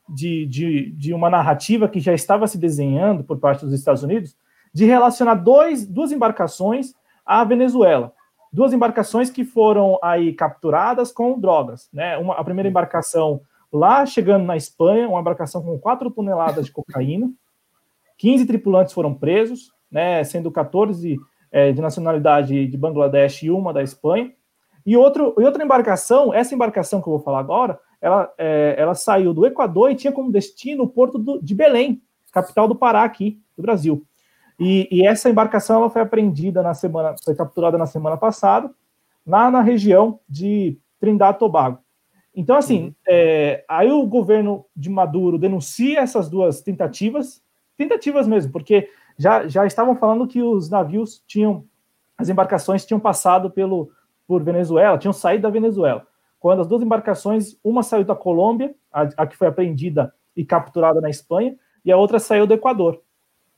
[0.07, 4.35] de, de, de uma narrativa que já estava se desenhando por parte dos Estados Unidos
[4.73, 6.93] de relacionar dois, duas embarcações
[7.25, 8.13] à Venezuela.
[8.51, 11.89] Duas embarcações que foram aí capturadas com drogas.
[11.93, 12.17] Né?
[12.17, 13.41] Uma, a primeira embarcação
[13.71, 17.31] lá chegando na Espanha, uma embarcação com 4 toneladas de cocaína,
[18.17, 21.17] 15 tripulantes foram presos, né, sendo 14
[21.51, 24.31] é, de nacionalidade de Bangladesh e uma da Espanha.
[24.85, 28.93] E, outro, e outra embarcação, essa embarcação que eu vou falar agora, ela, é, ela
[28.93, 33.03] saiu do Equador e tinha como destino o porto do, de Belém, capital do Pará
[33.03, 34.05] aqui, do Brasil.
[34.59, 38.69] E, e, essa embarcação ela foi apreendida na semana, foi capturada na semana passada,
[39.25, 41.79] lá na região de Trindade Tobago.
[42.35, 42.93] Então, assim, uhum.
[43.07, 47.41] é, aí o governo de Maduro denuncia essas duas tentativas,
[47.75, 48.87] tentativas mesmo, porque
[49.17, 51.65] já, já estavam falando que os navios tinham,
[52.15, 53.89] as embarcações tinham passado pelo,
[54.27, 56.05] por Venezuela, tinham saído da Venezuela
[56.45, 61.01] quando as duas embarcações, uma saiu da Colômbia, a, a, que foi apreendida e capturada
[61.01, 63.01] na Espanha, e a outra saiu do Equador,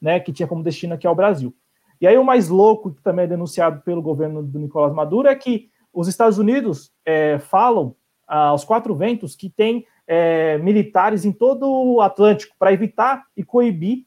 [0.02, 1.54] né, que tinha como destino aqui ao Brasil.
[2.00, 5.36] E aí o mais louco, que também é denunciado pelo governo do Nicolás Maduro, é
[5.36, 7.94] que os Estados Unidos é, falam
[8.26, 14.06] aos quatro ventos que tem é, militares em todo o Atlântico para evitar e coibir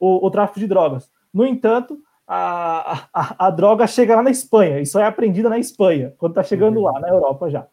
[0.00, 1.10] o, o, tráfico de drogas.
[1.34, 5.58] No entanto, a, a, a, droga chega lá na Espanha, e só é apreendida na
[5.58, 6.84] Espanha, quando está chegando uhum.
[6.84, 7.66] lá, na Europa já.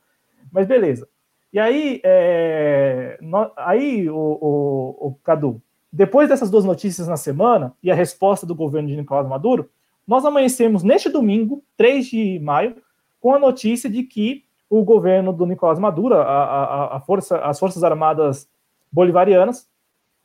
[0.53, 1.09] Mas beleza.
[1.51, 5.61] E aí, é, no, aí o, o, o, Cadu,
[5.91, 9.69] depois dessas duas notícias na semana e a resposta do governo de Nicolás Maduro,
[10.07, 12.75] nós amanhecemos neste domingo, 3 de maio,
[13.19, 17.59] com a notícia de que o governo do Nicolás Maduro, a, a, a força, as
[17.59, 18.47] Forças Armadas
[18.91, 19.67] Bolivarianas,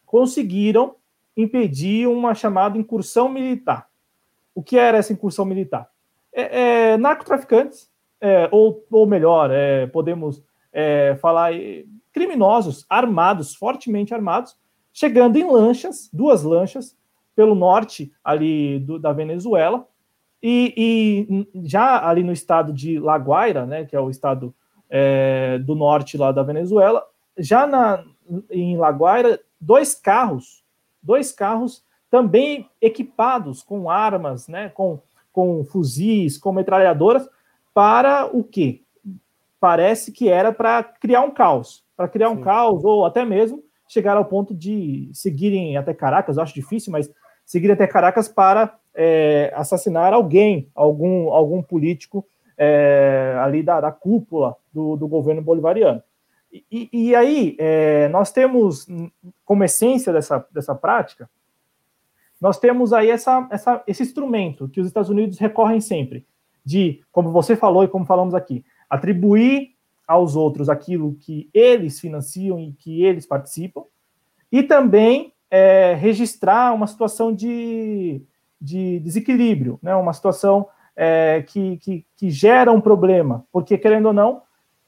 [0.05, 0.97] conseguiram
[1.37, 3.89] impedir uma chamada incursão militar.
[4.55, 5.89] O que era essa incursão militar?
[6.33, 7.91] É, é, narcotraficantes,
[8.21, 10.43] é, ou, ou melhor, é, podemos
[10.73, 11.53] é, falar
[12.13, 14.57] criminosos armados, fortemente armados,
[14.93, 16.97] chegando em lanchas, duas lanchas,
[17.37, 19.87] pelo norte ali do, da Venezuela,
[20.43, 24.55] e, e, já ali no estado de La Guaira, né, que é o estado
[24.91, 27.05] é, do norte lá da Venezuela,
[27.37, 28.05] já na,
[28.51, 30.65] em La Guaira, dois carros,
[31.03, 34.99] dois carros também equipados com armas, né, com,
[35.33, 37.29] com fuzis, com metralhadoras,
[37.79, 38.81] para o quê?
[39.61, 42.43] Parece que era para criar um caos, para criar um Sim.
[42.43, 47.09] caos, ou até mesmo chegar ao ponto de seguirem até Caracas, eu acho difícil, mas
[47.47, 52.27] seguirem até Caracas para é, assassinar alguém, algum, algum político
[52.57, 56.03] é, ali da, da cúpula do, do, governo bolivariano.
[56.53, 58.89] E, e aí, é, nós temos,
[59.45, 61.31] como essência dessa, dessa prática,
[62.41, 66.27] nós temos aí essa, essa, esse instrumento que os Estados Unidos recorrem sempre,
[66.69, 69.71] de, como você falou e como falamos aqui, atribuir
[70.07, 73.85] aos outros aquilo que eles financiam e que eles participam,
[74.53, 78.21] e também é, registrar uma situação de,
[78.61, 79.97] de desequilíbrio, né?
[79.97, 84.43] uma situação é, que, que, que, gera um problema, porque, querendo ou não,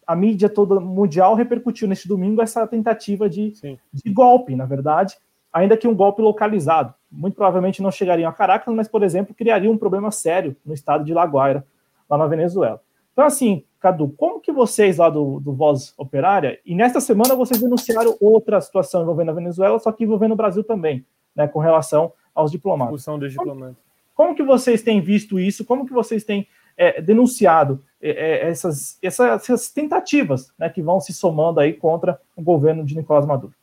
[0.06, 3.54] a mídia toda mundial repercutiu neste domingo essa tentativa de,
[3.90, 5.16] de golpe, na verdade,
[5.52, 6.94] ainda que um golpe localizado.
[7.10, 11.04] Muito provavelmente não chegariam a Caracas, mas, por exemplo, criaria um problema sério no estado
[11.04, 11.66] de Laguaira,
[12.08, 12.80] lá na Venezuela.
[13.12, 17.60] Então, assim, Cadu, como que vocês lá do, do Voz Operária, e nesta semana vocês
[17.60, 21.04] denunciaram outra situação envolvendo a Venezuela, só que envolvendo o Brasil também,
[21.34, 22.94] né, com relação aos diplomatas.
[22.94, 23.76] Discussão dos diplomatas.
[24.14, 25.64] Como, como, que vocês têm visto isso?
[25.64, 26.46] Como que vocês têm
[26.76, 32.20] é, denunciado é, é, essas, essas, essas, tentativas né, que vão se somando aí contra
[32.36, 33.54] o governo de Nicolás Maduro?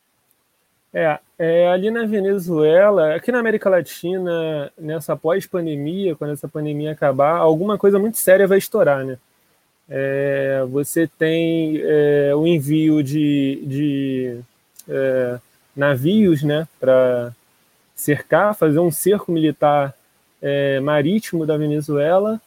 [0.99, 7.35] É, é, ali na Venezuela, aqui na América Latina, nessa pós-pandemia, quando essa pandemia acabar,
[7.37, 9.19] alguma coisa muito séria vai estourar, né?
[9.87, 14.39] É, você tem é, o envio de, de
[14.89, 15.39] é,
[15.75, 17.31] navios né, para
[17.95, 19.93] cercar, fazer um cerco militar
[20.41, 22.41] é, marítimo da Venezuela.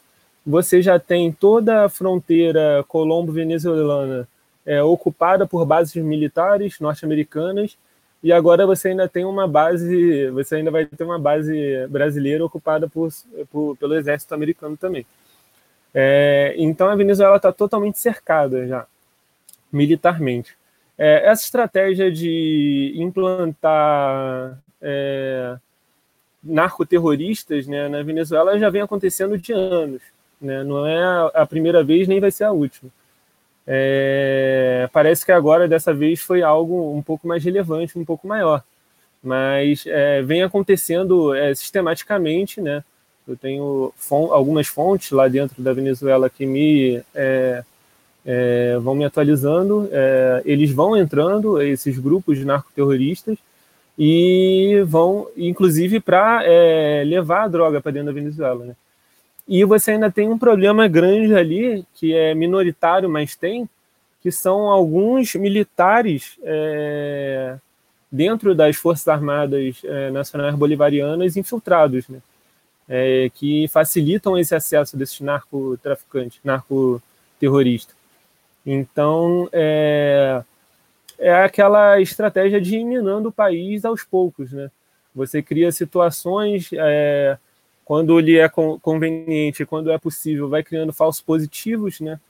[0.44, 4.26] Você já tem toda a fronteira colombo-venezuelana
[4.66, 7.78] é, ocupada por bases militares norte-americanas
[8.22, 12.88] e agora você ainda tem uma base, você ainda vai ter uma base brasileira ocupada
[12.88, 13.10] por,
[13.50, 15.06] por pelo exército americano também.
[15.94, 18.86] É, então a Venezuela está totalmente cercada já,
[19.72, 20.56] militarmente.
[20.98, 25.56] É, essa estratégia de implantar é,
[26.42, 30.02] narcoterroristas né, na Venezuela já vem acontecendo de anos.
[30.40, 30.62] Né?
[30.62, 32.90] Não é a primeira vez, nem vai ser a última.
[33.72, 38.64] É, parece que agora, dessa vez, foi algo um pouco mais relevante, um pouco maior.
[39.22, 42.82] Mas é, vem acontecendo é, sistematicamente, né?
[43.28, 43.92] Eu tenho
[44.32, 47.62] algumas fontes lá dentro da Venezuela que me é,
[48.26, 49.88] é, vão me atualizando.
[49.92, 53.38] É, eles vão entrando, esses grupos de narcoterroristas,
[53.96, 56.42] e vão, inclusive, para
[57.06, 58.64] levar a droga para dentro da Venezuela.
[58.64, 58.74] Né?
[59.50, 63.68] E você ainda tem um problema grande ali, que é minoritário, mas tem,
[64.22, 67.58] que são alguns militares é,
[68.10, 72.08] dentro das Forças Armadas é, Nacionais Bolivarianas infiltrados.
[72.08, 72.20] Né?
[72.90, 77.94] é, que facilitam esse acesso desses narcotraficantes, narcoterroristas.
[78.66, 80.42] Então, é,
[81.16, 84.68] é aquela estratégia de ir minando o país aos poucos, né?
[85.14, 87.38] Você cria situações, é,
[87.90, 92.20] quando lhe é conveniente, quando é possível, vai criando falsos positivos, né?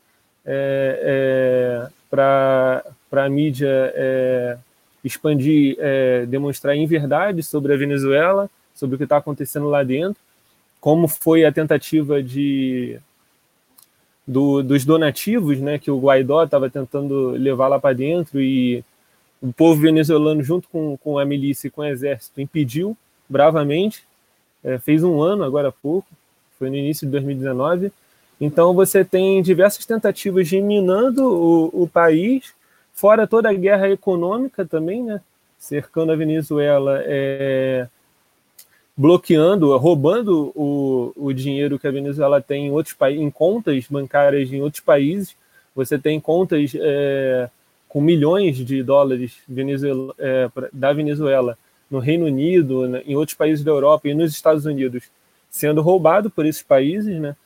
[0.47, 2.83] É, é, para
[3.13, 4.57] a mídia é,
[5.05, 10.17] expandir, é, demonstrar inverdade sobre a Venezuela, sobre o que está acontecendo lá dentro
[10.81, 12.99] como foi a tentativa de
[14.27, 18.83] do, dos donativos, né, que o Guaidó estava tentando levar lá para dentro e
[19.43, 22.97] o povo venezuelano, junto com, com a milícia e com o exército, impediu
[23.29, 24.05] bravamente.
[24.63, 26.09] É, fez um ano agora há pouco,
[26.59, 27.93] foi no início de 2019.
[28.41, 32.53] Então você tem diversas tentativas de minando o, o país,
[32.93, 35.21] fora toda a guerra econômica também, né,
[35.59, 37.03] cercando a Venezuela.
[37.05, 37.89] É,
[39.01, 44.53] bloqueando, roubando o, o dinheiro que a Venezuela tem em outros países, em contas bancárias
[44.53, 45.35] em outros países.
[45.75, 47.49] Você tem contas é,
[47.89, 51.57] com milhões de dólares Venezuela, é, da Venezuela
[51.91, 55.05] no Reino Unido, em outros países da Europa e nos Estados Unidos,
[55.51, 57.37] sendo roubado por esses países, né?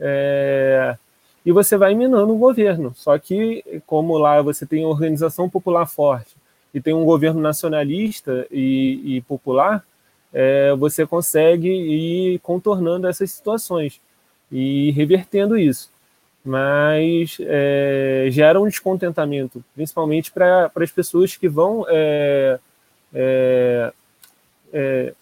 [0.00, 0.96] É,
[1.44, 2.92] e você vai minando o governo.
[2.96, 6.34] Só que, como lá você tem organização popular forte
[6.72, 9.84] e tem um governo nacionalista e, e popular,
[10.32, 14.00] é, você consegue ir contornando essas situações
[14.50, 15.90] e revertendo isso.
[16.44, 22.58] Mas é, gera um descontentamento, principalmente para as pessoas que vão é,
[23.14, 23.92] é,
[24.72, 25.14] é,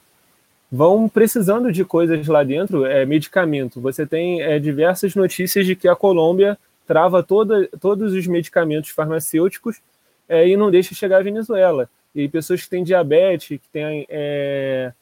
[0.70, 3.80] vão precisando de coisas lá dentro, é, medicamento.
[3.80, 6.56] Você tem é, diversas notícias de que a Colômbia
[6.86, 9.80] trava toda, todos os medicamentos farmacêuticos
[10.28, 11.88] é, e não deixa chegar à Venezuela.
[12.14, 14.92] E pessoas que têm diabetes, que têm é,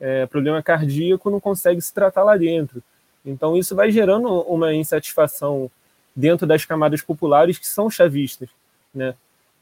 [0.00, 2.82] é, problema cardíaco, não conseguem se tratar lá dentro.
[3.24, 5.70] Então isso vai gerando uma insatisfação
[6.14, 8.48] dentro das camadas populares que são chavistas,
[8.94, 9.14] né?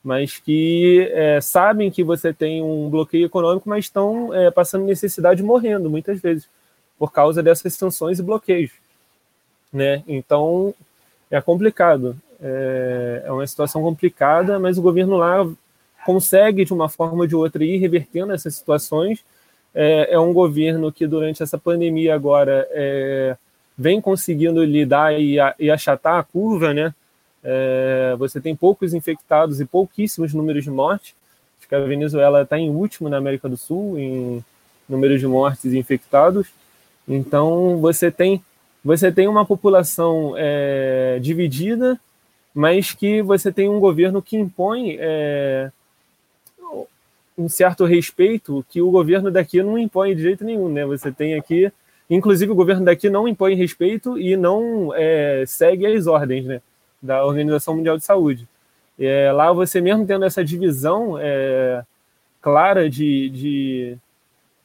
[0.03, 5.43] Mas que é, sabem que você tem um bloqueio econômico, mas estão é, passando necessidade
[5.43, 6.49] morrendo muitas vezes
[6.99, 8.73] por causa dessas sanções e bloqueios,
[9.73, 10.03] né?
[10.09, 10.75] Então
[11.31, 15.47] é complicado, é, é uma situação complicada, mas o governo lá
[16.05, 19.23] consegue de uma forma ou de outra ir revertendo essas situações.
[19.75, 23.37] É, é um governo que durante essa pandemia agora é,
[23.77, 26.95] vem conseguindo lidar e, e achatar a curva, né?
[27.43, 31.15] É, você tem poucos infectados e pouquíssimos números de mortes.
[31.59, 34.45] Acho que a Venezuela está em último na América do Sul em
[34.89, 36.49] números de mortes e infectados.
[37.09, 38.43] Então você tem
[38.83, 42.01] você tem uma população é, dividida,
[42.55, 45.71] mas que você tem um governo que impõe é,
[47.37, 50.85] um certo respeito que o governo daqui não impõe de jeito nenhum, né?
[50.87, 51.71] Você tem aqui,
[52.09, 56.62] inclusive o governo daqui não impõe respeito e não é, segue as ordens, né?
[57.01, 58.49] Da Organização Mundial de Saúde.
[58.99, 61.83] É, lá você mesmo tendo essa divisão é,
[62.43, 63.97] clara de, de,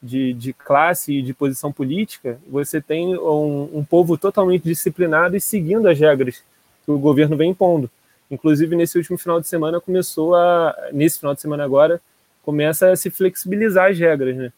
[0.01, 5.41] de, de, classe e de posição política, você tem um, um, povo totalmente disciplinado e
[5.41, 6.43] seguindo as regras
[6.83, 7.89] que o governo vem impondo.
[8.29, 10.75] Inclusive, nesse último final de semana, começou a.
[10.91, 12.01] Nesse final de semana agora,
[12.43, 14.51] começa a se flexibilizar as regras, né?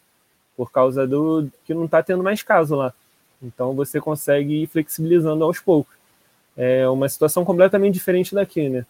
[0.56, 2.92] Por causa do que não está tendo mais caso lá.
[3.42, 5.97] Então, você consegue ir flexibilizando aos poucos.
[6.58, 8.84] É uma situação completamente diferente daqui, né?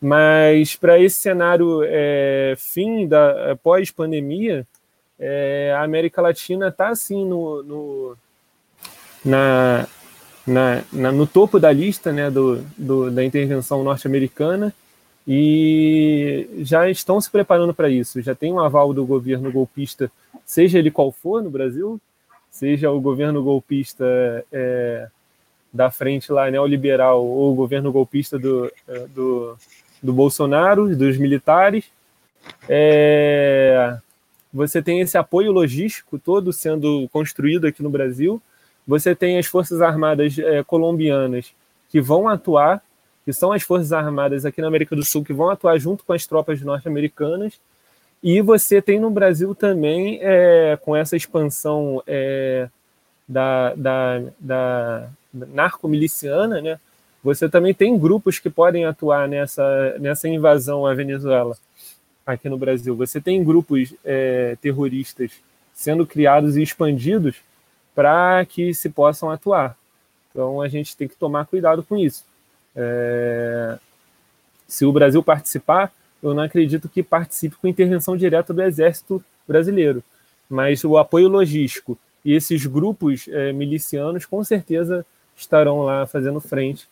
[0.00, 4.66] Mas para esse cenário é, fim da é, pós-pandemia,
[5.16, 8.16] é, a América Latina está assim no, no
[9.24, 9.86] na,
[10.44, 14.74] na, na, no topo da lista né, do, do da intervenção norte-americana
[15.24, 18.20] e já estão se preparando para isso.
[18.20, 20.10] Já tem um aval do governo golpista,
[20.44, 22.00] seja ele qual for no Brasil,
[22.50, 24.04] seja o governo golpista
[24.52, 25.06] é,
[25.72, 29.56] da frente lá neoliberal ou o governo golpista do, é, do,
[30.02, 31.86] do Bolsonaro, dos militares.
[32.68, 33.96] É,
[34.52, 38.42] você tem esse apoio logístico todo sendo construído aqui no Brasil.
[38.86, 41.52] Você tem as Forças Armadas é, colombianas
[41.88, 42.82] que vão atuar,
[43.24, 46.12] que são as Forças Armadas aqui na América do Sul, que vão atuar junto com
[46.12, 47.58] as tropas norte-americanas.
[48.22, 52.68] E você tem no Brasil também, é, com essa expansão é,
[53.26, 56.80] da, da, da, narcomiliciana, né?
[57.22, 61.56] Você também tem grupos que podem atuar nessa, nessa invasão à Venezuela
[62.26, 62.96] aqui no Brasil.
[62.96, 65.32] Você tem grupos é, terroristas
[65.72, 67.36] sendo criados e expandidos
[67.94, 69.76] para que se possam atuar.
[70.30, 72.24] Então a gente tem que tomar cuidado com isso.
[72.74, 73.78] É...
[74.66, 75.92] Se o Brasil participar,
[76.22, 80.02] eu não acredito que participe com intervenção direta do Exército brasileiro,
[80.48, 85.04] mas o apoio logístico e esses grupos é, milicianos com certeza
[85.36, 86.88] estarão lá fazendo frente.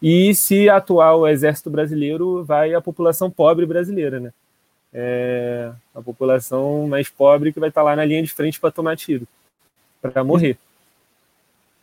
[0.00, 4.32] E se atuar o exército brasileiro, vai a população pobre brasileira, né?
[4.92, 8.96] É a população mais pobre que vai estar lá na linha de frente para tomar
[8.96, 9.26] tiro,
[10.00, 10.56] para morrer.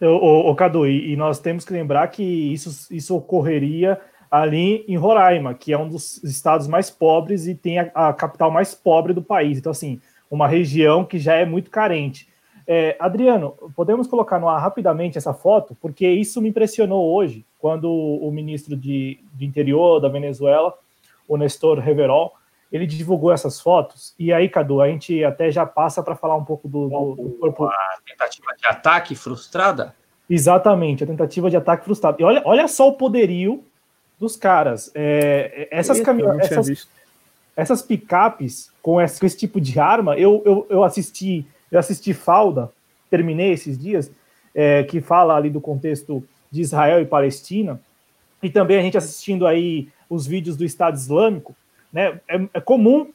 [0.02, 4.00] O, o, Cadu, e nós temos que lembrar que isso, isso ocorreria
[4.30, 8.52] ali em Roraima, que é um dos estados mais pobres e tem a, a capital
[8.52, 9.58] mais pobre do país.
[9.58, 12.28] Então, assim, uma região que já é muito carente.
[12.68, 17.92] É, Adriano, podemos colocar no ar rapidamente essa foto, porque isso me impressionou hoje, quando
[17.92, 20.74] o ministro de, de Interior da Venezuela,
[21.28, 22.34] o Nestor Reverol,
[22.72, 24.14] ele divulgou essas fotos.
[24.18, 27.30] E aí, Cadu, a gente até já passa para falar um pouco do, do, do
[27.40, 27.66] corpo.
[27.66, 29.96] A tentativa de ataque frustrada?
[30.30, 32.18] Exatamente, a tentativa de ataque frustrada.
[32.20, 33.64] E olha, olha só o poderio
[34.20, 34.92] dos caras.
[34.96, 36.88] É, essas caminhonetes, essas,
[37.56, 41.46] essas picapes com esse, com esse tipo de arma, eu, eu, eu assisti
[41.76, 42.72] eu assisti Falda,
[43.10, 44.12] terminei esses dias,
[44.54, 47.80] é, que fala ali do contexto de Israel e Palestina,
[48.42, 51.56] e também a gente assistindo aí os vídeos do Estado Islâmico,
[51.92, 52.20] né?
[52.28, 53.10] É, é comum,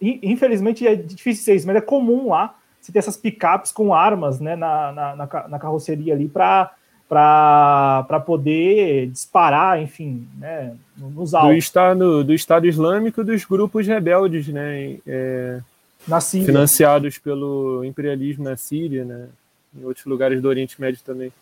[0.00, 4.40] infelizmente é difícil ser isso, mas é comum lá você ter essas picapes com armas
[4.40, 6.72] né, na, na, na, carroceria ali para
[7.08, 11.52] para poder disparar, enfim, né, nos altos.
[11.52, 15.58] Do Estado, do Estado Islâmico dos grupos rebeldes, né, é,
[16.08, 16.46] na Síria.
[16.46, 19.28] financiados pelo imperialismo na Síria, né,
[19.78, 21.32] em outros lugares do Oriente Médio também.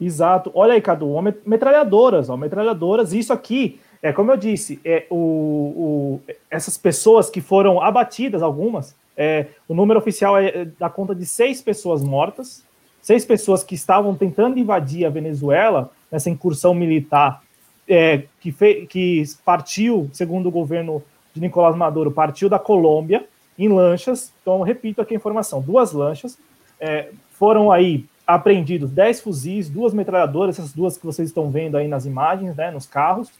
[0.00, 0.50] Exato.
[0.54, 1.14] Olha aí, Cadu,
[1.44, 3.12] metralhadoras, ó, metralhadoras.
[3.12, 6.20] Isso aqui, é como eu disse, é o, o
[6.50, 11.24] essas pessoas que foram abatidas, algumas, é, o número oficial é, é da conta de
[11.24, 12.62] seis pessoas mortas,
[13.00, 17.42] seis pessoas que estavam tentando invadir a Venezuela nessa incursão militar
[17.88, 21.02] é, que, fe, que partiu, segundo o governo
[21.32, 23.24] de Nicolás Maduro, partiu da Colômbia
[23.58, 24.32] em lanchas.
[24.42, 26.38] Então, repito aqui a informação: duas lanchas
[26.80, 31.86] é, foram aí apreendidos 10 fuzis, duas metralhadoras, essas duas que vocês estão vendo aí
[31.86, 33.30] nas imagens, né, nos carros,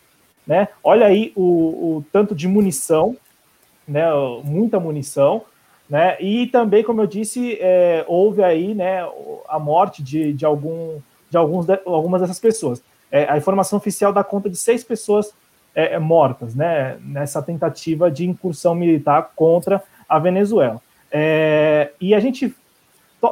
[0.46, 0.68] né?
[0.82, 3.16] Olha aí o, o tanto de munição,
[3.86, 4.04] né,
[4.44, 5.42] muita munição,
[5.90, 6.16] né?
[6.20, 9.00] E também, como eu disse, é, houve aí, né,
[9.48, 12.80] a morte de, de algum de alguns de, algumas dessas pessoas.
[13.10, 15.34] É, a informação oficial dá conta de seis pessoas
[15.74, 20.80] é, mortas, né, nessa tentativa de incursão militar contra a Venezuela.
[21.10, 22.54] É, e a gente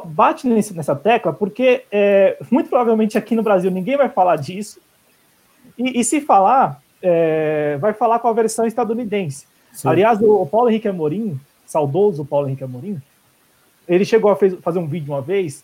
[0.05, 4.79] bate nessa tecla porque é, muito provavelmente aqui no Brasil ninguém vai falar disso.
[5.77, 9.45] E, e se falar, é, vai falar com a versão estadunidense.
[9.71, 9.89] Sim.
[9.89, 13.01] Aliás, o, o, Paulo Henrique Amorim, saudoso Paulo Henrique Amorim,
[13.87, 15.63] ele chegou a fez, fazer um vídeo uma vez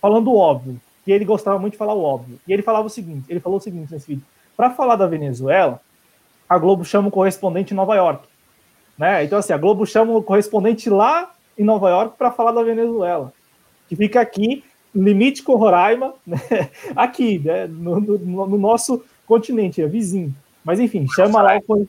[0.00, 2.38] falando o óbvio, que ele gostava muito de falar o óbvio.
[2.46, 4.24] E ele falava o seguinte, ele falou o seguinte nesse vídeo,
[4.56, 5.80] para falar da Venezuela,
[6.48, 8.26] a Globo chama o correspondente em Nova York.
[8.96, 9.24] Né?
[9.24, 13.32] Então, assim, a Globo chama o correspondente lá em Nova York para falar da Venezuela
[13.92, 14.64] que fica aqui,
[14.94, 16.38] limite com Roraima, né?
[16.96, 17.66] aqui, né?
[17.66, 20.34] No, no, no, nosso continente, é vizinho.
[20.64, 21.86] Mas enfim, chama lá o,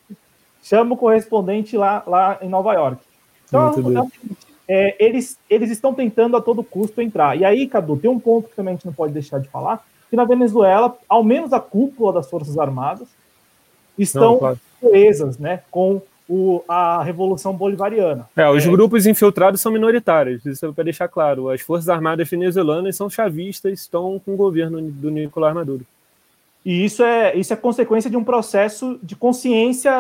[0.62, 3.02] chama o correspondente lá, lá em Nova York.
[3.48, 4.10] Então,
[4.68, 7.38] é, eles, eles estão tentando a todo custo entrar.
[7.38, 9.86] E aí, Cadu, tem um ponto que também a gente não pode deixar de falar,
[10.10, 13.08] que na Venezuela, ao menos a cúpula das Forças Armadas,
[13.98, 14.60] estão não, claro.
[14.82, 18.28] coesas né, com o, a Revolução Bolivariana.
[18.36, 18.70] É, os é.
[18.70, 21.50] grupos infiltrados são minoritários, isso é para deixar claro.
[21.50, 25.86] As Forças Armadas venezuelanas são chavistas, estão com o governo do Nicolás Maduro.
[26.66, 29.92] E isso é, isso é consequência de um processo de consciência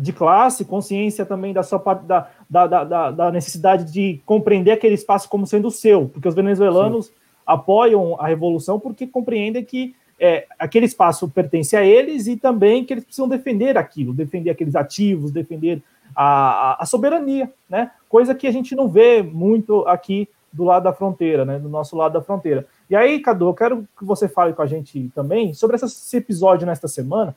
[0.00, 5.28] de classe, consciência também da, sua, da, da, da, da necessidade de compreender aquele espaço
[5.28, 7.12] como sendo seu, porque os venezuelanos Sim.
[7.44, 12.92] apoiam a revolução porque compreendem que é, aquele espaço pertence a eles e também que
[12.92, 15.82] eles precisam defender aquilo, defender aqueles ativos, defender
[16.14, 16.24] a,
[16.72, 17.90] a, a, soberania, né?
[18.06, 21.58] Coisa que a gente não vê muito aqui do lado da fronteira, né?
[21.58, 22.66] Do nosso lado da fronteira.
[22.90, 26.66] E aí, Cadu, eu quero que você fale com a gente também sobre esse episódio
[26.66, 27.34] nesta semana,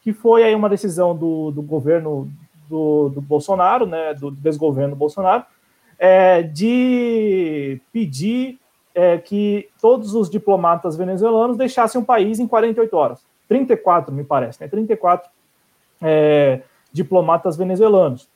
[0.00, 2.30] que foi aí uma decisão do, do governo
[2.68, 4.14] do, do Bolsonaro, né?
[4.14, 5.44] Do desgoverno Bolsonaro,
[5.98, 8.60] é, de pedir
[8.94, 13.24] é, que todos os diplomatas venezuelanos deixassem o país em 48 horas.
[13.48, 14.68] 34, me parece, né?
[14.68, 15.30] 34
[16.00, 16.60] é,
[16.92, 18.28] diplomatas venezuelanos.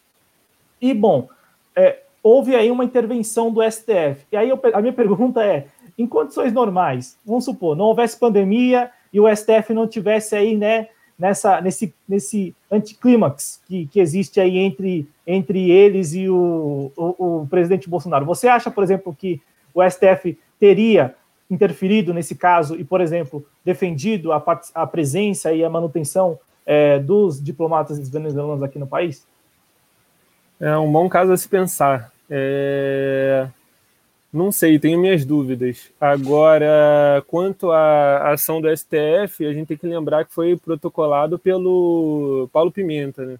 [0.81, 1.29] E, bom,
[1.75, 4.27] é, houve aí uma intervenção do STF.
[4.31, 5.67] E aí eu, a minha pergunta é:
[5.99, 10.89] em condições normais, vamos supor, não houvesse pandemia e o STF não tivesse aí, né,
[11.19, 17.47] nessa, nesse, nesse anticlímax que, que existe aí entre, entre eles e o, o, o
[17.49, 18.27] presidente Bolsonaro.
[18.27, 19.41] Você acha, por exemplo, que
[19.75, 21.15] o STF teria
[21.51, 24.43] interferido nesse caso e, por exemplo, defendido a,
[24.75, 29.27] a presença e a manutenção é, dos diplomatas venezuelanos aqui no país?
[30.61, 32.11] É um bom caso a se pensar.
[32.31, 33.47] É...
[34.33, 35.91] Não sei, tenho minhas dúvidas.
[36.01, 42.49] Agora, quanto à ação do STF, a gente tem que lembrar que foi protocolado pelo
[42.53, 43.37] Paulo Pimenta, né?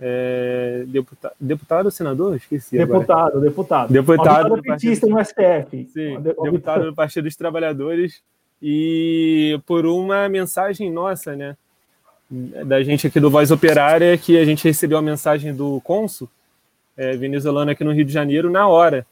[0.00, 2.36] É, deputado, deputado senador?
[2.36, 2.78] Esqueci.
[2.78, 3.40] Deputado, agora.
[3.40, 3.92] deputado.
[3.92, 5.88] Deputado do petista no STF.
[5.92, 8.22] Sim, deputado do Partido dos Trabalhadores.
[8.62, 11.56] E por uma mensagem nossa, né?
[12.66, 16.28] Da gente aqui do Voz Operária, que a gente recebeu a mensagem do cônsul
[16.96, 19.06] é, venezuelano aqui no Rio de Janeiro na hora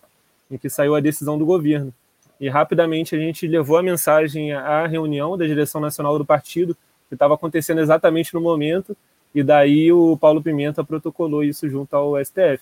[0.51, 1.93] em que saiu a decisão do governo.
[2.41, 6.77] E rapidamente a gente levou a mensagem à reunião da direção nacional do partido,
[7.09, 8.97] que estava acontecendo exatamente no momento,
[9.39, 12.59] e daí o Paulo Pimenta protocolou isso junto ao STF.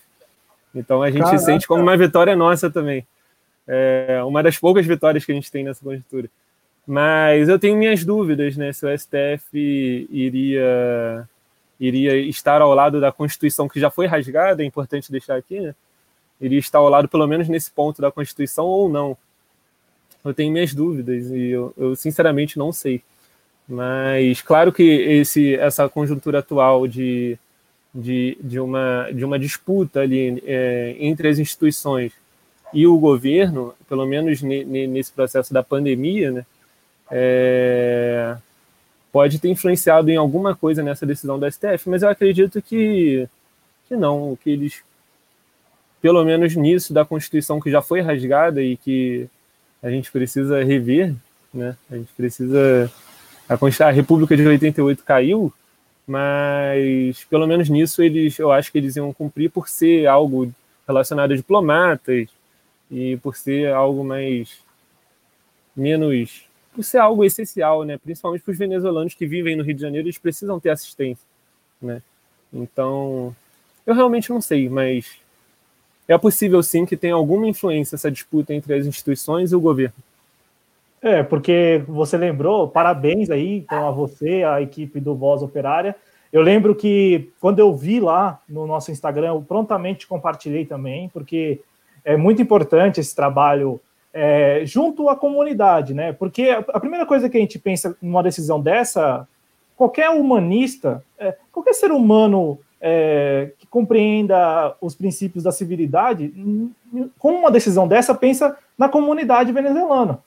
[0.75, 1.39] Então a gente Caraca.
[1.39, 3.03] sente como uma vitória nossa também.
[3.65, 6.29] É uma das poucas vitórias que a gente tem nessa conjuntura.
[6.85, 11.27] Mas eu tenho minhas dúvidas, né, se o STF iria
[11.79, 15.75] iria estar ao lado da Constituição que já foi rasgada, é importante deixar aqui, né?
[16.39, 19.17] Iria estar ao lado, pelo menos nesse ponto da Constituição ou não.
[20.23, 23.01] Eu tenho minhas dúvidas e eu, eu sinceramente não sei.
[23.67, 27.37] Mas claro que esse, essa conjuntura atual de,
[27.93, 32.13] de, de, uma, de uma disputa ali é, entre as instituições
[32.73, 36.45] e o governo, pelo menos ne, nesse processo da pandemia, né,
[37.11, 38.37] é,
[39.11, 43.27] pode ter influenciado em alguma coisa nessa decisão do STF, mas eu acredito que,
[43.87, 44.81] que não, que eles,
[46.01, 49.27] pelo menos nisso da Constituição que já foi rasgada e que
[49.81, 51.13] a gente precisa rever,
[51.53, 51.75] né?
[51.89, 52.91] A gente precisa.
[53.49, 55.53] A, a República de 88 caiu,
[56.05, 60.51] mas pelo menos nisso eles, eu acho que eles iam cumprir por ser algo
[60.87, 62.29] relacionado a diplomatas
[62.89, 64.59] e por ser algo mais
[65.75, 67.97] menos por ser algo essencial, né?
[67.97, 71.25] Principalmente para os venezuelanos que vivem no Rio de Janeiro, eles precisam ter assistência,
[71.81, 72.03] né?
[72.53, 73.35] Então,
[73.85, 75.17] eu realmente não sei, mas
[76.07, 79.95] é possível sim que tenha alguma influência essa disputa entre as instituições e o governo.
[81.01, 85.95] É, porque você lembrou, parabéns aí então, a você, a equipe do Voz Operária.
[86.33, 91.61] Eu lembro que quando eu vi lá no nosso Instagram, eu prontamente compartilhei também, porque
[92.03, 93.79] é muito importante esse trabalho
[94.13, 96.11] é, junto à comunidade, né?
[96.11, 99.27] Porque a, primeira coisa que a gente pensa numa decisão dessa,
[99.75, 106.33] qualquer humanista, é, qualquer ser humano é, que compreenda os princípios da civilidade,
[107.19, 110.19] com uma decisão dessa, pensa na comunidade venezuelana.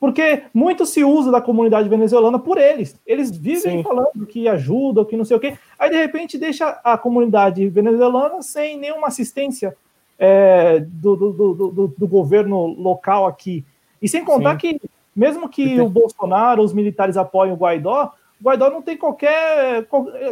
[0.00, 2.98] Porque muito se usa da comunidade venezuelana por eles.
[3.04, 3.82] Eles vivem Sim.
[3.82, 5.58] falando que ajudam, que não sei o quê.
[5.76, 9.76] Aí, de repente, deixa a comunidade venezuelana sem nenhuma assistência
[10.16, 13.64] é, do, do, do, do, governo local aqui.
[14.00, 14.78] E sem contar Sim.
[14.78, 14.80] que,
[15.14, 19.84] mesmo que o Bolsonaro, os militares apoiem o Guaidó, o Guaidó não tem qualquer.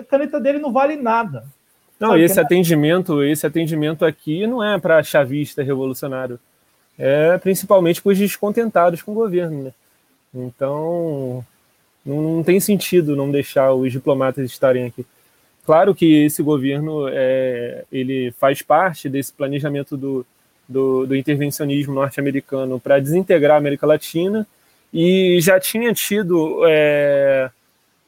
[0.09, 1.45] caneta dele não vale nada.
[1.99, 6.39] Não, Sabe esse atendimento, esse atendimento aqui não é para chavista revolucionário.
[6.99, 9.73] É principalmente para os descontentados com o governo, né?
[10.35, 11.45] Então,
[12.05, 15.05] não, não tem sentido não deixar os diplomatas estarem aqui.
[15.65, 20.25] Claro que esse governo é, ele faz parte desse planejamento do,
[20.69, 24.47] do, do intervencionismo norte-americano para desintegrar a América Latina
[24.93, 27.51] e já tinha tido, é,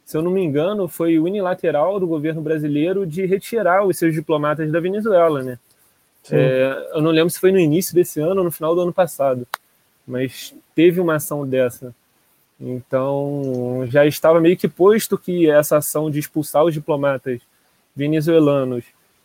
[0.05, 4.71] se eu não me engano, foi unilateral do governo brasileiro de retirar os seus diplomatas
[4.71, 5.59] da Venezuela, né?
[6.37, 8.93] É, eu não lembro se foi no início desse ano ou no final do ano
[8.93, 9.47] passado,
[10.07, 11.95] mas teve uma ação dessa.
[12.61, 17.41] Então já estava meio que posto que essa ação de expulsar os diplomatas
[17.95, 18.85] venezuelanos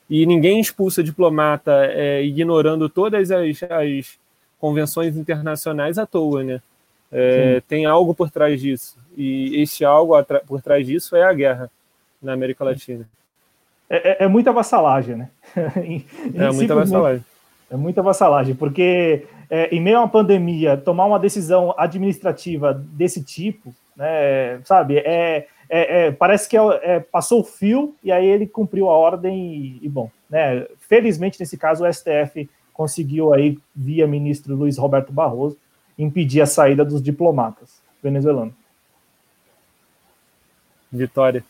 [0.10, 4.24] e ninguém expulsa diplomata é, ignorando todas as, as,
[4.60, 6.62] convenções internacionais à toa, né?
[7.12, 10.14] É, tem algo por trás disso e este algo
[10.48, 11.70] por trás disso é a guerra
[12.22, 13.02] na América Latina.
[13.04, 13.23] É,
[13.98, 15.30] é, é muita vassalagem, né?
[15.56, 17.26] é muita vassalagem.
[17.70, 23.24] É muita vassalagem, porque é, em meio a uma pandemia, tomar uma decisão administrativa desse
[23.24, 28.26] tipo, né, sabe, é, é, é, parece que é, é, passou o fio e aí
[28.26, 30.68] ele cumpriu a ordem e, e, bom, né?
[30.80, 35.58] Felizmente nesse caso o STF conseguiu aí via ministro Luiz Roberto Barroso
[35.98, 38.54] impedir a saída dos diplomatas venezuelanos.
[40.92, 41.44] Vitória.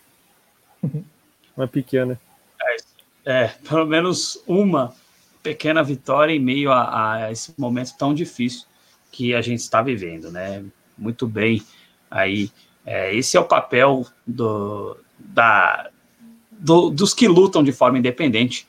[1.58, 2.18] uma pequena.
[3.26, 4.94] É, pelo menos uma
[5.42, 8.66] pequena vitória em meio a, a esse momento tão difícil
[9.12, 10.64] que a gente está vivendo, né?
[10.98, 11.62] Muito bem
[12.10, 12.52] aí
[12.86, 15.90] é, esse é o papel do, da,
[16.52, 18.68] do, dos que lutam de forma independente,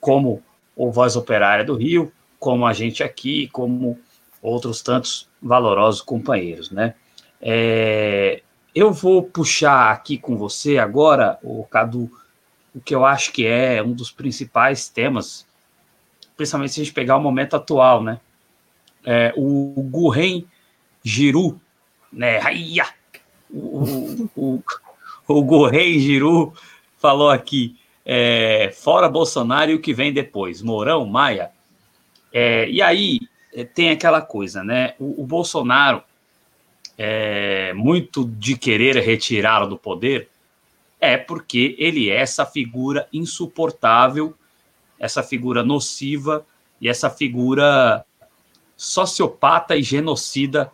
[0.00, 0.42] como
[0.74, 3.98] o Voz Operária do Rio, como a gente aqui, como
[4.40, 6.94] outros tantos valorosos companheiros, né?
[7.40, 8.42] É,
[8.74, 12.10] eu vou puxar aqui com você agora, o Cadu,
[12.74, 15.46] o que eu acho que é um dos principais temas,
[16.36, 18.20] principalmente se a gente pegar o momento atual, né?
[19.04, 20.44] É, o Gurren
[21.04, 21.60] Giru,
[22.12, 22.38] né?
[22.38, 22.86] Raia,
[23.50, 24.62] o, o,
[25.28, 26.52] o Gorrei Giru
[26.98, 31.50] falou aqui, é, fora Bolsonaro e o que vem depois, Mourão, Maia.
[32.32, 33.20] É, e aí
[33.54, 34.94] é, tem aquela coisa, né?
[34.98, 36.02] O, o Bolsonaro,
[36.96, 40.28] é, muito de querer retirá-lo do poder,
[41.02, 44.34] é porque ele é essa figura insuportável,
[45.00, 46.46] essa figura nociva
[46.80, 48.04] e essa figura
[48.76, 50.72] sociopata e genocida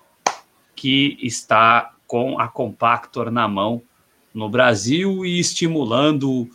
[0.76, 3.80] que está com a Compactor na mão
[4.34, 6.46] no Brasil e estimulando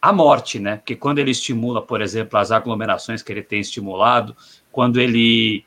[0.00, 0.76] a morte, né?
[0.76, 4.36] Porque quando ele estimula, por exemplo, as aglomerações que ele tem estimulado,
[4.70, 5.64] quando ele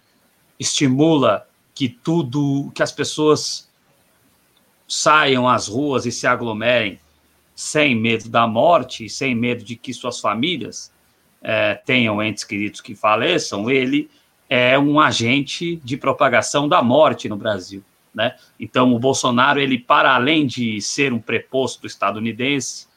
[0.58, 1.46] estimula
[1.76, 3.70] que tudo, que as pessoas
[4.88, 7.02] saiam às ruas e se aglomerem
[7.58, 10.94] sem medo da morte, sem medo de que suas famílias
[11.42, 14.12] é, tenham entes queridos que faleçam, ele
[14.48, 17.84] é um agente de propagação da morte no Brasil.
[18.14, 18.36] Né?
[18.60, 22.88] Então, o Bolsonaro, ele para além de ser um preposto estadunidense,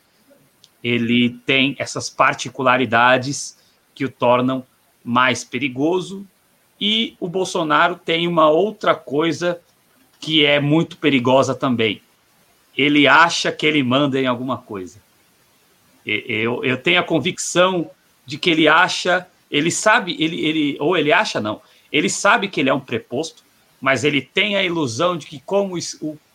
[0.85, 3.59] ele tem essas particularidades
[3.95, 4.63] que o tornam
[5.03, 6.27] mais perigoso.
[6.79, 9.59] E o Bolsonaro tem uma outra coisa
[10.21, 12.03] que é muito perigosa também.
[12.77, 15.01] Ele acha que ele manda em alguma coisa.
[16.05, 17.91] Eu, eu tenho a convicção
[18.25, 21.61] de que ele acha, ele sabe, ele, ele, ou ele acha não,
[21.93, 23.45] ele sabe que ele é um preposto,
[23.81, 25.77] mas ele tem a ilusão de que como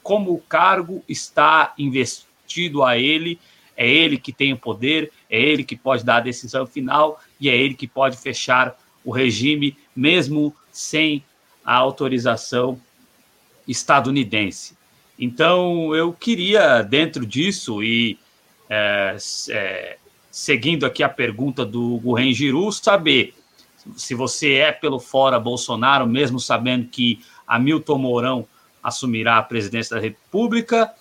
[0.04, 3.40] como o cargo está investido a ele,
[3.76, 7.50] é ele que tem o poder, é ele que pode dar a decisão final e
[7.50, 11.24] é ele que pode fechar o regime, mesmo sem
[11.64, 12.80] a autorização
[13.68, 14.75] estadunidense.
[15.18, 18.18] Então, eu queria, dentro disso, e
[18.70, 19.16] é,
[19.50, 19.98] é,
[20.30, 23.34] seguindo aqui a pergunta do Gurren Giru, saber
[23.96, 28.48] se você é pelo fora Bolsonaro, mesmo sabendo que Hamilton Mourão
[28.84, 30.92] assumirá a presidência da República,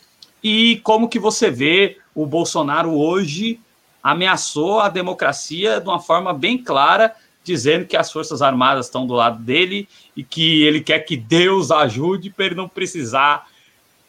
[0.43, 3.59] e como que você vê o Bolsonaro hoje
[4.03, 9.15] ameaçou a democracia de uma forma bem clara, dizendo que as Forças Armadas estão do
[9.15, 13.47] lado dele e que ele quer que Deus ajude para ele não precisar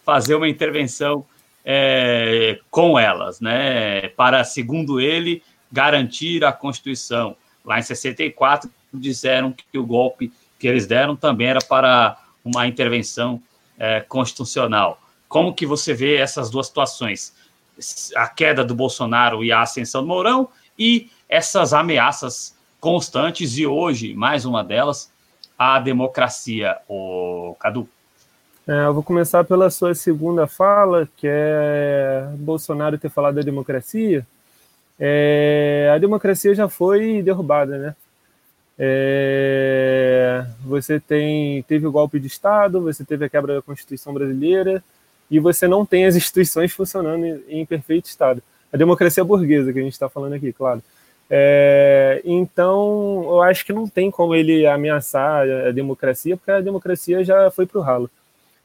[0.05, 1.25] fazer uma intervenção
[1.65, 4.09] é, com elas, né?
[4.09, 5.41] Para, segundo ele,
[5.71, 7.35] garantir a Constituição.
[7.65, 13.41] Lá em 64, disseram que o golpe que eles deram também era para uma intervenção
[13.77, 15.01] é, constitucional.
[15.27, 17.33] Como que você vê essas duas situações?
[18.15, 24.13] A queda do Bolsonaro e a ascensão do Mourão e essas ameaças constantes e hoje,
[24.13, 25.11] mais uma delas,
[25.57, 27.89] a democracia, o Cadu.
[28.67, 34.25] É, eu vou começar pela sua segunda fala, que é Bolsonaro ter falado da democracia.
[34.99, 37.95] É, a democracia já foi derrubada, né?
[38.77, 44.83] É, você tem teve o golpe de Estado, você teve a quebra da Constituição brasileira
[45.29, 48.41] e você não tem as instituições funcionando em, perfeito estado.
[48.73, 50.81] A democracia burguesa que a gente está falando aqui, claro.
[51.29, 57.23] É, então, eu acho que não tem como ele ameaçar a democracia, porque a democracia
[57.23, 58.09] já foi para o ralo.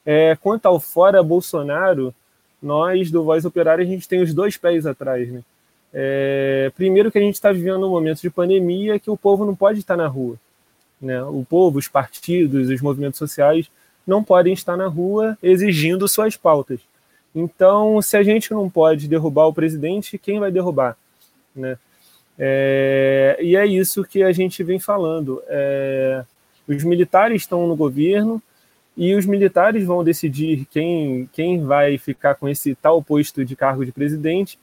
[0.05, 2.15] É, quanto ao fora Bolsonaro,
[2.63, 5.43] nós do Voz Operária a gente tem os dois pés atrás, né?
[5.93, 9.57] É, primeiro que a gente está vivendo um momento de pandemia que o povo não
[9.57, 10.37] pode estar na rua,
[11.01, 11.23] né?
[11.25, 13.71] O povo, os partidos, os movimentos sociais
[14.07, 16.81] não podem estar na rua exigindo suas pautas.
[17.35, 20.97] Então, se a gente não pode derrubar o presidente, quem vai derrubar,
[21.55, 21.79] né?
[22.39, 25.43] É, e é isso que a gente vem falando.
[25.47, 26.25] É,
[26.67, 28.43] os militares estão no governo,
[28.97, 33.85] e os militares vão decidir quem, quem vai ficar com esse tal posto de cargo
[33.85, 34.59] de presidente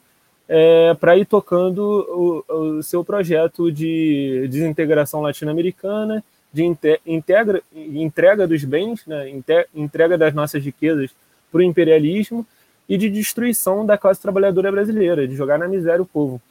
[0.48, 6.24] é, para ir tocando o, o, seu projeto de desintegração latino-americana,
[6.54, 6.64] de
[7.06, 9.30] integra, entrega dos bens, né,
[9.76, 11.12] entrega das nossas riquezas
[11.52, 12.46] para o imperialismo
[12.88, 16.42] e de destruição da classe trabalhadora brasileira, de jogar na miséria o povo.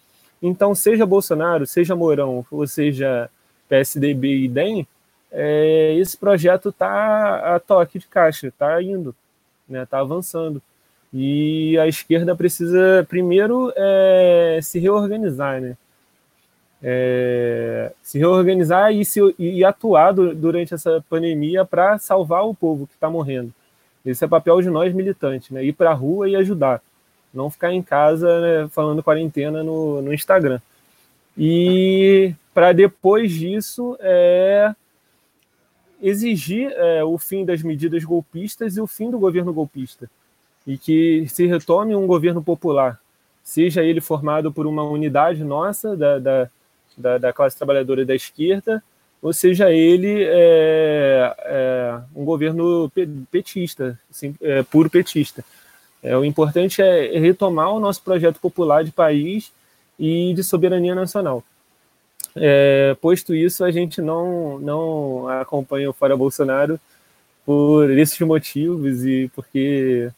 [0.43, 3.31] Então, seja Bolsonaro, seja Mourão, ou seja
[3.69, 4.87] PSDB e DEM,
[5.39, 9.15] é, esse projeto está a toque de caixa, está indo,
[9.71, 10.63] está né, avançando.
[11.13, 15.77] E a esquerda precisa, primeiro, é, se reorganizar, né?
[16.83, 22.95] É, se reorganizar e, se, e atuar durante essa pandemia para salvar o povo que
[22.95, 23.53] está morrendo.
[24.05, 25.63] Esse é papel de nós militantes, né?
[25.63, 26.81] Ir para a rua e ajudar.
[27.33, 30.61] Não ficar em casa né, falando quarentena no, no Instagram.
[31.37, 34.75] E para depois disso é
[36.01, 40.09] exigir é, o fim das medidas golpistas e o fim do governo golpista.
[40.67, 43.01] E que se retome um governo popular,
[43.43, 46.51] seja ele formado por uma unidade nossa, da, da,
[46.97, 48.83] da, da classe trabalhadora da esquerda,
[49.23, 52.91] ou seja ele é, é, um governo
[53.31, 53.99] petista,
[54.41, 55.45] é, puro petista.
[56.03, 59.53] É, o importante é retomar o nosso projeto popular de país
[59.99, 61.43] e de soberania nacional.
[62.37, 66.79] É, posto isso, a gente não, não acompanha o Fora Bolsonaro
[67.45, 70.11] por esses motivos e porque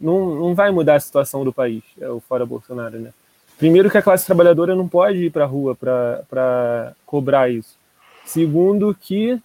[0.00, 3.12] não, não vai mudar a situação do país, é o Fora Bolsonaro, né?
[3.58, 7.76] Primeiro que a classe trabalhadora não pode ir para a rua para cobrar isso.
[8.24, 9.40] Segundo que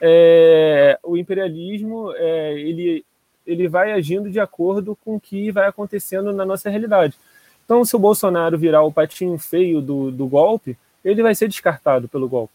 [0.00, 3.04] é, o imperialismo é, ele,
[3.46, 7.16] ele vai agindo de acordo com o que vai acontecendo na nossa realidade.
[7.64, 12.08] Então, se o Bolsonaro virar o patinho feio do, do golpe, ele vai ser descartado
[12.08, 12.54] pelo golpe.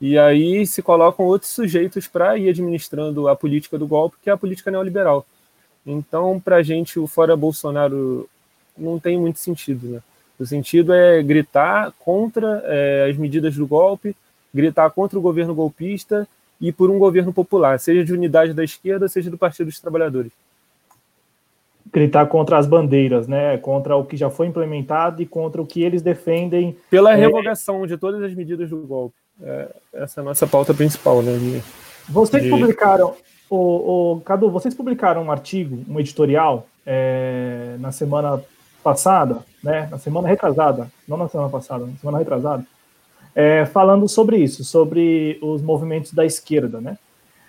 [0.00, 4.32] E aí se colocam outros sujeitos para ir administrando a política do golpe, que é
[4.32, 5.26] a política neoliberal.
[5.84, 8.28] Então, para a gente, o fora Bolsonaro
[8.76, 9.88] não tem muito sentido.
[9.88, 10.00] Né?
[10.38, 14.14] O sentido é gritar contra é, as medidas do golpe,
[14.54, 16.28] gritar contra o governo golpista
[16.60, 20.32] e por um governo popular, seja de unidade da esquerda, seja do Partido dos Trabalhadores
[21.92, 23.58] gritar contra as bandeiras, né?
[23.58, 26.76] Contra o que já foi implementado e contra o que eles defendem.
[26.90, 27.16] Pela é...
[27.16, 29.16] revogação de todas as medidas do golpe.
[29.42, 31.36] É, essa é a nossa pauta principal, né?
[31.36, 31.62] De,
[32.08, 32.50] Vocês de...
[32.50, 33.14] publicaram.
[33.48, 38.42] o, o, Cadu, vocês publicaram um artigo, um editorial, é, na semana
[38.82, 42.64] passada, né, na semana retrasada, não na semana passada, na semana retrasada,
[43.34, 46.96] é, falando sobre isso, sobre os movimentos da esquerda, né?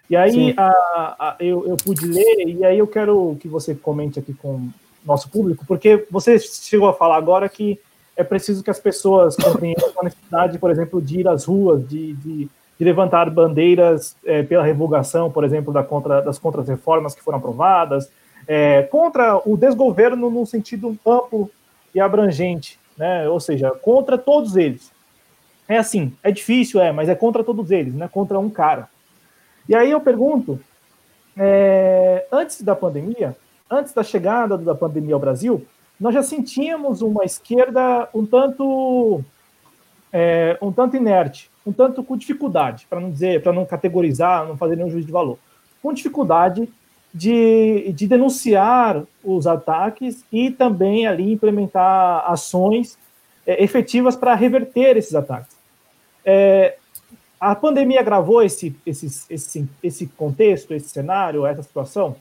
[0.09, 0.71] E aí a,
[1.19, 4.71] a, eu, eu pude ler, e aí eu quero que você comente aqui com o
[5.05, 7.79] nosso público, porque você chegou a falar agora que
[8.17, 12.13] é preciso que as pessoas compreendam a necessidade, por exemplo, de ir às ruas, de,
[12.13, 17.37] de, de levantar bandeiras é, pela revogação, por exemplo, da contra, das contrarreformas que foram
[17.37, 18.11] aprovadas,
[18.47, 21.49] é, contra o desgoverno no sentido amplo
[21.93, 23.29] e abrangente, né?
[23.29, 24.91] ou seja, contra todos eles.
[25.67, 28.89] É assim, é difícil, é, mas é contra todos eles, não é contra um cara.
[29.67, 30.59] E aí eu pergunto,
[31.37, 33.35] é, antes da pandemia,
[33.69, 35.65] antes da chegada da pandemia ao Brasil,
[35.99, 39.23] nós já sentíamos uma esquerda um tanto
[40.11, 44.57] é, um tanto inerte, um tanto com dificuldade, para não dizer, para não categorizar, não
[44.57, 45.37] fazer nenhum juízo de valor,
[45.81, 46.67] com dificuldade
[47.13, 52.97] de, de denunciar os ataques e também ali implementar ações
[53.45, 55.55] é, efetivas para reverter esses ataques.
[56.25, 56.77] É,
[57.39, 62.15] a pandemia agravou esse, esse, esse, esse contexto, esse cenário, essa situação,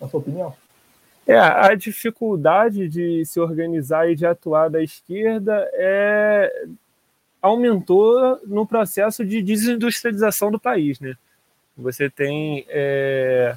[0.00, 0.54] na sua opinião?
[1.26, 6.64] É, a dificuldade de se organizar e de atuar da esquerda é,
[7.42, 11.14] aumentou no processo de desindustrialização do país, né?
[11.76, 13.56] Você tem é,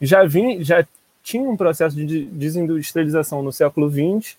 [0.00, 0.86] já vim, já
[1.22, 4.36] tinha um processo de desindustrialização no século XX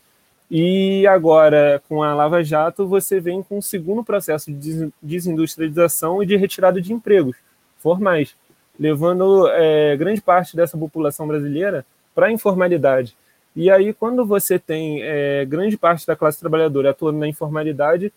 [0.56, 6.28] e agora, com a Lava Jato, você vem com um segundo processo de desindustrialização e
[6.28, 7.36] de retirada de empregos
[7.80, 8.36] formais,
[8.80, 13.18] levando é, grande parte dessa população brasileira para a informalidade.
[13.56, 18.14] E aí, quando você tem é, grande parte da classe trabalhadora atuando na informalidade,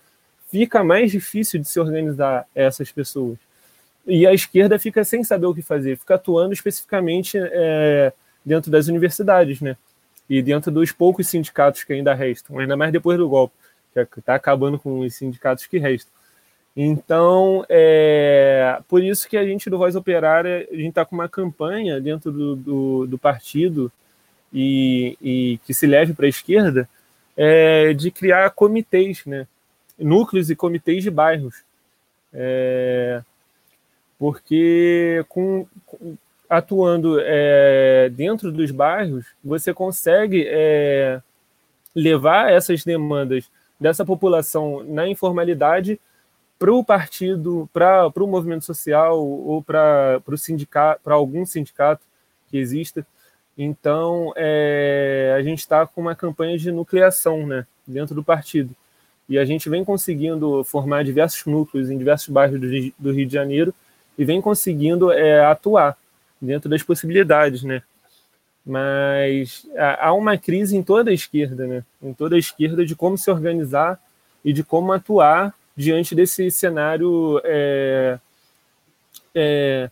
[0.51, 3.39] fica mais difícil de se organizar essas pessoas.
[4.07, 8.13] E a esquerda fica sem saber o que fazer, fica atuando especificamente é,
[8.45, 9.75] dentro das universidades, né?
[10.29, 13.55] E dentro dos poucos sindicatos que ainda restam, ainda mais depois do golpe,
[13.93, 16.13] que está acabando com os sindicatos que restam.
[16.77, 21.29] Então, é por isso que a gente do Voz Operária, a gente está com uma
[21.29, 23.91] campanha dentro do, do, do partido
[24.53, 26.87] e, e, que se leve para a esquerda,
[27.35, 29.47] é, de criar comitês, né?
[29.99, 31.63] núcleos e comitês de bairros.
[32.33, 33.23] É,
[34.19, 35.67] porque com,
[36.49, 41.21] atuando é, dentro dos bairros, você consegue é,
[41.95, 46.01] levar essas demandas dessa população na informalidade
[46.59, 52.03] para o partido, para o movimento social ou para sindicato, para algum sindicato
[52.51, 53.07] que exista.
[53.59, 58.75] Então, é, a gente está com uma campanha de nucleação né, dentro do partido.
[59.29, 62.69] E a gente vem conseguindo formar diversos núcleos em diversos bairros do,
[62.99, 63.75] do Rio de Janeiro
[64.17, 65.97] e vem conseguindo é, atuar
[66.41, 67.83] dentro das possibilidades, né?
[68.65, 69.67] Mas
[70.01, 71.85] há uma crise em toda a esquerda, né?
[72.03, 74.01] Em toda a esquerda de como se organizar
[74.45, 78.19] e de como atuar diante desse cenário é,
[79.35, 79.91] é,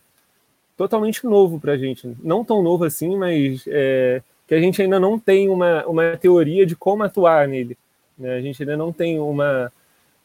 [0.75, 2.15] totalmente novo para a gente.
[2.21, 6.65] Não tão novo assim, mas é, que a gente ainda não tem uma, uma teoria
[6.65, 7.77] de como atuar nele.
[8.17, 8.35] Né?
[8.35, 9.71] A gente ainda não tem uma,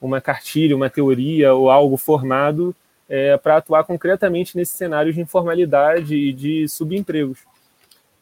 [0.01, 2.74] uma cartilha, uma teoria ou algo formado
[3.11, 7.41] é, para atuar concretamente nesse cenário de informalidade e de subempregos.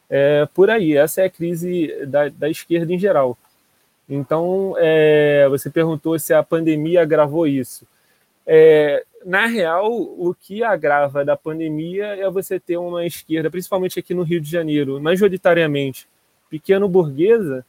[0.09, 3.37] É, por aí, essa é a crise da, da esquerda em geral.
[4.09, 7.87] Então, é, você perguntou se a pandemia agravou isso.
[8.47, 14.15] É, na real, o que agrava da pandemia é você ter uma esquerda, principalmente aqui
[14.15, 16.09] no Rio de Janeiro, majoritariamente
[16.49, 17.63] pequeno burguesa,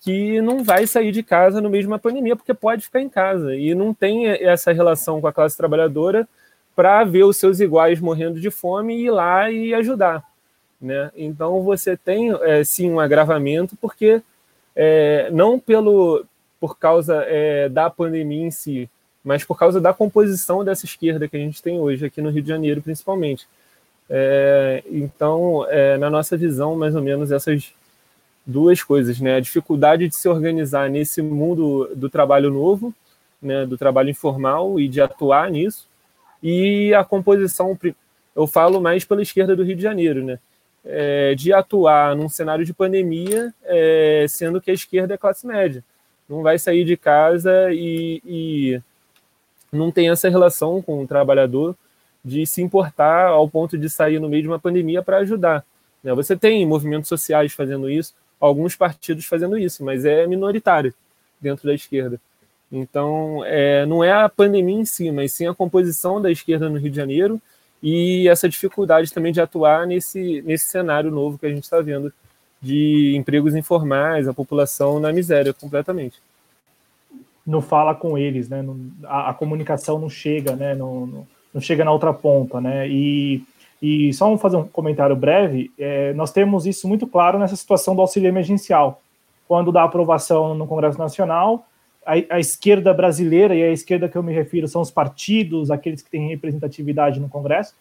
[0.00, 3.08] que não vai sair de casa no meio de uma pandemia, porque pode ficar em
[3.08, 6.28] casa e não tem essa relação com a classe trabalhadora
[6.80, 10.24] para ver os seus iguais morrendo de fome e ir lá e ajudar.
[10.80, 11.10] Né?
[11.14, 14.22] Então você tem é, sim um agravamento, porque
[14.74, 16.24] é, não pelo
[16.58, 18.88] por causa é, da pandemia em si,
[19.22, 22.42] mas por causa da composição dessa esquerda que a gente tem hoje aqui no Rio
[22.42, 23.46] de Janeiro, principalmente.
[24.08, 27.74] É, então, é, na nossa visão, mais ou menos essas
[28.46, 29.34] duas coisas, né?
[29.34, 32.94] A dificuldade de se organizar nesse mundo do trabalho novo,
[33.40, 33.66] né?
[33.66, 35.89] Do trabalho informal e de atuar nisso,
[36.42, 37.78] e a composição,
[38.34, 40.38] eu falo mais pela esquerda do Rio de Janeiro, né?
[40.82, 45.84] É, de atuar num cenário de pandemia, é, sendo que a esquerda é classe média.
[46.26, 48.80] Não vai sair de casa e, e
[49.70, 51.76] não tem essa relação com o trabalhador
[52.24, 55.64] de se importar ao ponto de sair no meio de uma pandemia para ajudar.
[56.02, 56.14] Né?
[56.14, 60.94] Você tem movimentos sociais fazendo isso, alguns partidos fazendo isso, mas é minoritário
[61.40, 62.20] dentro da esquerda.
[62.72, 66.78] Então, é, não é a pandemia em si, mas sim a composição da esquerda no
[66.78, 67.40] Rio de Janeiro
[67.82, 72.12] e essa dificuldade também de atuar nesse, nesse cenário novo que a gente está vendo
[72.60, 76.20] de empregos informais, a população na miséria completamente.
[77.46, 78.64] Não fala com eles, né?
[79.04, 80.74] a, a, comunicação não chega, né?
[80.74, 82.86] Não, não, não, chega na outra ponta, né?
[82.86, 83.42] E,
[83.80, 85.72] e só fazer um comentário breve.
[85.78, 89.00] É, nós temos isso muito claro nessa situação do auxílio emergencial.
[89.48, 91.66] Quando dá aprovação no Congresso Nacional,
[92.04, 96.02] a, a, esquerda brasileira, e a esquerda que eu me refiro são os partidos, aqueles
[96.02, 97.74] que têm representatividade no Congresso,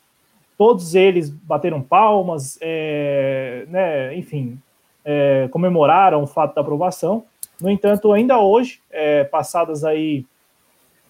[0.58, 4.60] todos eles bateram palmas, é, né, enfim,
[5.06, 7.24] é, comemoraram o fato da aprovação.
[7.62, 10.26] No entanto, ainda hoje, é, passadas aí,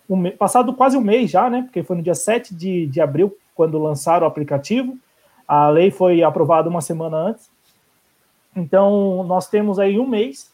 [0.10, 1.64] um, passado quase um mês já, né?
[1.64, 4.98] Porque foi no dia 7 de, de abril, quando lançaram o aplicativo.
[5.48, 7.50] A lei foi aprovada uma semana antes.
[8.56, 10.52] Então, nós temos aí um mês,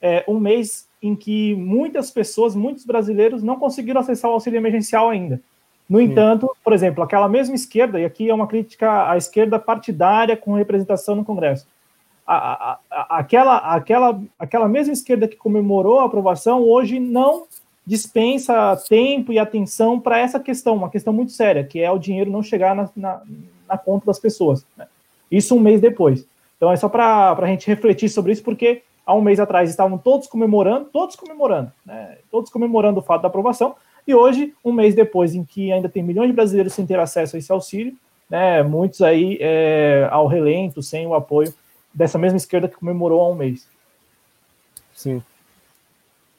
[0.00, 5.10] é, um mês em que muitas pessoas, muitos brasileiros não conseguiram acessar o auxílio emergencial
[5.10, 5.38] ainda.
[5.86, 10.34] No entanto, por exemplo, aquela mesma esquerda, e aqui é uma crítica à esquerda partidária
[10.34, 11.66] com representação no Congresso,
[12.26, 17.44] a, a, aquela, aquela, aquela mesma esquerda que comemorou a aprovação hoje não
[17.86, 22.30] dispensa tempo e atenção para essa questão, uma questão muito séria, que é o dinheiro
[22.30, 23.20] não chegar na, na,
[23.68, 24.64] na conta das pessoas.
[24.74, 24.86] Né?
[25.30, 26.26] Isso um mês depois.
[26.56, 29.98] Então é só para a gente refletir sobre isso, porque há um mês atrás estavam
[29.98, 32.18] todos comemorando, todos comemorando, né?
[32.30, 33.74] todos comemorando o fato da aprovação,
[34.06, 37.36] e hoje, um mês depois, em que ainda tem milhões de brasileiros sem ter acesso
[37.36, 37.94] a esse auxílio,
[38.28, 41.54] né, muitos aí é, ao relento, sem o apoio
[41.92, 43.66] dessa mesma esquerda que comemorou há um mês.
[44.92, 45.22] Sim.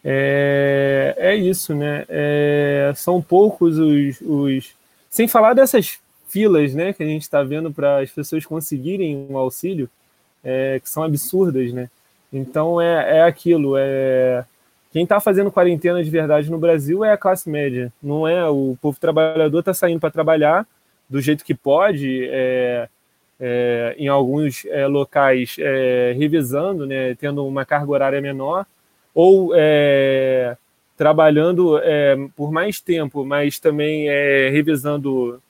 [0.04, 2.06] É, é isso, né?
[2.08, 4.76] É, são poucos os, os.
[5.10, 9.38] Sem falar dessas filas né, que a gente está vendo para as pessoas conseguirem um
[9.38, 9.90] auxílio,
[10.44, 11.90] é, que são absurdas, né?
[12.36, 14.44] Então é, é aquilo, é
[14.92, 18.78] quem está fazendo quarentena de verdade no Brasil é a classe média, não é o
[18.82, 20.68] povo trabalhador está saindo para trabalhar
[21.10, 22.90] do jeito que pode, é,
[23.40, 28.66] é, em alguns é, locais é, revisando, né, tendo uma carga horária menor,
[29.14, 30.58] ou é,
[30.98, 34.08] trabalhando é, por mais tempo, mas também
[34.52, 35.42] revisando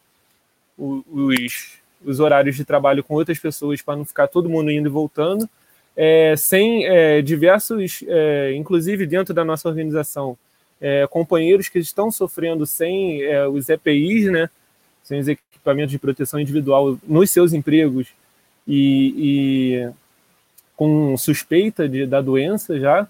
[0.78, 4.92] os, os horários de trabalho com outras pessoas para não ficar todo mundo indo e
[4.92, 5.50] voltando,
[6.38, 6.84] sem
[7.24, 8.04] diversos,
[8.56, 10.38] inclusive dentro da nossa organização,
[11.10, 14.50] companheiros que estão sofrendo sem os EPIs, né,
[15.04, 18.08] sem os equipamentos de proteção individual nos seus empregos
[18.68, 19.90] e, e
[20.76, 23.08] com suspeita de, da doença já.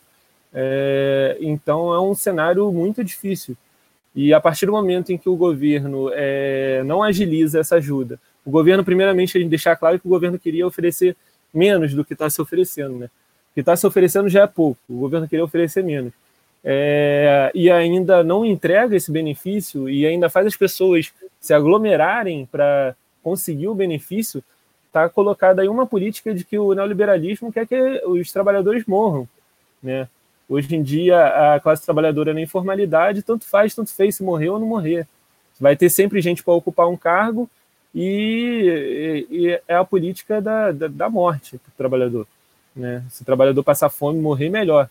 [0.54, 3.58] É, então é um cenário muito difícil.
[4.16, 8.52] E a partir do momento em que o governo é, não agiliza essa ajuda, o
[8.52, 11.18] governo, primeiramente, a gente deixar claro que o governo queria oferecer
[11.56, 13.06] menos do que está se oferecendo, né?
[13.06, 16.14] O que está se oferecendo já é pouco, o governo queria oferecer menos
[16.68, 22.96] é, e ainda não entrega esse benefício e ainda faz as pessoas se aglomerarem para
[23.22, 24.44] conseguir o benefício,
[24.88, 29.28] está colocada aí uma política de que o neoliberalismo quer que os trabalhadores morram.
[29.82, 30.08] Né?
[30.50, 34.60] Hoje em dia, a classe trabalhadora na informalidade, tanto faz, tanto fez se morrer ou
[34.60, 35.08] não morrer.
[35.60, 37.48] Vai ter sempre gente para ocupar um cargo
[37.96, 42.28] e, e, é a política da, da, da morte para o trabalhador.
[42.76, 43.02] Né?
[43.10, 44.90] Se o trabalhador passar fome, morrer, melhor.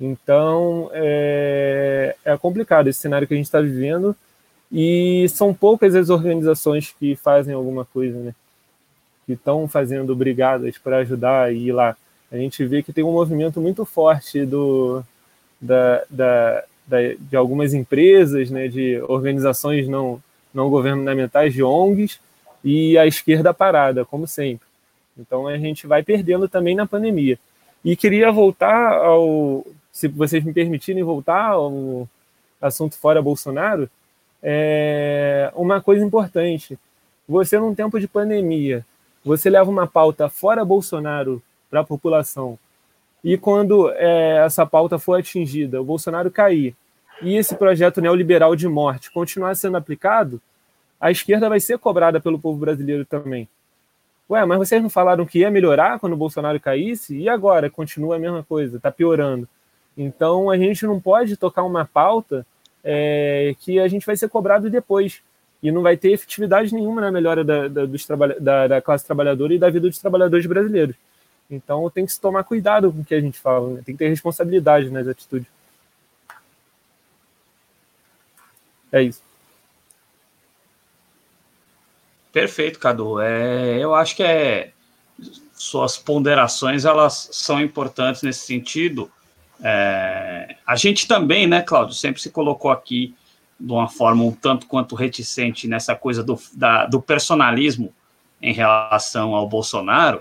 [0.00, 4.16] Então, é, é complicado esse cenário que a gente está vivendo
[4.72, 8.34] e são poucas as organizações que fazem alguma coisa, né?
[9.26, 11.94] Que estão fazendo brigadas para ajudar e ir lá.
[12.32, 15.04] A gente vê que tem um movimento muito forte do,
[15.60, 20.20] da, da, da, de algumas empresas, né, de organizações não,
[20.52, 22.20] não governamentais, de ONGs,
[22.64, 24.66] e a esquerda parada, como sempre.
[25.18, 27.38] Então a gente vai perdendo também na pandemia.
[27.84, 32.08] E queria voltar ao, se vocês me permitirem voltar ao
[32.60, 33.90] assunto fora Bolsonaro,
[34.42, 36.78] é uma coisa importante.
[37.28, 38.84] Você, num tempo de pandemia,
[39.24, 42.58] você leva uma pauta fora Bolsonaro para a população,
[43.24, 46.74] e quando é, essa pauta for atingida, o Bolsonaro cair,
[47.22, 50.40] e esse projeto neoliberal de morte continuar sendo aplicado,
[51.00, 53.48] a esquerda vai ser cobrada pelo povo brasileiro também.
[54.30, 57.16] Ué, mas vocês não falaram que ia melhorar quando o Bolsonaro caísse?
[57.16, 57.68] E agora?
[57.68, 59.48] Continua a mesma coisa, está piorando.
[59.96, 62.46] Então a gente não pode tocar uma pauta
[62.82, 65.20] é, que a gente vai ser cobrado depois
[65.62, 68.06] e não vai ter efetividade nenhuma na melhora da, da, dos
[68.40, 70.96] da, da classe trabalhadora e da vida dos trabalhadores brasileiros.
[71.50, 73.82] Então tem que se tomar cuidado com o que a gente fala, né?
[73.84, 75.46] tem que ter responsabilidade nas atitudes.
[78.92, 79.22] É isso.
[82.32, 83.20] Perfeito, Cadu.
[83.20, 84.72] É, eu acho que é
[85.52, 89.10] suas ponderações elas são importantes nesse sentido.
[89.62, 93.14] É, a gente também, né, Cláudio, sempre se colocou aqui
[93.60, 97.94] de uma forma um tanto quanto reticente nessa coisa do, da, do personalismo
[98.40, 100.20] em relação ao Bolsonaro.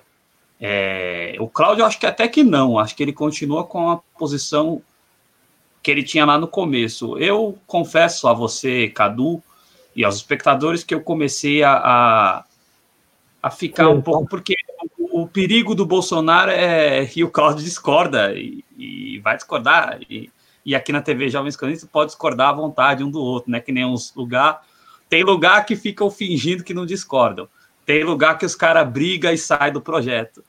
[0.60, 4.80] É, o Cláudio, acho que até que não, acho que ele continua com a posição
[5.82, 7.18] que ele tinha lá no começo.
[7.18, 9.42] Eu confesso a você, Cadu,
[9.96, 12.46] e aos espectadores que eu comecei a, a,
[13.44, 14.56] a ficar um pouco, porque
[14.98, 20.00] o, o, perigo do Bolsonaro é que o Cláudio discorda e, e vai discordar.
[20.10, 20.30] E,
[20.66, 23.60] e aqui na TV Jovens Cronistas pode discordar à vontade um do outro, né?
[23.60, 24.62] Que nem uns lugar.
[25.10, 27.48] Tem lugar que ficam fingindo que não discordam.
[27.86, 30.44] Tem lugar que os caras brigam e saem do projeto.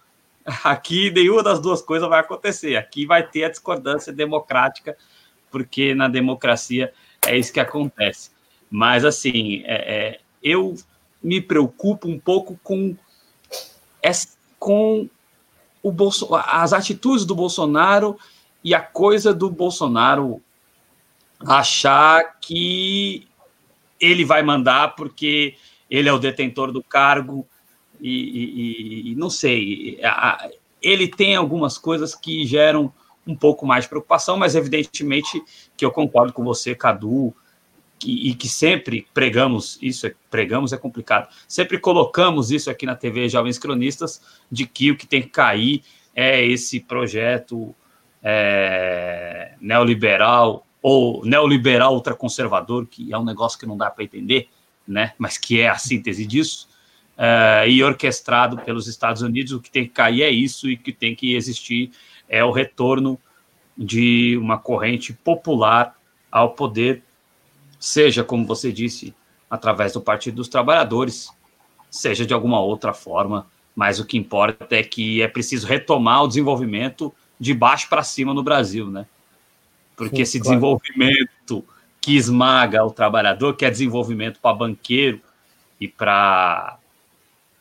[0.63, 2.77] Aqui nenhuma das duas coisas vai acontecer.
[2.77, 4.97] Aqui vai ter a discordância democrática,
[5.53, 6.93] porque na democracia
[7.25, 8.31] é isso que acontece.
[8.71, 10.75] Mas assim, é, é, eu
[11.23, 12.97] me preocupo um pouco com,
[14.59, 15.09] com
[15.83, 18.19] o Bolso, as atitudes do Bolsonaro
[18.65, 20.43] e a coisa do Bolsonaro
[21.41, 23.29] achar que
[24.01, 25.55] ele vai mandar porque
[25.91, 27.47] ele é o detentor do cargo
[28.01, 30.01] e, e, e não sei,
[30.81, 32.93] ele tem algumas coisas que geram
[33.27, 35.43] um pouco mais de preocupação, mas evidentemente
[35.77, 37.35] que eu concordo com você, Cadu,
[38.05, 42.97] e, e que sempre pregamos isso, é, pregamos é complicado, sempre colocamos isso aqui na
[42.97, 44.21] TV Jovens Cronistas,
[44.51, 45.83] de que o que tem que cair
[46.15, 47.75] é esse projeto
[48.23, 54.49] é, neoliberal ou neoliberal ultraconservador, que é um negócio que não dá para entender,
[54.87, 55.13] né?
[55.17, 56.69] mas que é a síntese disso,
[57.17, 60.93] é, e orquestrado pelos Estados Unidos, o que tem que cair é isso, e que
[60.93, 61.93] tem que existir
[62.33, 63.19] é o retorno
[63.77, 65.95] de uma corrente popular
[66.31, 67.03] ao poder,
[67.79, 69.15] seja, como você disse,
[69.51, 71.29] através do Partido dos Trabalhadores,
[71.91, 73.47] seja de alguma outra forma,
[73.77, 78.33] mas o que importa é que é preciso retomar o desenvolvimento de baixo para cima
[78.33, 79.07] no Brasil, né?
[79.95, 80.59] Porque Sim, esse claro.
[80.59, 81.65] desenvolvimento
[82.01, 85.21] que esmaga o trabalhador, que é desenvolvimento para banqueiro
[85.79, 86.79] e para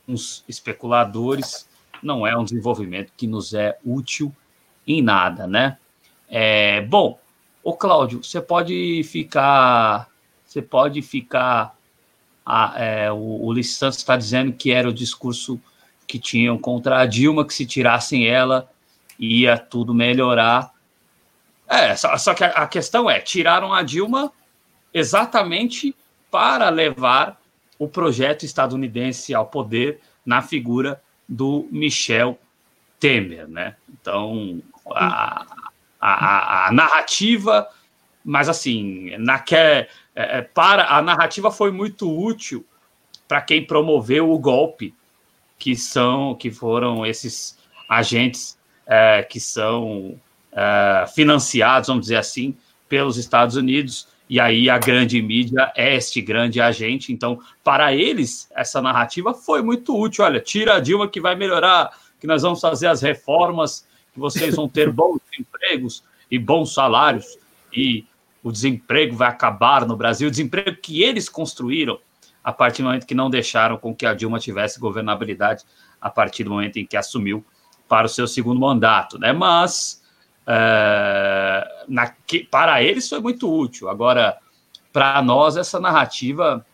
[0.07, 1.67] uns especuladores,
[2.01, 4.33] não é um desenvolvimento que nos é útil
[4.87, 5.77] em nada, né?
[6.29, 7.19] É, bom,
[7.63, 10.07] o Cláudio, você pode ficar,
[10.45, 11.75] você pode ficar,
[12.45, 15.59] a, é, o, o está dizendo que era o discurso
[16.07, 18.69] que tinham contra a Dilma, que se tirassem ela,
[19.19, 20.73] ia tudo melhorar.
[21.67, 24.31] É, só, só que a, a questão é, tiraram a Dilma
[24.93, 25.95] exatamente
[26.29, 27.39] para levar
[27.77, 32.37] o projeto estadunidense ao poder na figura do Michel
[32.99, 33.75] Temer, né?
[33.89, 35.45] Então, a,
[35.99, 37.67] a, a narrativa,
[38.23, 42.65] mas assim, na, é, é, para, a narrativa foi muito útil
[43.27, 44.93] para quem promoveu o golpe,
[45.57, 50.19] que são, que foram esses agentes é, que são
[50.51, 52.55] é, financiados, vamos dizer assim,
[52.89, 57.11] pelos Estados Unidos, e aí a grande mídia é este grande agente.
[57.11, 60.23] Então, para eles, essa narrativa foi muito útil.
[60.23, 63.85] Olha, tira a Dilma que vai melhorar, que nós vamos fazer as reformas,
[64.15, 67.37] vocês vão ter bons empregos e bons salários,
[67.73, 68.05] e
[68.43, 71.99] o desemprego vai acabar no Brasil, o desemprego que eles construíram
[72.43, 75.63] a partir do momento que não deixaram com que a Dilma tivesse governabilidade,
[75.99, 77.45] a partir do momento em que assumiu
[77.87, 79.31] para o seu segundo mandato, né?
[79.31, 80.01] Mas
[80.47, 82.13] é, na,
[82.49, 83.89] para eles foi muito útil.
[83.89, 84.37] Agora,
[84.91, 86.65] para nós, essa narrativa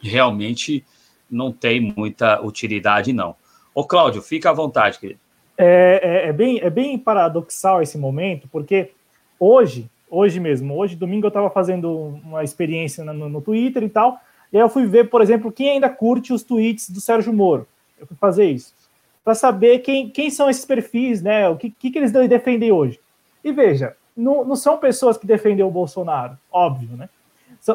[0.00, 0.84] realmente
[1.30, 3.34] não tem muita utilidade, não.
[3.74, 5.20] Ô, Cláudio, fica à vontade, querido.
[5.64, 8.90] É, é, é, bem, é bem paradoxal esse momento, porque
[9.38, 14.18] hoje, hoje mesmo, hoje, domingo, eu estava fazendo uma experiência no, no, Twitter e tal,
[14.52, 17.66] e aí eu fui ver, por exemplo, quem ainda curte os tweets do Sérgio Moro.
[17.96, 18.74] Eu fui fazer isso
[19.24, 21.48] para saber quem, quem são esses perfis, né?
[21.48, 22.98] O que, que, que eles defendem hoje.
[23.44, 27.08] E veja, não, não são pessoas que defendem o Bolsonaro, óbvio, né?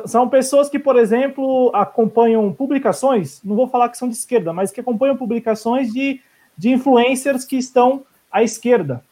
[0.05, 4.69] São, pessoas que, por exemplo, acompanham publicações, não vou falar que são de esquerda, mas
[4.69, 6.19] que acompanham publicações de,
[6.57, 9.03] de influencers que estão à esquerda.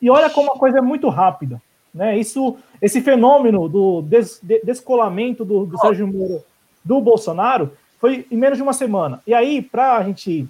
[0.00, 1.60] E olha como a coisa é muito rápida.
[1.94, 2.18] Né?
[2.18, 6.44] Isso, esse fenômeno do des, de, descolamento do, do Sérgio Moro
[6.84, 9.20] do Bolsonaro foi em menos de uma semana.
[9.26, 10.48] E aí, para a gente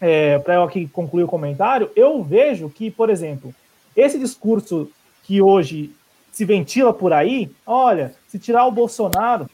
[0.00, 3.54] é, para eu aqui concluir o comentário, eu vejo que, por exemplo,
[3.96, 4.90] esse discurso
[5.24, 5.90] que hoje
[6.30, 9.48] se ventila por aí, olha, se tirar o Bolsonaro,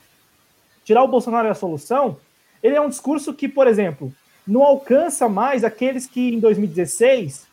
[0.84, 2.16] tirar o Bolsonaro é a solução,
[2.62, 4.12] ele é um discurso que, por exemplo,
[4.46, 7.46] não alcança mais aqueles que em 2016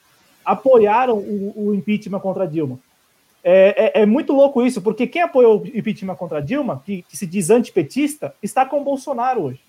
[0.44, 2.80] apoiaram o, o impeachment contra Dilma.
[3.44, 7.16] É, é, é, muito louco isso, porque quem apoiou o impeachment contra Dilma, que, que
[7.16, 9.62] se diz antipetista, está com o Bolsonaro hoje.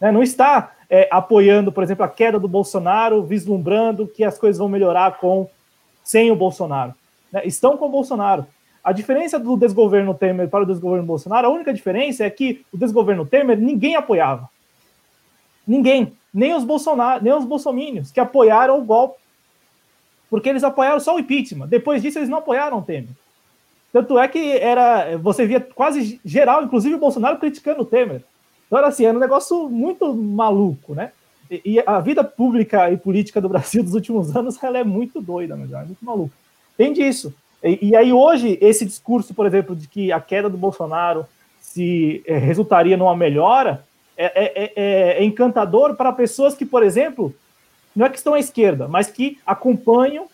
[0.00, 0.10] Né?
[0.10, 4.68] Não está é, apoiando, por exemplo, a queda do Bolsonaro, vislumbrando que as coisas vão
[4.68, 5.48] melhorar com
[6.02, 6.94] sem o Bolsonaro.
[7.32, 7.42] Né?
[7.44, 8.46] Estão com o Bolsonaro.
[8.82, 12.78] A diferença do desgoverno Temer para o desgoverno Bolsonaro, a única diferença é que o
[12.78, 14.48] desgoverno Temer ninguém apoiava.
[15.66, 16.12] Ninguém.
[16.36, 19.18] Nem os Bolsonaro, nem os bolsomínios que apoiaram o golpe.
[20.28, 21.66] Porque eles apoiaram só o impeachment.
[21.66, 23.08] Depois disso, eles não apoiaram o Temer.
[23.90, 25.16] Tanto é que era.
[25.16, 28.22] Você via quase geral, inclusive o Bolsonaro, criticando o Temer.
[28.66, 31.12] Então era assim, era um negócio muito maluco, né?
[31.50, 35.22] E, e a vida pública e política do Brasil dos últimos anos ela é muito
[35.22, 35.66] doida, né?
[35.72, 36.34] é muito maluca.
[36.76, 37.32] Tem disso.
[37.64, 41.24] E, e, aí hoje, esse discurso, por exemplo, de que a queda do Bolsonaro
[41.62, 43.85] se é, resultaria numa melhora,
[44.16, 47.34] é, é, é, é encantador para pessoas que, por exemplo,
[47.94, 50.26] não é que estão à esquerda, mas que acompanham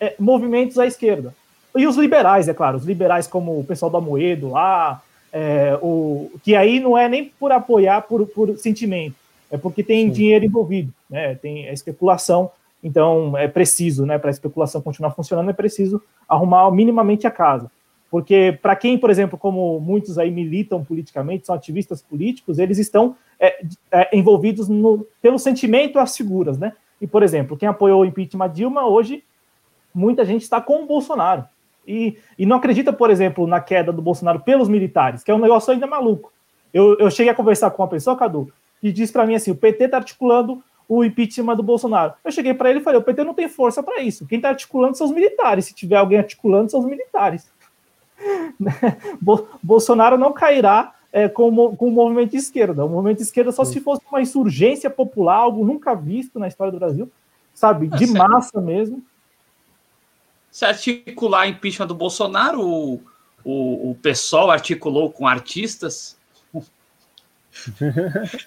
[0.00, 1.34] é, movimentos à esquerda.
[1.76, 5.02] E os liberais, é claro, os liberais como o pessoal da Moedo lá,
[5.32, 9.14] é, o, que aí não é nem por apoiar por, por sentimento,
[9.50, 10.12] é porque tem Sim.
[10.12, 11.34] dinheiro envolvido, né?
[11.36, 12.50] Tem especulação,
[12.82, 14.18] então é preciso, né?
[14.18, 17.70] Para a especulação continuar funcionando, é preciso arrumar minimamente a casa.
[18.10, 23.16] Porque para quem, por exemplo, como muitos aí militam politicamente, são ativistas políticos, eles estão
[23.38, 26.72] é, é, envolvidos no, pelo sentimento às figuras, né?
[27.00, 29.22] E, por exemplo, quem apoiou o impeachment Dilma, hoje,
[29.94, 31.44] muita gente está com o Bolsonaro.
[31.86, 35.38] E, e não acredita, por exemplo, na queda do Bolsonaro pelos militares, que é um
[35.38, 36.32] negócio ainda maluco.
[36.74, 39.56] Eu, eu cheguei a conversar com uma pessoa, Cadu, que disse para mim assim: o
[39.56, 42.14] PT está articulando o impeachment do Bolsonaro.
[42.24, 44.26] Eu cheguei para ele e falei: o PT não tem força para isso.
[44.26, 45.66] Quem está articulando são os militares.
[45.66, 47.50] Se tiver alguém articulando, são os militares.
[49.62, 52.84] Bolsonaro não cairá é, com, com o movimento de esquerda.
[52.84, 53.74] O movimento de esquerda só Sim.
[53.74, 57.10] se fosse uma insurgência popular, algo nunca visto na história do Brasil,
[57.54, 57.88] sabe?
[57.88, 59.02] De é massa mesmo
[60.50, 63.02] se articular impeachment do Bolsonaro, o,
[63.44, 66.18] o, o pessoal articulou com artistas.
[66.52, 66.62] eu,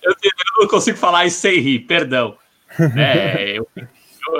[0.03, 2.37] eu, não consigo falar isso sem rir, perdão.
[2.97, 3.85] É, eu, eu,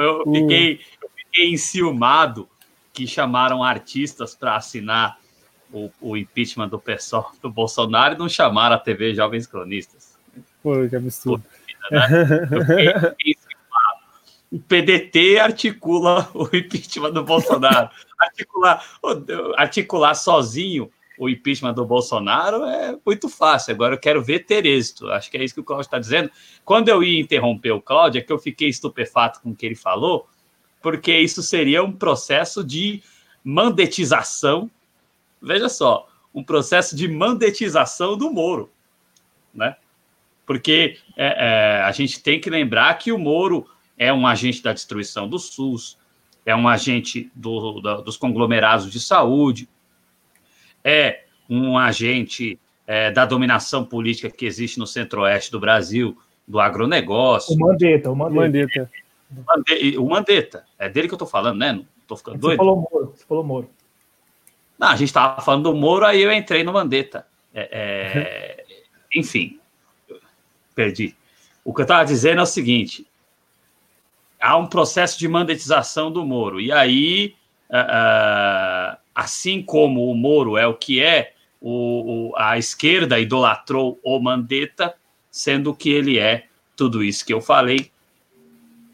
[0.01, 2.49] eu, fiquei, eu fiquei enciumado
[2.91, 5.17] que chamaram artistas para assinar
[5.73, 10.15] o, o, impeachment do pessoal do Bolsonaro e não chamaram a TV Jovens Cronistas.
[10.61, 11.43] Pô, que absurdo.
[11.91, 12.07] né?
[12.51, 13.35] Eu fiquei
[14.51, 17.89] o PDT articula o impeachment do Bolsonaro.
[18.19, 18.85] articular,
[19.57, 23.73] articular sozinho o impeachment do Bolsonaro é muito fácil.
[23.73, 25.09] Agora eu quero ver ter êxito.
[25.09, 26.29] Acho que é isso que o Cláudio está dizendo.
[26.63, 29.75] Quando eu ia interromper o Cláudio, é que eu fiquei estupefato com o que ele
[29.75, 30.27] falou,
[30.81, 33.01] porque isso seria um processo de
[33.43, 34.69] mandetização.
[35.43, 38.71] Veja só, um processo de mandetização do Moro,
[39.53, 39.75] né?
[40.45, 41.25] Porque é,
[41.77, 43.67] é, a gente tem que lembrar que o Moro
[43.97, 45.97] é um agente da destruição do SUS,
[46.45, 49.69] é um agente do, da, dos conglomerados de saúde,
[50.83, 56.17] é um agente é, da dominação política que existe no centro-oeste do Brasil,
[56.47, 57.55] do agronegócio.
[57.55, 58.89] O Mandetta, o Mandetta.
[59.97, 61.73] O Mandetta, é dele que eu estou falando, né?
[61.73, 62.57] Não tô ficando doido.
[62.57, 63.69] Você falou Moro, você falou Moro.
[64.83, 67.25] Não, a gente estava falando do Moro, aí eu entrei no Mandetta.
[67.53, 68.65] É, é,
[69.15, 69.57] enfim,
[70.75, 71.15] perdi.
[71.63, 73.07] O que eu estava dizendo é o seguinte:
[74.41, 76.59] há um processo de mandetização do Moro.
[76.59, 77.33] E aí,
[77.69, 81.31] uh, assim como o Moro é o que é,
[81.61, 84.93] o, o, a esquerda idolatrou o Mandetta,
[85.31, 87.89] sendo que ele é tudo isso que eu falei.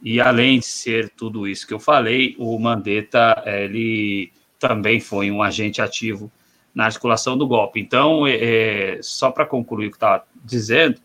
[0.03, 5.41] E além de ser tudo isso que eu falei, o Mandetta ele também foi um
[5.41, 6.29] agente ativo
[6.75, 7.79] na articulação do golpe.
[7.79, 10.99] Então, é, é só para concluir o que estava dizendo,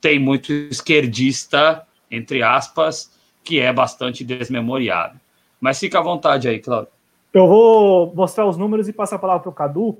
[0.00, 3.12] tem muito esquerdista, entre aspas,
[3.44, 5.18] que é bastante desmemoriado.
[5.60, 6.88] Mas fica à vontade aí, Claudio.
[7.32, 9.98] Eu vou mostrar os números e passar a palavra para o Cadu,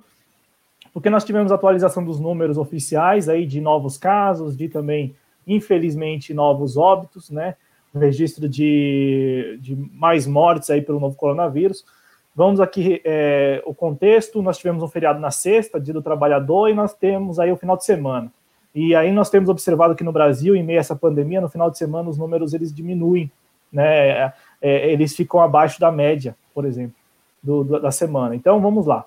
[0.92, 5.14] porque nós tivemos atualização dos números oficiais aí de novos casos, de também,
[5.46, 7.56] infelizmente, novos óbitos, né?
[7.94, 11.84] Registro de, de mais mortes aí pelo novo coronavírus.
[12.34, 14.42] Vamos aqui é, o contexto.
[14.42, 17.76] Nós tivemos um feriado na sexta, dia do trabalhador, e nós temos aí o final
[17.76, 18.32] de semana.
[18.74, 21.70] E aí nós temos observado que no Brasil, em meio a essa pandemia, no final
[21.70, 23.30] de semana os números eles diminuem,
[23.70, 24.08] né?
[24.08, 24.32] É,
[24.62, 26.94] é, eles ficam abaixo da média, por exemplo,
[27.42, 28.34] do, do, da semana.
[28.34, 29.04] Então vamos lá.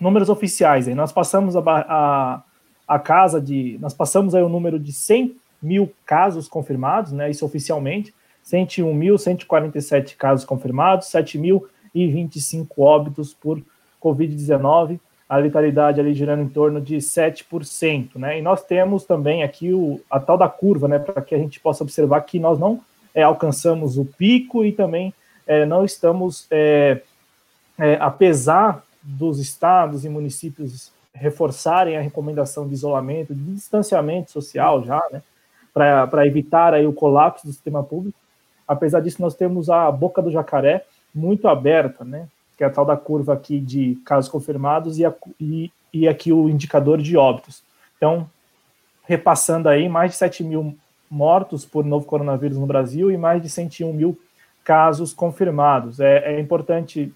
[0.00, 0.94] Números oficiais aí.
[0.94, 2.42] Nós passamos a, a,
[2.88, 3.78] a casa de.
[3.80, 7.30] Nós passamos aí o número de 100 mil casos confirmados, né?
[7.30, 8.12] Isso oficialmente.
[8.44, 11.08] 101.147 casos confirmados,
[11.94, 13.62] 7.025 óbitos por
[14.02, 18.38] Covid-19 a letalidade ali girando em torno de 7%, né?
[18.38, 21.60] E nós temos também aqui o, a tal da curva, né, para que a gente
[21.60, 22.80] possa observar que nós não
[23.14, 25.12] é, alcançamos o pico e também
[25.46, 27.02] é, não estamos, é,
[27.78, 35.02] é apesar dos estados e municípios reforçarem a recomendação de isolamento, de distanciamento social já,
[35.10, 35.22] né,
[35.74, 38.18] para evitar aí o colapso do sistema público.
[38.66, 42.28] Apesar disso, nós temos a boca do jacaré muito aberta, né?
[42.58, 46.32] que é a tal da curva aqui de casos confirmados e, a, e, e aqui
[46.32, 47.62] o indicador de óbitos.
[47.96, 48.28] Então,
[49.04, 50.76] repassando aí, mais de 7 mil
[51.08, 54.18] mortos por novo coronavírus no Brasil e mais de 101 mil
[54.64, 56.00] casos confirmados.
[56.00, 57.12] É, é importante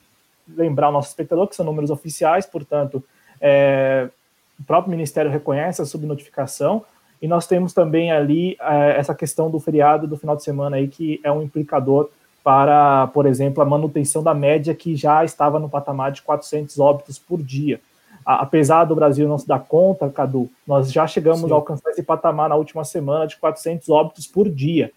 [0.48, 3.02] lembrar o nosso espectador que são números oficiais, portanto,
[3.40, 4.08] é,
[4.58, 6.84] o próprio Ministério reconhece a subnotificação,
[7.20, 10.88] e nós temos também ali é, essa questão do feriado do final de semana aí,
[10.88, 12.10] que é um implicador
[12.42, 17.18] para, por exemplo, a manutenção da média que já estava no patamar de 400 óbitos
[17.18, 17.80] por dia.
[18.24, 21.52] A, apesar do Brasil não se dar conta, Cadu, nós já chegamos Sim.
[21.52, 24.90] a alcançar esse patamar na última semana de 400 óbitos por dia.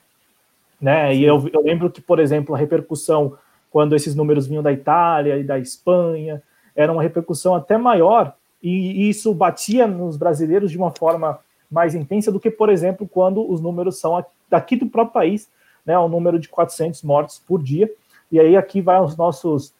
[0.82, 1.16] Né?
[1.16, 3.38] E eu, eu lembro que, por exemplo, a repercussão
[3.76, 6.42] quando esses números vinham da Itália e da Espanha,
[6.74, 11.40] era uma repercussão até maior, e isso batia nos brasileiros de uma forma
[11.70, 15.50] mais intensa do que, por exemplo, quando os números são daqui do próprio país,
[15.86, 17.92] né, o número de 400 mortes por dia.
[18.32, 19.74] E aí aqui vai os nossos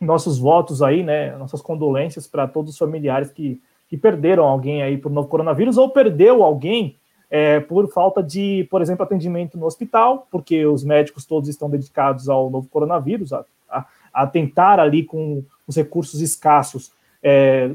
[0.00, 4.96] nossos votos aí, né, nossas condolências para todos os familiares que, que perderam alguém aí
[4.96, 6.96] por novo coronavírus ou perdeu alguém
[7.30, 12.28] é, por falta de, por exemplo, atendimento no hospital, porque os médicos todos estão dedicados
[12.28, 16.90] ao novo coronavírus, a, a, a tentar ali com os recursos escassos
[17.22, 17.70] é,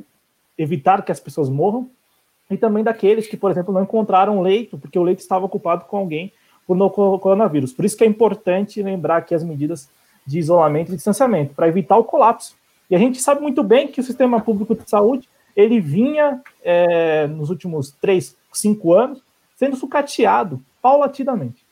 [0.57, 1.89] evitar que as pessoas morram,
[2.49, 5.97] e também daqueles que, por exemplo, não encontraram leito, porque o leito estava ocupado com
[5.97, 6.31] alguém
[6.65, 7.73] por no coronavírus.
[7.73, 9.89] Por isso que é importante lembrar aqui as medidas
[10.25, 12.55] de isolamento e distanciamento, para evitar o colapso.
[12.89, 17.27] E a gente sabe muito bem que o sistema público de saúde, ele vinha, é,
[17.27, 19.21] nos últimos três, cinco anos,
[19.55, 21.63] sendo sucateado paulatinamente.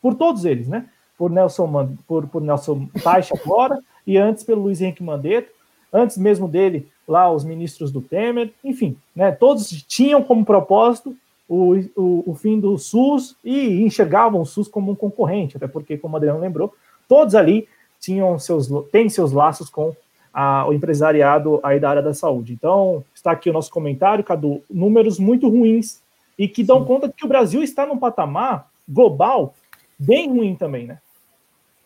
[0.00, 0.86] Por todos eles, né?
[1.16, 5.50] Por Nelson, por, por Nelson Taixa agora, e antes pelo Luiz Henrique Mandetta,
[5.92, 11.16] antes mesmo dele, lá os ministros do Temer, enfim, né, todos tinham como propósito
[11.48, 15.98] o, o, o, fim do SUS e enxergavam o SUS como um concorrente, até porque,
[15.98, 16.74] como o Adriano lembrou,
[17.08, 17.68] todos ali
[18.00, 19.94] tinham seus, têm seus laços com
[20.32, 22.52] a, o empresariado aí da área da saúde.
[22.52, 26.02] Então, está aqui o nosso comentário, Cadu, números muito ruins
[26.38, 26.86] e que dão Sim.
[26.86, 29.54] conta de que o Brasil está num patamar global
[29.98, 30.98] bem ruim também, né?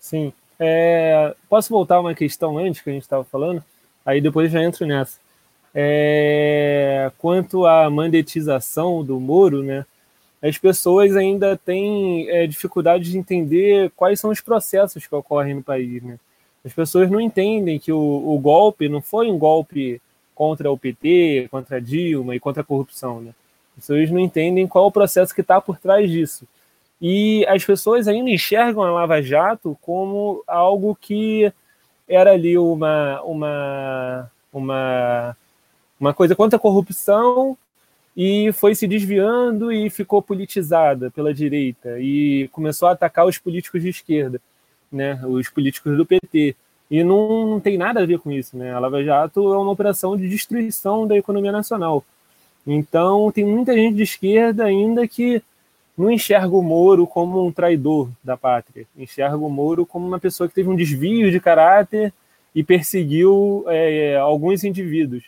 [0.00, 0.32] Sim.
[0.58, 3.62] É, posso voltar a uma questão antes que a gente estava falando?
[4.04, 5.18] Aí depois já entro nessa.
[5.74, 9.84] É, quanto à monetização do Moro, né,
[10.42, 15.62] as pessoas ainda têm é, dificuldade de entender quais são os processos que ocorrem no
[15.62, 16.02] país.
[16.02, 16.18] Né?
[16.64, 20.00] As pessoas não entendem que o, o golpe não foi um golpe
[20.34, 23.20] contra o PT, contra Dilma e contra a corrupção.
[23.20, 23.34] Né?
[23.76, 26.46] As pessoas não entendem qual o processo que está por trás disso.
[27.00, 31.52] E as pessoas ainda enxergam a Lava Jato como algo que
[32.08, 35.36] era ali uma, uma, uma,
[36.00, 37.56] uma coisa contra a corrupção
[38.16, 43.82] e foi se desviando e ficou politizada pela direita e começou a atacar os políticos
[43.82, 44.40] de esquerda,
[44.90, 46.56] né, os políticos do PT.
[46.90, 48.72] E não, não tem nada a ver com isso, né?
[48.72, 52.02] A Lava Jato é uma operação de destruição da economia nacional.
[52.66, 55.42] Então, tem muita gente de esquerda ainda que
[55.96, 60.48] não enxerga o Moro como um traidor da pátria, enxerga o Moro como uma pessoa
[60.48, 62.12] que teve um desvio de caráter
[62.54, 65.24] e perseguiu é, alguns indivíduos,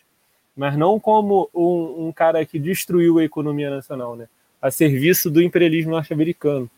[0.56, 4.28] mas não como um, um, cara que destruiu a economia nacional, né?
[4.60, 6.70] a serviço do imperialismo norte-americano.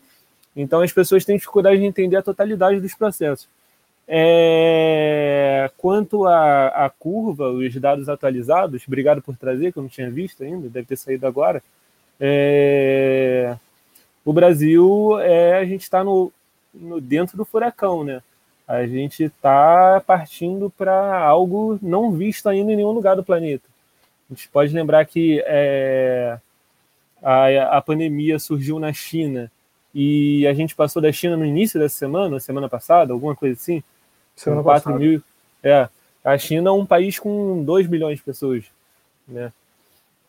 [0.55, 3.47] Então as pessoas têm dificuldade de entender a totalidade dos processos.
[4.07, 5.69] É...
[5.77, 10.69] Quanto à, curva, os dados atualizados, obrigado por trazer, que eu não tinha visto ainda,
[10.69, 11.61] deve ter saído agora.
[12.19, 13.57] É
[14.25, 16.31] o Brasil, é, a gente está no,
[16.73, 18.21] no, dentro do furacão, né?
[18.67, 23.67] A gente está partindo para algo não visto ainda em nenhum lugar do planeta.
[24.29, 26.39] A gente pode lembrar que é,
[27.21, 29.51] a, a pandemia surgiu na China
[29.93, 33.83] e a gente passou da China no início dessa semana, semana passada, alguma coisa assim.
[34.35, 35.03] Semana 4 passada.
[35.03, 35.21] mil.
[35.61, 35.87] É,
[36.23, 38.63] a China é um país com 2 milhões de pessoas,
[39.27, 39.51] né?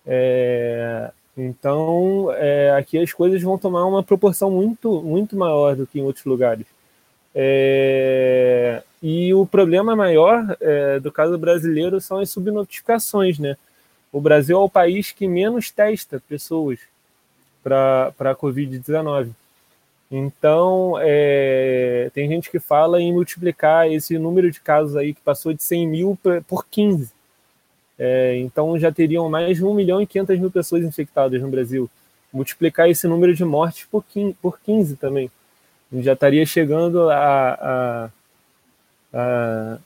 [0.07, 5.99] É, então, é, aqui as coisas vão tomar uma proporção muito, muito maior do que
[5.99, 6.67] em outros lugares.
[7.35, 13.57] É, e o problema maior é, do caso brasileiro são as subnotificações, né?
[14.13, 16.79] O Brasil é o país que menos testa pessoas
[17.63, 19.31] para a Covid-19.
[20.11, 25.53] Então, é, tem gente que fala em multiplicar esse número de casos aí que passou
[25.53, 27.11] de 100 mil por 15.
[27.99, 31.91] É, então já teriam mais de 1 milhão e 500 mil pessoas infectadas no Brasil.
[32.33, 35.31] Multiplicar esse número de mortes por 15, por 15 também.
[36.03, 38.11] Já estaria chegando a, a,
[39.13, 39.79] a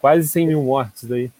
[0.00, 1.30] quase 100 mil mortes daí,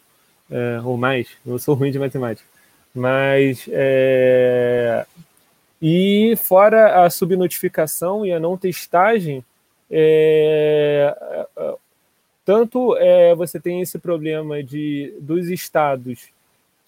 [0.50, 1.28] é, ou mais.
[1.46, 2.46] Eu sou ruim de matemática.
[2.94, 3.66] Mas.
[3.70, 5.06] É,
[5.80, 9.44] e fora a subnotificação e a não testagem,
[9.88, 11.16] é,
[12.44, 16.30] tanto é, você tem esse problema de dos estados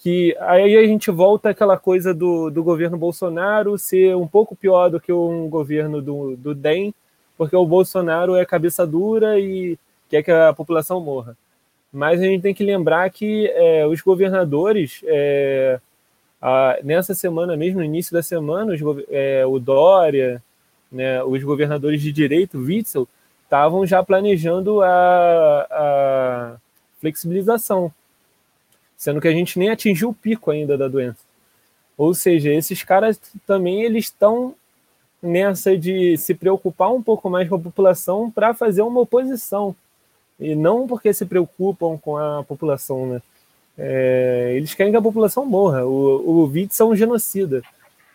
[0.02, 4.88] que aí a gente volta àquela coisa do, do governo Bolsonaro ser um pouco pior
[4.88, 6.94] do que um governo do, do DEM,
[7.36, 9.78] porque o Bolsonaro é cabeça dura e
[10.08, 11.36] quer que a população morra.
[11.92, 15.78] Mas a gente tem que lembrar que é, os governadores, é,
[16.40, 20.42] a, nessa semana mesmo, no início da semana, os, é, o Dória,
[20.90, 23.06] né, os governadores de direito, Witzel,
[23.44, 26.56] estavam já planejando a, a
[27.00, 27.92] flexibilização
[29.00, 31.20] sendo que a gente nem atingiu o pico ainda da doença.
[31.96, 34.54] Ou seja, esses caras também eles estão
[35.22, 39.74] nessa de se preocupar um pouco mais com a população para fazer uma oposição
[40.38, 43.22] e não porque se preocupam com a população, né?
[43.78, 45.86] É, eles querem que a população morra.
[45.86, 47.62] O, o Witz é um genocida,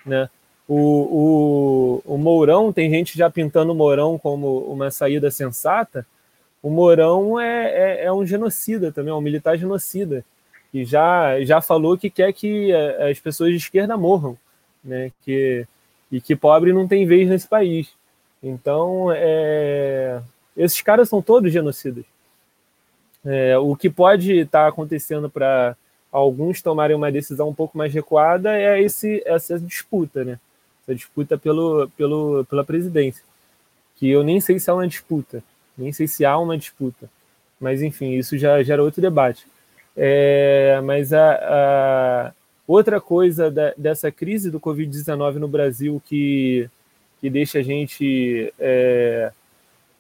[0.06, 0.30] né?
[0.68, 6.06] O, o, o Mourão, tem gente já pintando o Mourão como uma saída sensata.
[6.62, 10.24] O Mourão é, é, é um genocida também, é um militar genocida
[10.76, 14.38] que já, já falou que quer que é, as pessoas de esquerda morram,
[14.84, 15.10] né?
[15.24, 15.66] Que,
[16.12, 17.94] e que pobre não tem vez nesse país.
[18.44, 20.22] Então, é,
[20.58, 22.04] esses caras são todos genocidas.
[23.24, 25.78] É, o que pode estar tá acontecendo para
[26.12, 30.38] alguns tomarem uma decisão um pouco mais recuada é esse, essa disputa, né?
[30.84, 33.24] Essa disputa pelo, pelo, pela presidência.
[33.96, 35.42] Que eu nem sei se é uma disputa,
[35.78, 37.10] nem sei se há uma disputa.
[37.62, 39.48] Mas, enfim, isso já gera outro debate.
[39.98, 42.32] É, mas a, a,
[42.68, 46.70] outra coisa da, dessa crise do Covid-19 no Brasil que,
[47.22, 49.32] que deixa a gente é,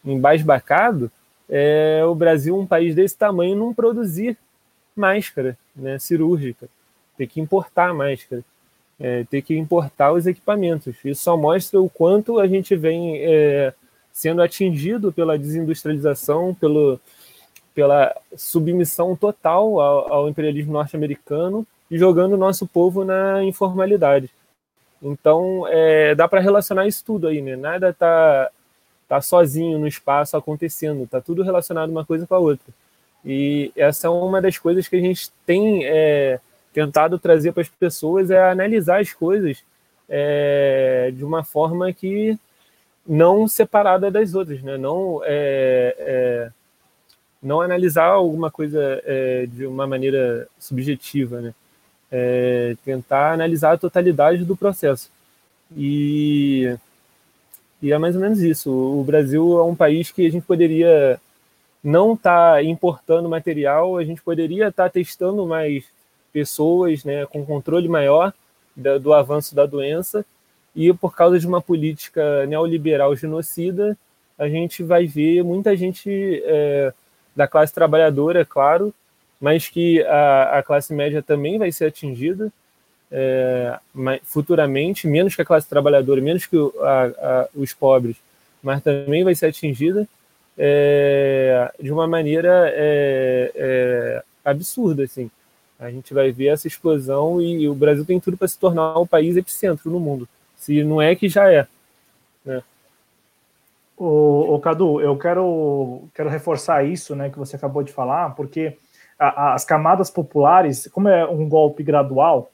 [0.03, 1.11] embasbacado
[1.49, 4.37] é o Brasil, um país desse tamanho, não produzir
[4.95, 6.67] máscara né, cirúrgica,
[7.17, 8.43] ter que importar máscara,
[8.99, 10.95] é, ter que importar os equipamentos.
[11.03, 13.73] Isso só mostra o quanto a gente vem é,
[14.11, 16.99] sendo atingido pela desindustrialização, pelo,
[17.75, 24.29] pela submissão total ao, ao imperialismo norte-americano e jogando o nosso povo na informalidade.
[25.01, 27.57] Então, é, dá para relacionar isso tudo aí, né?
[27.57, 28.49] Nada tá,
[29.09, 32.73] tá sozinho no espaço acontecendo, tá tudo relacionado uma coisa com a outra.
[33.23, 36.39] E essa é uma das coisas que a gente tem é,
[36.73, 39.63] tentado trazer para as pessoas, é analisar as coisas
[40.07, 42.39] é, de uma forma que
[43.05, 44.77] não separada das outras, né?
[44.77, 46.51] Não é, é
[47.45, 51.53] não analisar alguma coisa é, de uma maneira subjetiva, né?
[52.11, 55.11] É, tentar analisar a totalidade do processo.
[55.77, 56.75] E,
[57.81, 58.71] e é mais ou menos isso.
[58.71, 61.19] O Brasil é um país que a gente poderia
[61.83, 65.85] não estar tá importando material, a gente poderia estar tá testando mais
[66.33, 68.33] pessoas, né, com controle maior
[68.75, 70.25] da, do avanço da doença,
[70.75, 73.95] e por causa de uma política neoliberal genocida,
[74.37, 76.91] a gente vai ver muita gente é,
[77.35, 78.93] da classe trabalhadora, claro,
[79.39, 82.51] mas que a, a classe média também vai ser atingida
[83.11, 83.77] é,
[84.23, 88.15] futuramente, menos que a classe trabalhadora, menos que a, a, os pobres,
[88.63, 90.07] mas também vai ser atingida
[90.57, 95.29] é, de uma maneira é, é absurda, assim.
[95.77, 99.05] A gente vai ver essa explosão e o Brasil tem tudo para se tornar o
[99.05, 101.67] país epicentro no mundo, se não é que já é.
[102.45, 102.63] Né?
[103.97, 108.77] O, o, Cadu, eu quero, quero reforçar isso, né, que você acabou de falar, porque
[109.17, 112.51] a, a, as camadas populares, como é um golpe gradual,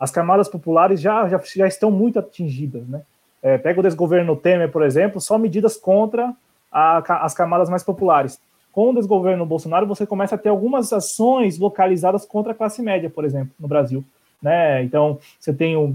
[0.00, 3.02] as camadas populares já, já, já estão muito atingidas, né?
[3.42, 6.32] É, pega o desgoverno Temer, por exemplo, só medidas contra
[6.70, 8.40] a, as camadas mais populares.
[8.72, 13.10] Com o desgoverno Bolsonaro, você começa a ter algumas ações localizadas contra a classe média,
[13.10, 14.04] por exemplo, no Brasil.
[14.40, 14.82] Né?
[14.82, 15.94] Então, você tem o,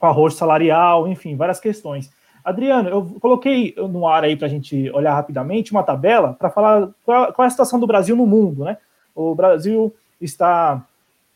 [0.00, 2.10] o arroz salarial, enfim, várias questões.
[2.46, 6.90] Adriano, eu coloquei no ar aí para a gente olhar rapidamente uma tabela para falar
[7.04, 8.78] qual, qual, é a situação do Brasil no mundo, né?
[9.12, 10.86] O Brasil está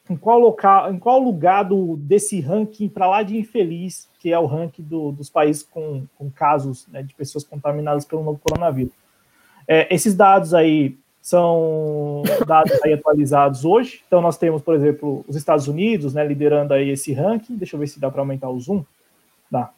[0.09, 4.39] em qual local, em qual lugar do, desse ranking para lá de infeliz, que é
[4.39, 8.93] o ranking do, dos países com, com casos né, de pessoas contaminadas pelo novo coronavírus.
[9.67, 14.01] É, esses dados aí são dados aí atualizados hoje.
[14.07, 17.57] Então nós temos, por exemplo, os Estados Unidos, né, liderando aí esse ranking.
[17.57, 18.85] Deixa eu ver se dá para aumentar o zoom.
[19.51, 19.73] Dá.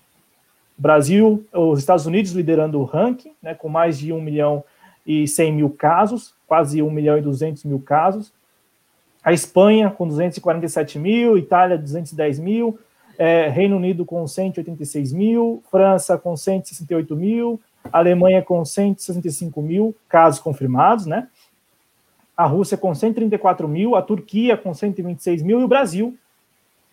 [0.77, 4.65] Brasil, os Estados Unidos liderando o ranking, né, com mais de 1 milhão
[5.07, 8.33] e 100 mil casos, quase 1 milhão e 200 mil casos.
[9.23, 12.79] A Espanha com 247 mil, Itália 210 mil,
[13.17, 17.61] é, Reino Unido com 186 mil, França com 168 mil,
[17.93, 21.29] Alemanha com 165 mil casos confirmados, né?
[22.37, 26.17] A Rússia com 134 mil, a Turquia com 126 mil e o Brasil,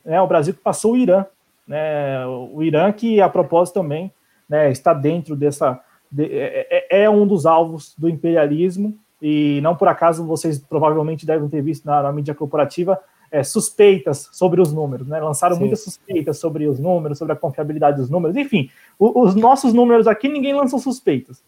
[0.06, 0.22] né?
[0.22, 1.26] O Brasil que passou o Irã
[1.70, 4.12] né, o Irã, que a propósito também
[4.50, 5.80] né, está dentro dessa.
[6.12, 11.24] De, é, é, é, um dos alvos do imperialismo e não por acaso vocês provavelmente
[11.24, 13.00] devem ter visto na, na mídia corporativa
[13.32, 15.20] é, suspeitas sobre os números, né?
[15.20, 15.62] Lançaram Sim.
[15.62, 20.08] muitas suspeitas sobre os números, sobre a confiabilidade dos números, enfim, o, os nossos números
[20.08, 21.44] aqui ninguém lança suspeitas.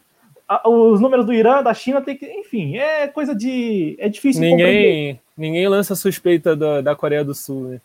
[0.47, 4.41] A, os números do Irã, da China, tem que, enfim, é coisa de, é difícil.
[4.41, 7.81] Ninguém, ninguém lança suspeita da, da Coreia do Sul, né?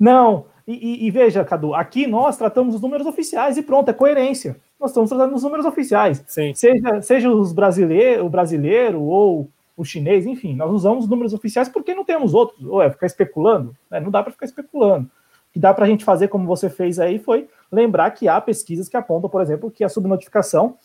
[0.00, 3.92] Não, e, e, e, veja, Cadu, aqui nós tratamos os números oficiais e pronto, é
[3.92, 4.56] coerência.
[4.80, 6.24] Nós estamos tratando os números oficiais.
[6.26, 6.52] Sim.
[6.54, 11.68] Seja, seja os brasileiro, o brasileiro ou o chinês, enfim, nós usamos os números oficiais
[11.68, 12.64] porque não temos outros.
[12.64, 13.76] Ou é ficar especulando?
[13.88, 14.00] Né?
[14.00, 15.06] Não dá para ficar especulando.
[15.06, 18.40] O que dá para a gente fazer, como você fez aí, foi lembrar que há
[18.40, 20.76] pesquisas que apontam, por exemplo, que a subnotificação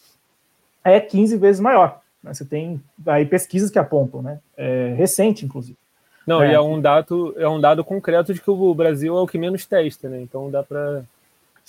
[0.84, 2.02] é 15 vezes maior.
[2.22, 2.34] Né?
[2.34, 4.40] Você tem aí pesquisas que apontam, né?
[4.56, 5.78] É, recente, inclusive.
[6.32, 6.52] Não, é.
[6.52, 9.38] e é um dado, é um dado concreto de que o Brasil é o que
[9.38, 10.22] menos testa, né?
[10.22, 11.04] Então dá para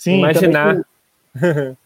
[0.05, 0.85] imaginar.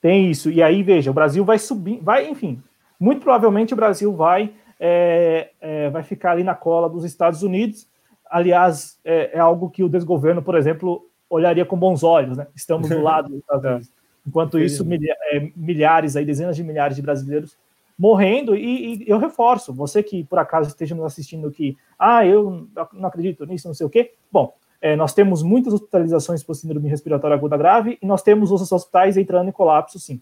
[0.00, 0.50] Tem isso.
[0.50, 2.62] E aí, veja, o Brasil vai subir, vai, enfim,
[2.98, 7.86] muito provavelmente o Brasil vai, é, é, vai ficar ali na cola dos Estados Unidos.
[8.30, 12.46] Aliás, é, é, algo que o desgoverno, por exemplo, olharia com bons olhos, né?
[12.54, 13.88] Estamos do lado dos Estados Unidos.
[14.26, 14.86] Enquanto isso,
[15.32, 17.56] é, milhares, aí, dezenas de milhares de brasileiros
[18.00, 22.66] morrendo, e, e, eu reforço, você que por acaso esteja nos assistindo que, ah, eu
[22.94, 26.88] não acredito nisso, não sei o quê, bom, é, nós temos muitas hospitalizações por síndrome
[26.88, 30.18] respiratória aguda grave e nós temos os hospitais entrando em colapso, sim.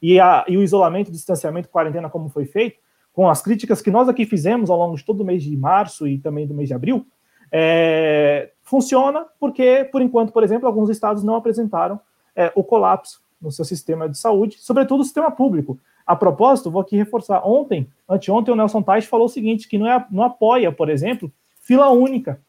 [0.00, 2.80] E, a, e o isolamento, distanciamento, quarentena, como foi feito,
[3.12, 6.08] com as críticas que nós aqui fizemos ao longo de todo o mês de março
[6.08, 7.06] e também do mês de abril,
[7.52, 12.00] é, funciona porque, por enquanto, por exemplo, alguns estados não apresentaram
[12.34, 15.78] é, o colapso no seu sistema de saúde, sobretudo o sistema público.
[16.08, 17.46] A propósito, vou aqui reforçar.
[17.46, 21.30] Ontem, anteontem, o Nelson Tais falou o seguinte: que não, é, não apoia, por exemplo,
[21.60, 22.40] fila única.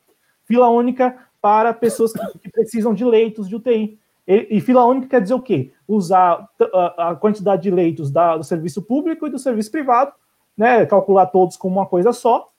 [0.46, 4.00] Fila única para pessoas que, que precisam de leitos de UTI.
[4.26, 5.74] E, e, fila única quer dizer o quê?
[5.86, 10.14] Usar a, a quantidade de leitos da, do serviço público e do serviço privado,
[10.58, 12.50] né, calcular todos como uma coisa só,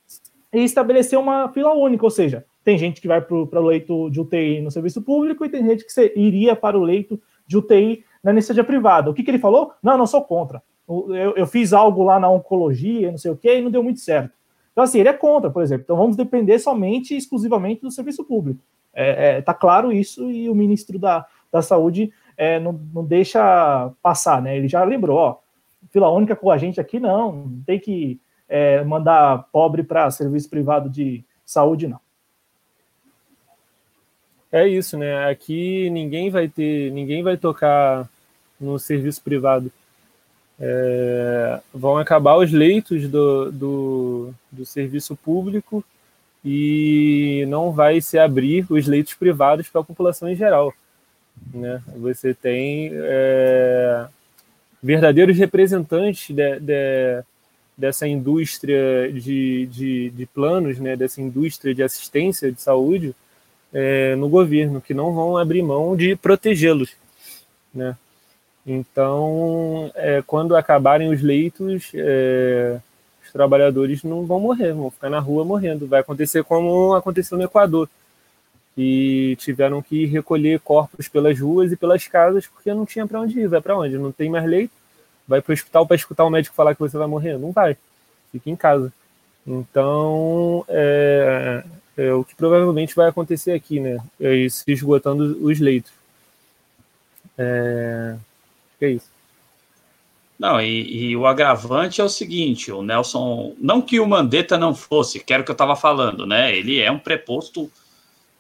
[0.53, 4.21] e estabelecer uma fila única, ou seja, tem gente que vai para o leito de
[4.21, 8.33] UTI no serviço público e tem gente que iria para o leito de UTI na
[8.33, 9.11] anestesia privada.
[9.11, 9.73] O que, que ele falou?
[9.83, 13.59] Não, não sou contra eu, eu fiz algo lá na oncologia, não sei o quê,
[13.59, 14.33] e não deu muito certo.
[14.73, 15.85] Então, assim, ele é contra, por exemplo.
[15.85, 18.61] Então, vamos depender somente, exclusivamente do serviço público.
[18.93, 23.93] É, é, tá claro isso e o ministro da, da Saúde é, não, não deixa
[24.03, 24.57] passar, né?
[24.57, 25.37] Ele já lembrou, ó,
[25.91, 30.51] fila única com a gente aqui, não, não tem que é, mandar pobre para serviço
[30.51, 32.01] privado de saúde, não.
[34.51, 35.29] É isso, né?
[35.29, 38.09] Aqui ninguém vai ter, ninguém vai tocar
[38.61, 39.71] no serviço privado
[40.61, 45.83] é, vão acabar os leitos do, do, do, serviço público
[46.45, 50.75] e não vai se abrir os leitos privados para a população em geral.
[51.55, 51.83] Né?
[51.97, 54.07] Você tem é,
[54.83, 57.23] verdadeiros representantes de, de,
[57.77, 60.95] dessa indústria de, de, de, planos, né?
[60.95, 63.15] dessa indústria de assistência de saúde
[63.73, 66.93] é, no governo, que não vão abrir mão de protegê-los.
[67.73, 67.97] Né?
[68.67, 72.79] Então, é, quando acabarem os leitos, é,
[73.25, 75.87] os trabalhadores não vão morrer, vão ficar na rua morrendo.
[75.87, 77.89] Vai acontecer como aconteceu no Equador,
[78.75, 83.41] que tiveram que recolher corpos pelas ruas e pelas casas porque não tinha para onde
[83.41, 83.49] ir.
[83.49, 83.99] Vai para onde?
[83.99, 84.73] Não tem mais leito.
[85.27, 87.39] Vai para o hospital para escutar o médico falar que você vai morrer?
[87.39, 87.77] Não vai.
[88.33, 88.93] Fica em casa.
[89.47, 91.65] Então, é,
[91.97, 93.99] é o que provavelmente vai acontecer aqui, né?
[94.21, 95.93] É se esgotando os leitos.
[97.39, 98.17] É,
[98.85, 99.11] é isso.
[100.39, 104.75] Não, e, e, o agravante é o seguinte: o Nelson, não que o Mandetta não
[104.75, 106.57] fosse, que era o que eu estava falando, né?
[106.57, 107.71] Ele é um preposto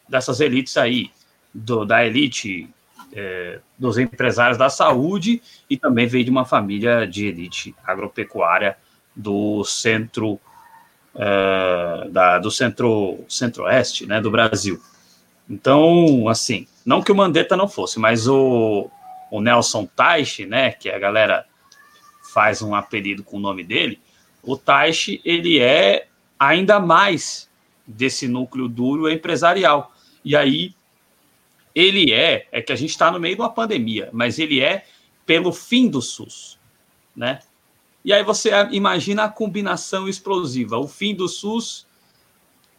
[0.09, 1.11] dessas elites aí,
[1.53, 2.69] do, da elite
[3.13, 8.79] é, dos empresários da saúde e também veio de uma família de elite agropecuária
[9.15, 10.41] do centro
[11.15, 14.81] é, da, do centro centro-oeste, né, do Brasil.
[15.49, 18.89] Então, assim, não que o Mandetta não fosse, mas o
[19.31, 21.47] o Nelson Taish, né, que a galera
[22.33, 24.01] faz um apelido com o nome dele,
[24.43, 27.49] o Taish, ele é ainda mais
[27.87, 29.93] desse núcleo duro empresarial.
[30.25, 30.75] E aí,
[31.75, 34.85] ele é, é que a gente está no meio de uma pandemia, mas ele é
[35.27, 36.59] pelo fim do SUS,
[37.15, 37.41] né?
[38.05, 41.87] E aí você imagina a combinação explosiva, o fim do SUS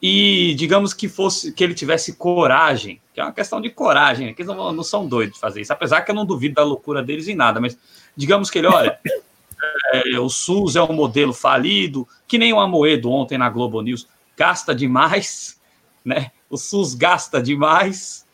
[0.02, 4.34] e digamos que fosse que ele tivesse coragem, que é uma questão de coragem, né?
[4.34, 6.64] que eles não, não são doidos de fazer isso, apesar que eu não duvido da
[6.64, 7.78] loucura deles em nada, mas
[8.18, 9.00] digamos que ele, olha,
[9.94, 14.08] é, o SUS é um modelo falido, que nem o Amoedo ontem na Globo News,
[14.36, 15.60] gasta demais,
[16.04, 16.32] né?
[16.50, 18.26] O SUS gasta demais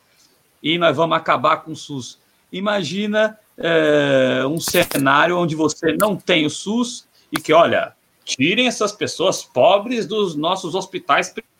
[0.63, 2.17] e nós vamos acabar com o SUS.
[2.51, 8.91] Imagina é, um cenário onde você não tem o SUS e que, olha, tirem essas
[8.93, 11.56] pessoas pobres dos nossos hospitais privados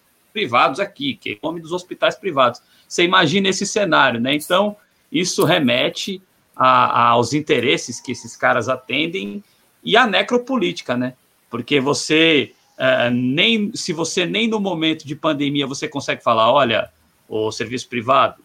[0.79, 2.61] aqui, que é nome dos hospitais privados.
[2.87, 4.35] Você imagina esse cenário, né?
[4.35, 4.75] Então,
[5.11, 6.21] isso remete
[6.55, 9.43] a, a, aos interesses que esses caras atendem
[9.83, 11.13] e à necropolítica, né?
[11.49, 16.91] Porque você uh, nem se você nem no momento de pandemia você consegue falar, olha,
[17.27, 18.43] o serviço privado,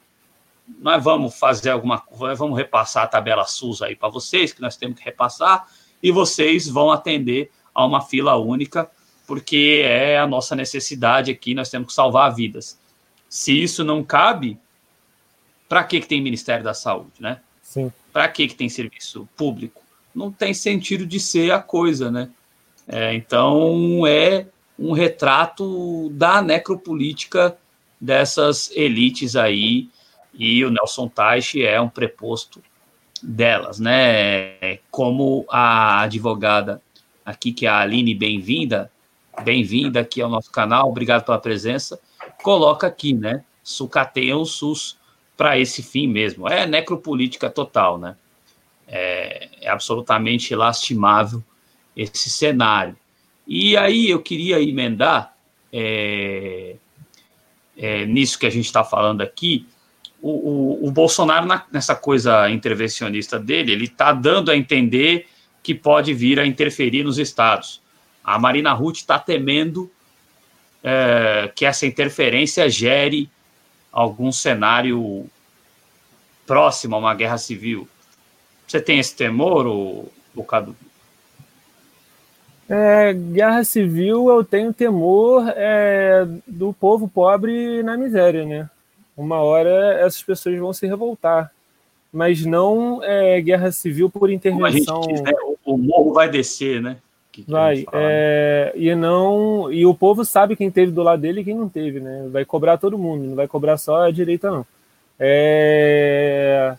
[0.81, 2.03] nós vamos fazer alguma
[2.37, 5.67] vamos repassar a tabela SUS aí para vocês, que nós temos que repassar,
[6.03, 8.91] e vocês vão atender a uma fila única,
[9.33, 12.79] porque é a nossa necessidade aqui, nós temos que salvar vidas.
[13.31, 14.59] Se isso não cabe,
[15.67, 17.41] para que, que tem Ministério da Saúde, né?
[17.63, 17.91] Sim.
[18.13, 19.81] Para que, que tem serviço público?
[20.15, 22.29] Não tem sentido de ser a coisa, né?
[22.87, 27.57] É, então, é um retrato da necropolítica
[27.99, 29.89] dessas elites aí,
[30.35, 32.63] e o Nelson Teich é um preposto
[33.23, 34.77] delas, né?
[34.91, 36.83] Como a advogada
[37.25, 38.92] aqui, que é a Aline, bem-vinda,
[39.45, 41.99] bem-vinda aqui ao nosso canal, obrigado pela presença,
[42.43, 43.45] coloca aqui, né?
[43.63, 44.99] Sucateiam o SUS
[45.37, 46.49] para esse fim mesmo.
[46.49, 48.17] É necropolítica total, né?
[48.87, 51.43] É, é, absolutamente lastimável
[51.97, 52.97] esse cenário.
[53.47, 55.35] E aí eu queria emendar
[55.73, 56.77] é,
[57.77, 59.67] é, nisso que a gente está falando aqui.
[60.21, 65.27] O, o, o Bolsonaro, na, nessa coisa intervencionista dele, ele está dando a entender
[65.63, 67.82] que pode vir a interferir nos estados.
[68.25, 69.91] A Marina Ruth está temendo
[70.83, 73.29] é, que essa interferência gere
[73.91, 75.27] algum cenário
[76.47, 77.89] próximo a uma guerra civil.
[78.67, 80.75] Você tem esse temor, o Cadu?
[82.69, 88.71] É, guerra civil, eu tenho temor é, do povo pobre na miséria, né?
[89.15, 91.53] Uma hora essas pessoas vão se revoltar,
[92.11, 95.03] mas não é, guerra civil por intervenção.
[95.03, 95.33] Diz, né?
[95.67, 96.97] o, morro vai descer, né?
[97.33, 101.45] Que, vai, é, e não e o povo sabe quem teve do lado dele e
[101.45, 102.29] quem não teve, né?
[102.31, 104.67] Vai cobrar todo mundo, não vai cobrar só a direita não.
[105.19, 106.77] É,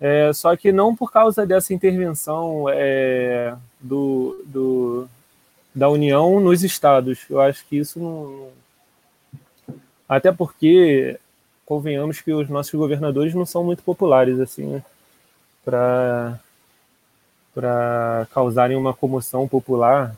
[0.00, 5.08] é, só que não por causa dessa intervenção é, do, do,
[5.74, 7.20] da União nos estados.
[7.30, 8.48] Eu acho que isso não.
[10.08, 11.20] Até porque,
[11.64, 14.82] convenhamos que os nossos governadores não são muito populares assim, né?
[15.64, 16.40] para
[17.54, 20.16] para causarem uma comoção popular,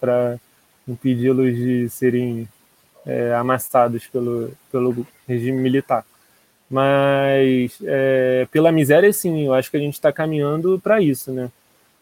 [0.00, 0.38] para
[0.86, 2.48] impedi-los de serem
[3.06, 6.04] é, amassados pelo, pelo regime militar.
[6.68, 11.50] Mas é, pela miséria, sim, eu acho que a gente está caminhando para isso, né?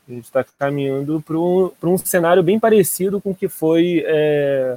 [0.08, 4.76] A gente está caminhando para um, um cenário bem parecido com o que foi é,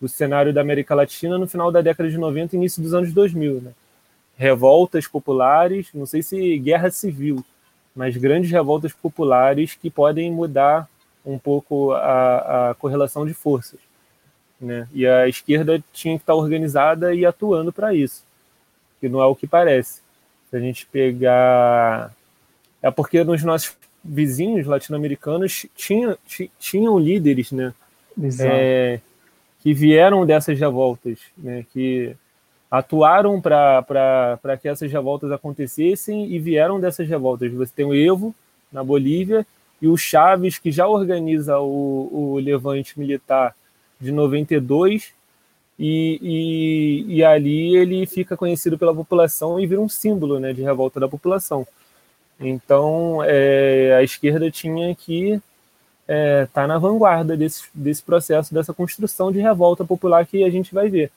[0.00, 3.12] o cenário da América Latina no final da década de 90 e início dos anos
[3.12, 3.72] 2000, né?
[4.36, 7.44] Revoltas populares, não sei se guerra civil,
[7.94, 10.88] mas grandes revoltas populares que podem mudar
[11.24, 13.78] um pouco a, a correlação de forças.
[14.60, 14.88] Né?
[14.92, 18.24] E a esquerda tinha que estar organizada e atuando para isso
[19.02, 20.00] que não é o que parece.
[20.48, 22.14] Se a gente pegar.
[22.80, 26.16] É porque nos nossos vizinhos latino-americanos tinha,
[26.58, 27.74] tinham líderes, né?
[28.40, 29.00] É,
[29.60, 31.66] que vieram dessas revoltas, né?
[31.72, 32.14] Que
[32.72, 37.52] atuaram para que essas revoltas acontecessem e vieram dessas revoltas.
[37.52, 38.34] Você tem o Evo
[38.72, 39.46] na Bolívia
[39.82, 43.54] e o Chaves, que já organiza o, o levante militar
[44.00, 45.12] de 92
[45.78, 50.62] e, e, e, ali ele fica conhecido pela população e vira um símbolo né, de
[50.62, 51.66] revolta da população.
[52.40, 55.42] Então é, a esquerda tinha que estar
[56.08, 60.72] é, tá na vanguarda desse, desse processo, dessa construção de revolta popular que a gente
[60.72, 61.12] vai ver.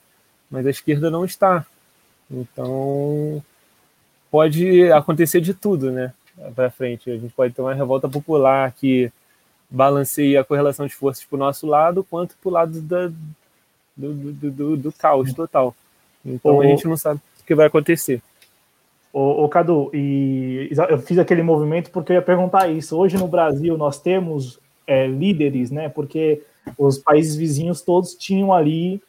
[0.49, 1.65] Mas a esquerda não está.
[2.30, 3.43] Então
[4.32, 6.14] pode acontecer de tudo, né?
[6.56, 7.09] Para frente.
[7.09, 9.11] A gente pode ter uma revolta popular que
[9.69, 13.07] balanceia a correlação de forças para o nosso lado, quanto para o lado da,
[13.95, 15.75] do, do, do, do caos total.
[16.25, 16.61] Então o...
[16.61, 18.22] a gente não sabe o que vai acontecer.
[19.14, 22.98] Ô, ô, Cadu, e eu fiz aquele movimento porque eu ia perguntar isso.
[22.98, 25.88] Hoje no Brasil nós temos é, líderes, né?
[25.88, 26.41] Porque
[26.77, 29.01] os países vizinhos todos tinham ali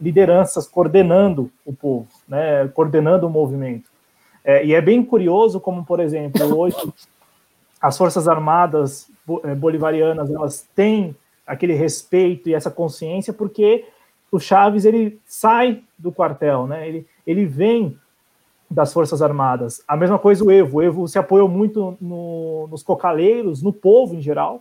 [0.00, 2.68] lideranças coordenando o povo, né?
[2.68, 3.90] Coordenando o movimento.
[4.44, 6.76] É, e é bem curioso como, por exemplo, hoje
[7.80, 9.10] as forças armadas
[9.44, 11.16] é, bolivarianas elas têm
[11.46, 13.86] aquele respeito e essa consciência porque
[14.30, 16.88] o Chaves ele sai do quartel, né?
[16.88, 17.96] Ele, ele vem
[18.70, 19.82] das Forças Armadas.
[19.86, 20.78] A mesma coisa o Evo.
[20.78, 24.60] O Evo se apoiou muito no, nos cocaleiros, no povo em geral,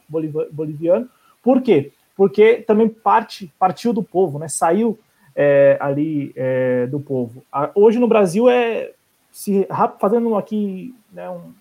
[0.52, 1.10] boliviano.
[1.42, 1.92] Por quê?
[2.16, 4.48] Porque também parte, partiu do povo, né?
[4.48, 5.00] Saiu
[5.36, 7.44] é, ali é, do povo.
[7.76, 8.92] Hoje no Brasil é
[9.32, 9.68] se
[10.00, 11.52] fazendo aqui né, um,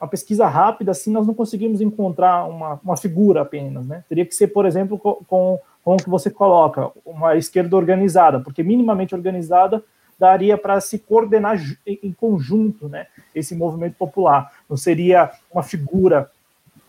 [0.00, 4.04] uma pesquisa rápida, assim, nós não conseguimos encontrar uma, uma figura apenas, né?
[4.08, 8.40] Teria que ser, por exemplo, com, com, com o que você coloca, uma esquerda organizada,
[8.40, 9.82] porque minimamente organizada
[10.18, 13.06] daria para se coordenar em conjunto, né?
[13.34, 14.52] Esse movimento popular.
[14.68, 16.30] Não seria uma figura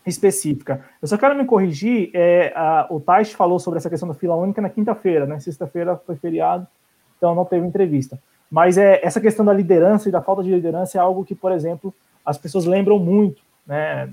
[0.06, 0.84] específica.
[1.00, 4.34] Eu só quero me corrigir, é, a, o Tais falou sobre essa questão da fila
[4.36, 5.38] única na quinta-feira, né?
[5.38, 6.66] Sexta-feira foi feriado,
[7.16, 8.18] então não teve entrevista.
[8.50, 11.52] Mas é, essa questão da liderança e da falta de liderança é algo que, por
[11.52, 11.92] exemplo,
[12.24, 14.10] as pessoas lembram muito, né?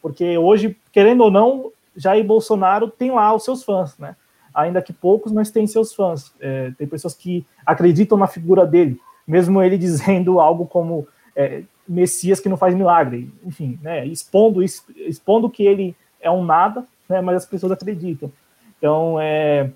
[0.00, 4.16] Porque hoje, querendo ou não, Jair Bolsonaro tem lá os seus fãs, né?
[4.54, 6.32] Ainda que poucos, mas tem seus fãs.
[6.40, 11.06] É, tem pessoas que acreditam na figura dele, mesmo ele dizendo algo como
[11.36, 14.06] é, Messias que não faz milagre, enfim, né?
[14.06, 17.20] Expondo expondo que ele é um nada, né?
[17.20, 18.32] Mas as pessoas acreditam.
[18.78, 19.70] Então é,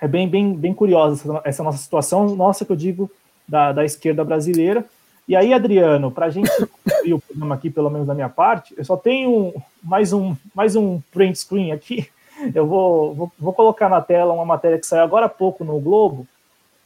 [0.00, 3.10] é bem, bem, bem curiosa essa, nossa situação, nossa que eu digo
[3.46, 4.84] da, da esquerda brasileira.
[5.26, 6.50] E aí, Adriano, para a gente
[6.84, 9.52] concluir o programa aqui, pelo menos da minha parte, eu só tenho
[9.82, 12.08] mais um, mais um print screen aqui.
[12.54, 15.78] Eu vou, vou, vou colocar na tela uma matéria que saiu agora há pouco no
[15.80, 16.26] Globo.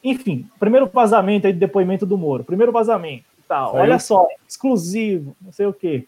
[0.03, 2.43] Enfim, primeiro vazamento aí de depoimento do Moro.
[2.43, 3.25] Primeiro vazamento.
[3.53, 6.07] Tá, olha só, exclusivo, não sei o quê.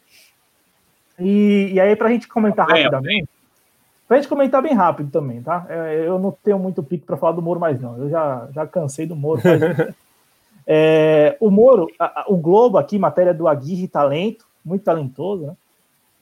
[1.18, 3.28] E, e aí, para a gente comentar bem, rapidamente,
[4.08, 5.66] para a gente comentar bem rápido também, tá?
[5.68, 7.98] É, eu não tenho muito pique para falar do Moro mais, não.
[7.98, 9.42] Eu já, já cansei do Moro.
[10.66, 15.56] É, o Moro, a, a, o Globo aqui, matéria do Aguirre Talento, muito talentoso, né?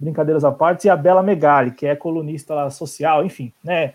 [0.00, 3.94] Brincadeiras à parte, e a Bela Megali, que é colunista lá, social, enfim, né?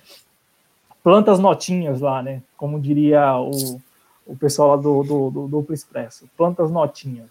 [1.03, 2.41] Plantas notinhas lá, né?
[2.55, 3.81] Como diria o,
[4.27, 6.29] o pessoal lá do, do, do Duplo Expresso.
[6.37, 7.27] Plantas notinhas.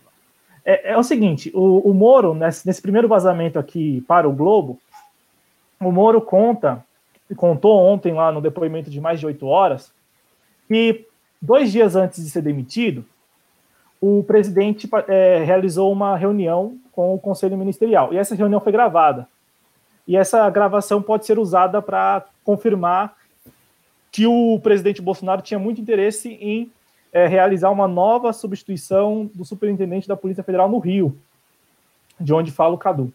[0.65, 4.79] É, é, o seguinte, o, o Moro, nesse, nesse primeiro vazamento aqui para o Globo,
[5.81, 6.85] o Moro conta,
[7.37, 9.93] contou ontem lá no depoimento de mais de oito horas,
[10.67, 11.07] que
[11.41, 13.05] Dois dias antes de ser demitido,
[14.01, 18.13] o presidente é, realizou uma reunião com o Conselho Ministerial.
[18.13, 19.29] E essa reunião foi gravada.
[20.09, 23.15] E essa gravação pode ser usada para confirmar
[24.11, 26.71] que o presidente Bolsonaro tinha muito interesse em
[27.17, 31.17] é, realizar uma nova substituição do superintendente da Polícia Federal no Rio,
[32.21, 33.11] de onde fala o Cadu.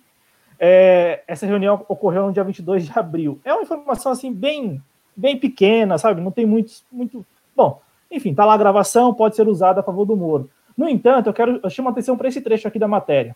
[0.60, 3.40] É, essa reunião ocorreu no dia 22 de abril.
[3.46, 4.82] É uma informação assim bem,
[5.16, 6.20] bem pequena, sabe?
[6.20, 7.24] Não tem muito, muito.
[7.56, 10.50] Bom, enfim, está lá a gravação, pode ser usada a favor do Moro.
[10.76, 13.36] No entanto, eu quero eu chamo a atenção para esse trecho aqui da matéria.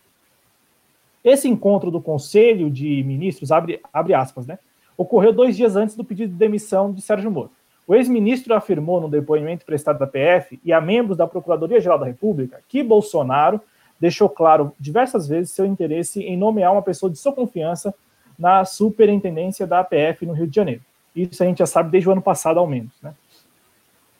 [1.22, 4.58] Esse encontro do Conselho de Ministros, abre, abre aspas, né?
[4.96, 7.52] Ocorreu dois dias antes do pedido de demissão de Sérgio Moro.
[7.86, 12.60] O ex-ministro afirmou no depoimento prestado da PF e a membros da Procuradoria-Geral da República
[12.68, 13.60] que Bolsonaro
[14.00, 17.94] deixou claro diversas vezes seu interesse em nomear uma pessoa de sua confiança
[18.38, 20.82] na superintendência da APF no Rio de Janeiro.
[21.14, 22.92] Isso a gente já sabe desde o ano passado, ao menos.
[23.00, 23.14] Né?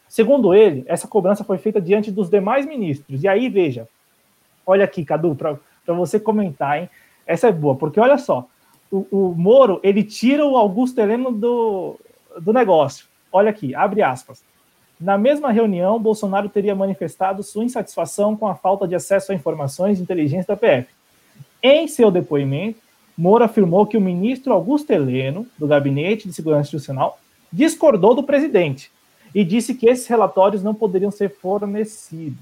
[0.09, 3.23] Segundo ele, essa cobrança foi feita diante dos demais ministros.
[3.23, 3.87] E aí, veja,
[4.65, 5.59] olha aqui, Cadu, para
[5.95, 6.89] você comentar, hein?
[7.27, 8.49] Essa é boa, porque olha só,
[8.91, 11.99] o, o Moro, ele tira o Augusto Heleno do,
[12.41, 13.07] do negócio.
[13.33, 14.43] Olha aqui, abre aspas.
[14.99, 19.99] Na mesma reunião, Bolsonaro teria manifestado sua insatisfação com a falta de acesso a informações
[19.99, 20.89] de inteligência da PF.
[21.63, 22.81] Em seu depoimento,
[23.17, 27.19] Moro afirmou que o ministro Augusto Heleno, do Gabinete de Segurança Institucional,
[27.51, 28.91] discordou do presidente
[29.35, 32.39] e disse que esses relatórios não poderiam ser fornecidos.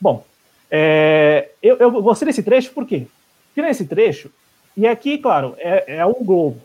[0.00, 0.24] Bom,
[0.70, 3.06] é, eu, eu gostei desse trecho por quê?
[3.48, 4.30] Porque nesse trecho,
[4.76, 6.60] e aqui, claro, é, é o Globo,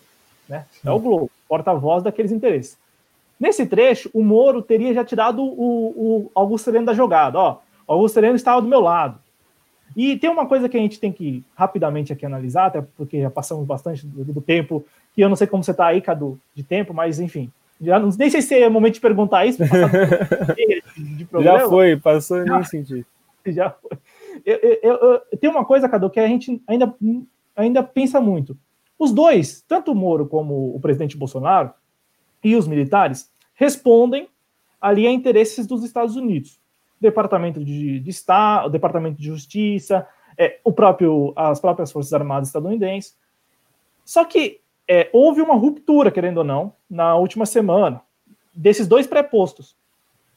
[0.47, 0.65] né?
[0.83, 2.77] É o Globo, porta-voz daqueles interesses.
[3.39, 7.39] Nesse trecho, o Moro teria já tirado o, o Augusto Sereno da jogada.
[7.39, 9.19] Ó, o Augusto Sereno estava do meu lado.
[9.95, 13.29] E tem uma coisa que a gente tem que rapidamente aqui analisar, até porque já
[13.29, 16.63] passamos bastante do, do tempo, que eu não sei como você está aí, Cadu, de
[16.63, 17.51] tempo, mas enfim,
[17.81, 19.63] já não nem sei se é o momento de perguntar isso.
[19.63, 23.05] de já foi, passou já, nem senti.
[23.47, 23.97] Já foi.
[24.45, 26.93] Eu, eu, eu, tem uma coisa, Cadu, que a gente ainda,
[27.55, 28.55] ainda pensa muito.
[28.97, 31.71] Os dois, tanto o Moro como o presidente Bolsonaro
[32.43, 34.27] e os militares, respondem
[34.79, 36.59] ali a interesses dos Estados Unidos.
[36.99, 43.17] Departamento de, de Estado, Departamento de Justiça, é, o próprio, as próprias Forças Armadas estadunidenses.
[44.05, 48.01] Só que é, houve uma ruptura, querendo ou não, na última semana,
[48.53, 49.75] desses dois prepostos.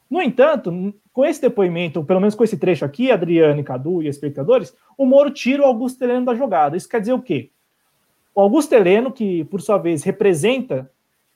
[0.09, 4.07] No entanto, com esse depoimento, pelo menos com esse trecho aqui, Adriano e Cadu e
[4.07, 6.77] espectadores, o Moro tira o Augusto Heleno da jogada.
[6.77, 7.49] Isso quer dizer o quê?
[8.35, 10.91] O Augusto Heleno, que por sua vez representa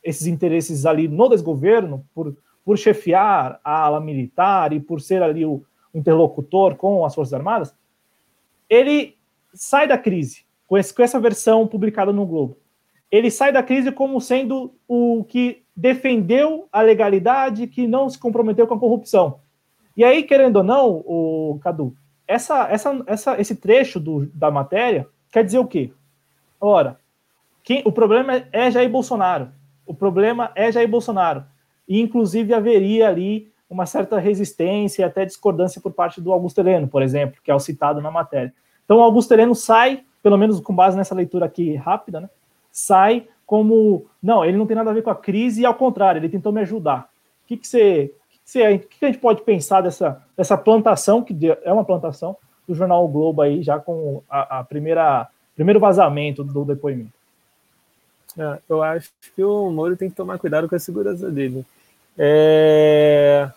[0.07, 5.45] esses interesses ali no desgoverno, por, por chefiar a ala militar e por ser ali
[5.45, 5.63] o
[5.93, 7.73] interlocutor com as Forças Armadas,
[8.69, 9.15] ele
[9.53, 12.57] sai da crise com, esse, com essa versão publicada no Globo
[13.11, 18.67] ele sai da crise como sendo o que defendeu a legalidade, que não se comprometeu
[18.67, 19.39] com a corrupção.
[19.95, 21.95] E aí, querendo ou não, o Cadu,
[22.27, 25.91] essa, essa, essa, esse trecho do, da matéria quer dizer o quê?
[26.59, 26.99] Ora,
[27.63, 29.51] quem, o problema é Jair Bolsonaro.
[29.87, 31.43] O problema é Jair Bolsonaro.
[31.87, 36.87] E, inclusive, haveria ali uma certa resistência e até discordância por parte do Augusto Heleno,
[36.87, 38.53] por exemplo, que é o citado na matéria.
[38.85, 42.29] Então, o Augusto Heleno sai, pelo menos com base nessa leitura aqui rápida, né,
[42.71, 46.19] sai como, não, ele não tem nada a ver com a crise, e ao contrário,
[46.19, 47.09] ele tentou me ajudar.
[47.43, 48.13] O que, que você
[48.47, 53.03] o que a gente pode pensar dessa, dessa plantação, que é uma plantação, do jornal
[53.03, 57.16] o Globo aí, já com a, a primeira primeiro vazamento do depoimento?
[58.37, 61.65] É, eu acho que o Moro tem que tomar cuidado com a segurança dele.
[62.17, 63.49] É...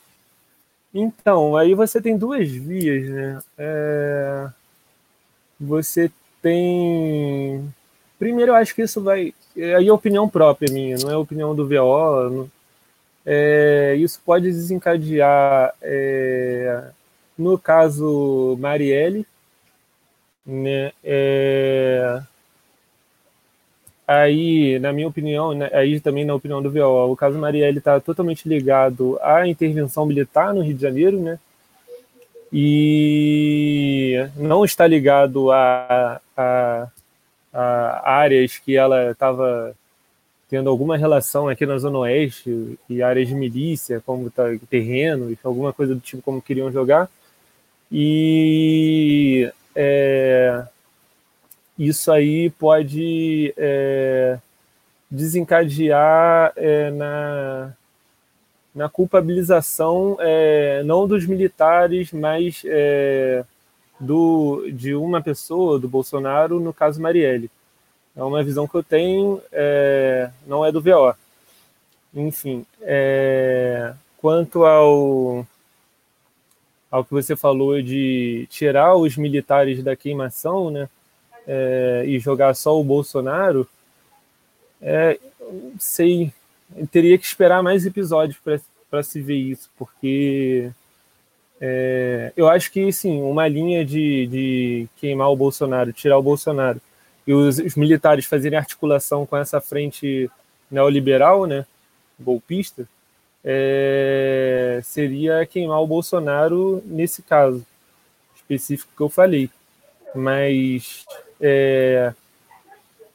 [0.92, 3.40] Então, aí você tem duas vias, né?
[3.58, 4.48] É...
[5.60, 6.10] Você
[6.42, 7.72] tem.
[8.18, 9.34] Primeiro, eu acho que isso vai.
[9.56, 12.30] Aí é opinião própria minha, não é opinião do VO.
[12.30, 12.50] Não
[13.24, 16.90] é, isso pode desencadear, é,
[17.36, 19.26] no caso Marielle,
[20.44, 22.22] né, é,
[24.10, 28.00] aí, na minha opinião, né, aí também na opinião do VO, o caso Marielle está
[28.00, 31.38] totalmente ligado à intervenção militar no Rio de Janeiro, né,
[32.52, 36.88] e não está ligado a, a,
[37.52, 39.76] a áreas que ela estava
[40.48, 45.72] tendo alguma relação aqui na Zona Oeste e áreas de milícia, como tá, terreno, alguma
[45.72, 47.08] coisa do tipo como queriam jogar.
[47.92, 50.64] E é,
[51.88, 54.38] isso aí pode é,
[55.10, 57.72] desencadear é, na,
[58.74, 63.44] na culpabilização é, não dos militares, mas é,
[63.98, 67.50] do, de uma pessoa, do Bolsonaro, no caso Marielle.
[68.14, 71.14] É uma visão que eu tenho, é, não é do VO.
[72.14, 75.46] Enfim, é, quanto ao,
[76.90, 80.86] ao que você falou de tirar os militares da queimação né,
[81.52, 83.68] é, e jogar só o Bolsonaro,
[84.80, 85.18] é,
[85.80, 86.32] sei,
[86.92, 88.38] teria que esperar mais episódios
[88.88, 90.70] para se ver isso, porque
[91.60, 96.80] é, eu acho que sim, uma linha de, de queimar o Bolsonaro, tirar o Bolsonaro
[97.26, 100.30] e os, os, militares fazerem articulação com essa frente
[100.70, 101.66] neoliberal, né,
[102.18, 102.88] golpista,
[103.44, 107.66] é, seria queimar o Bolsonaro nesse caso
[108.36, 109.50] específico que eu falei.
[110.14, 111.04] Mas
[111.40, 112.12] é,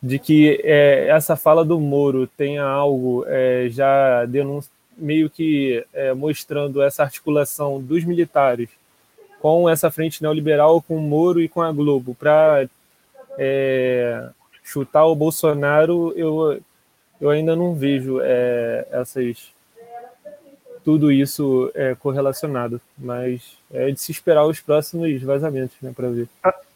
[0.02, 4.28] de que é, essa fala do Moro tenha algo é, já
[4.98, 8.70] meio que é, mostrando essa articulação dos militares
[9.42, 12.68] com essa frente neoliberal, com o Moro e com a Globo, para
[13.38, 14.30] é,
[14.64, 16.60] chutar o Bolsonaro, eu,
[17.22, 18.20] eu ainda não vejo
[18.90, 19.54] essas
[20.86, 26.30] tudo isso é, correlacionado, mas é de se esperar os próximos vazamentos, né, para ver.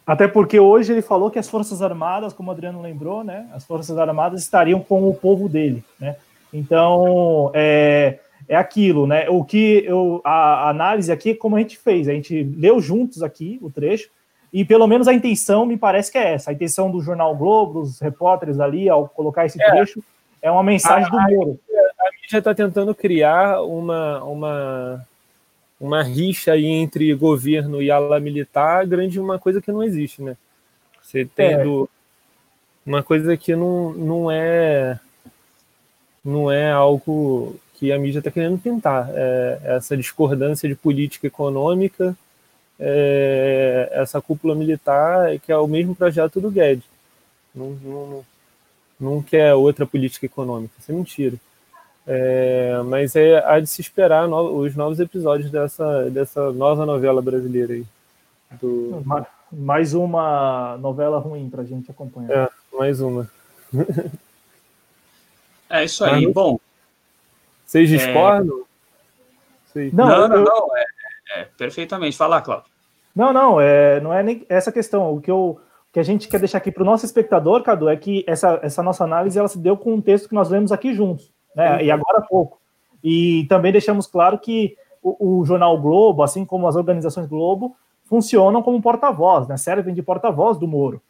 [0.06, 3.64] Até porque hoje ele falou que as Forças Armadas, como o Adriano lembrou, né, as
[3.64, 6.16] Forças Armadas estariam com o povo dele, né?
[6.52, 9.28] Então, é, é aquilo, né?
[9.28, 13.22] O que eu, a, a análise aqui, como a gente fez, a gente leu juntos
[13.22, 14.10] aqui o trecho,
[14.52, 16.50] e pelo menos a intenção me parece que é essa.
[16.50, 19.70] A intenção do Jornal Globo, dos repórteres ali, ao colocar esse é.
[19.70, 20.02] trecho,
[20.42, 21.60] é uma mensagem a, do Moro.
[22.00, 25.06] A mídia está tentando criar uma, uma,
[25.80, 30.36] uma rixa aí entre governo e ala militar grande, uma coisa que não existe, né?
[31.02, 31.88] Você tendo
[32.86, 32.88] é.
[32.88, 34.98] uma coisa que não, não é
[36.22, 39.08] não é algo que a mídia está querendo pintar.
[39.14, 42.14] É essa discordância de política econômica
[42.80, 46.84] é, essa cúpula militar, que é o mesmo projeto do Guedes.
[47.54, 48.24] Não, não,
[48.98, 51.36] não quer outra política econômica, isso é mentira.
[52.06, 57.20] É, mas é há de se esperar no, os novos episódios dessa, dessa nova novela
[57.22, 57.84] brasileira aí.
[58.60, 59.02] Do...
[59.52, 62.30] Mais uma novela ruim para a gente acompanhar.
[62.30, 63.28] É, mais uma.
[65.68, 66.26] é isso aí.
[66.32, 66.58] Bom,
[67.66, 68.64] vocês é, discordam?
[69.76, 69.90] É...
[69.92, 70.76] Não, não, não, não.
[70.76, 72.16] É, é, perfeitamente.
[72.16, 72.70] Fala, Cláudio.
[73.14, 75.14] Não, não, é, não é nem essa questão.
[75.14, 75.60] O que, eu,
[75.92, 78.82] que a gente quer deixar aqui para o nosso espectador, Cadu, é que essa, essa
[78.82, 81.84] nossa análise ela se deu com um texto que nós lemos aqui juntos, né?
[81.84, 82.60] E agora há pouco.
[83.02, 88.62] E também deixamos claro que o, o, jornal Globo, assim como as organizações Globo, funcionam
[88.62, 89.56] como porta-voz, né?
[89.56, 91.00] Servem de porta-voz do Moro.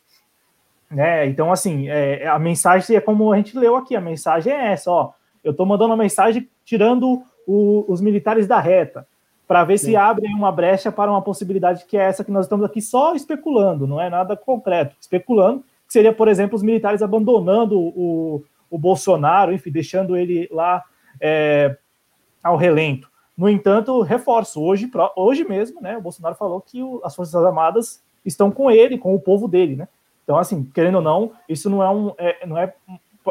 [0.91, 1.27] Né?
[1.27, 4.91] Então, assim, é, a mensagem é como a gente leu aqui, a mensagem é essa,
[4.91, 5.13] ó.
[5.43, 9.07] Eu estou mandando uma mensagem tirando o, os militares da reta
[9.49, 9.87] para ver Sim.
[9.87, 13.15] se abre uma brecha para uma possibilidade que é essa que nós estamos aqui só
[13.15, 18.79] especulando, não é nada concreto, especulando, que seria, por exemplo, os militares abandonando o, o
[18.79, 20.85] Bolsonaro, enfim, deixando ele lá
[21.21, 21.77] é,
[22.43, 23.11] ao relento.
[23.37, 28.03] No entanto, reforço, hoje, hoje mesmo, né, o Bolsonaro falou que o, as Forças Armadas
[28.25, 29.89] estão com ele, com o povo dele, né?
[30.23, 32.73] Então, assim, querendo ou não, isso não é um, é, não é,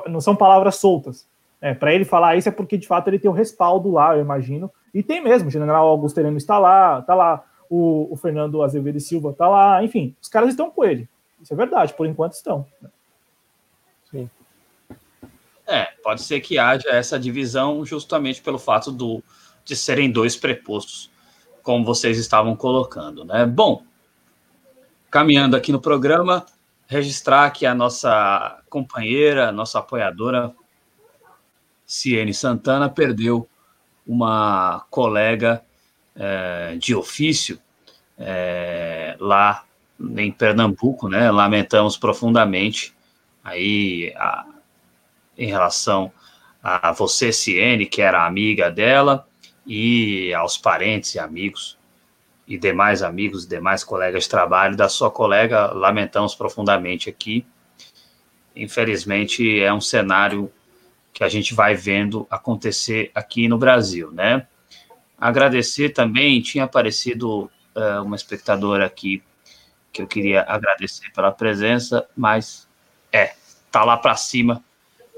[0.07, 1.27] não são palavras soltas.
[1.61, 4.21] É, para ele falar isso é porque de fato ele tem o respaldo lá, eu
[4.21, 4.71] imagino.
[4.93, 8.99] E tem mesmo, o General Augusto Heleno está lá, tá lá o, o Fernando Azevedo
[8.99, 11.07] Silva está lá, enfim, os caras estão com ele.
[11.41, 12.65] Isso é verdade, por enquanto estão.
[12.81, 12.87] Sim.
[15.69, 19.23] É, pode ser que haja essa divisão justamente pelo fato do,
[19.63, 21.11] de serem dois prepostos,
[21.61, 23.45] como vocês estavam colocando, né?
[23.45, 23.83] Bom,
[25.11, 26.43] caminhando aqui no programa,
[26.87, 30.51] registrar que a nossa companheira, nossa apoiadora,
[31.85, 33.47] Ciene Santana, perdeu
[34.07, 35.63] uma colega
[36.15, 37.59] é, de ofício
[38.17, 39.65] é, lá
[39.99, 41.29] em Pernambuco, né?
[41.29, 42.95] Lamentamos profundamente
[43.43, 44.47] aí a,
[45.39, 46.11] em relação
[46.61, 49.25] a você, Ciene, que era amiga dela,
[49.65, 51.77] e aos parentes e amigos
[52.47, 57.45] e demais amigos, demais colegas de trabalho da sua colega, lamentamos profundamente aqui.
[58.55, 60.51] Infelizmente, é um cenário
[61.13, 64.47] que a gente vai vendo acontecer aqui no Brasil, né?
[65.17, 67.43] Agradecer também, tinha aparecido
[67.75, 69.21] uh, uma espectadora aqui
[69.93, 72.67] que eu queria agradecer pela presença, mas
[73.11, 73.35] é,
[73.71, 74.63] tá lá para cima,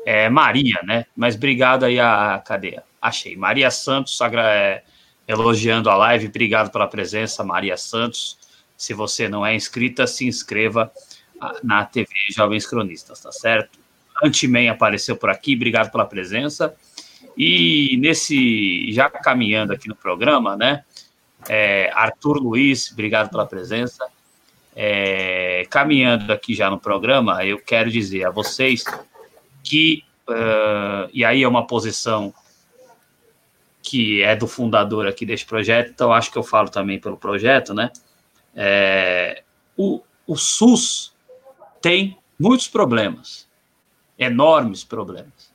[0.06, 1.06] é Maria, né?
[1.16, 2.84] Mas obrigado aí a, cadeia.
[3.02, 3.36] Achei.
[3.36, 4.84] Maria Santos, é,
[5.28, 6.28] elogiando a live.
[6.28, 8.38] Obrigado pela presença, Maria Santos.
[8.78, 10.92] Se você não é inscrita, se inscreva
[11.40, 13.80] ah, na TV Jovens Cronistas, tá certo?
[14.24, 16.76] Antimen apareceu por aqui, obrigado pela presença.
[17.38, 20.84] E nesse, já caminhando aqui no programa, né?
[21.50, 24.06] É, Arthur Luiz, obrigado pela presença.
[24.76, 28.84] É, caminhando aqui já no programa, eu quero dizer a vocês
[29.64, 32.34] que, uh, e aí é uma posição
[33.82, 37.74] que é do fundador aqui deste projeto, então acho que eu falo também pelo projeto,
[37.74, 37.92] né?
[38.56, 39.44] É,
[39.76, 41.16] o, o SUS
[41.82, 43.50] tem muitos problemas,
[44.18, 45.52] enormes problemas,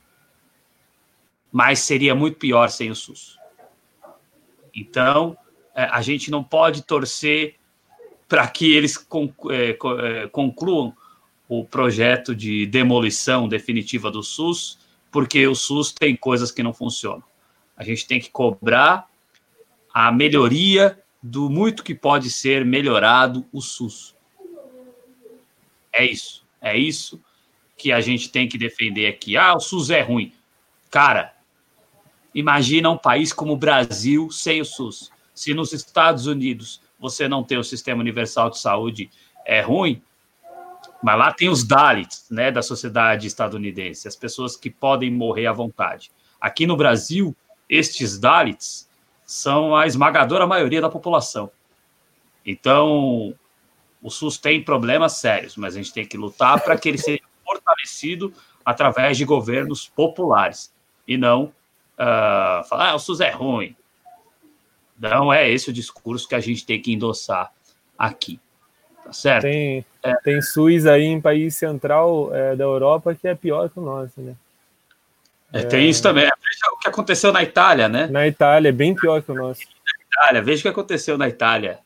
[1.51, 3.37] mas seria muito pior sem o SUS.
[4.75, 5.37] Então,
[5.73, 7.55] é, a gente não pode torcer
[8.27, 8.97] para que eles
[10.31, 10.96] concluam
[11.47, 14.79] o projeto de demolição definitiva do SUS,
[15.11, 17.23] porque o SUS tem coisas que não funcionam.
[17.75, 19.09] A gente tem que cobrar
[19.93, 24.15] a melhoria do muito que pode ser melhorado o SUS.
[25.91, 26.45] É isso.
[26.61, 27.21] É isso
[27.77, 29.37] que a gente tem que defender aqui.
[29.37, 30.33] Ah, o SUS é ruim.
[30.89, 31.33] Cara,
[32.33, 35.11] imagina um país como o Brasil sem o SUS.
[35.33, 39.09] Se nos Estados Unidos você não tem o sistema universal de saúde,
[39.45, 40.01] é ruim,
[41.01, 45.53] mas lá tem os Dalits, né, da sociedade estadunidense, as pessoas que podem morrer à
[45.53, 46.11] vontade.
[46.39, 47.35] Aqui no Brasil,
[47.69, 48.89] estes Dalits
[49.25, 51.51] são a esmagadora maioria da população.
[52.45, 53.35] Então,
[54.01, 57.21] o SUS tem problemas sérios, mas a gente tem que lutar para que ele seja
[57.43, 60.73] fortalecido através de governos populares
[61.07, 63.75] e não uh, falar ah, o SUS é ruim.
[64.97, 67.51] Não é esse o discurso que a gente tem que endossar
[67.97, 68.39] aqui.
[69.07, 69.43] Tá certo?
[69.43, 70.15] Tem, é.
[70.15, 74.19] tem SUS aí em país central é, da Europa que é pior que o nosso,
[74.19, 74.35] né?
[75.53, 76.25] É, tem isso também.
[76.25, 78.07] Veja o que aconteceu na Itália, né?
[78.07, 79.61] Na Itália, é bem pior que o nosso.
[79.61, 81.79] Na Itália, veja o que aconteceu na Itália.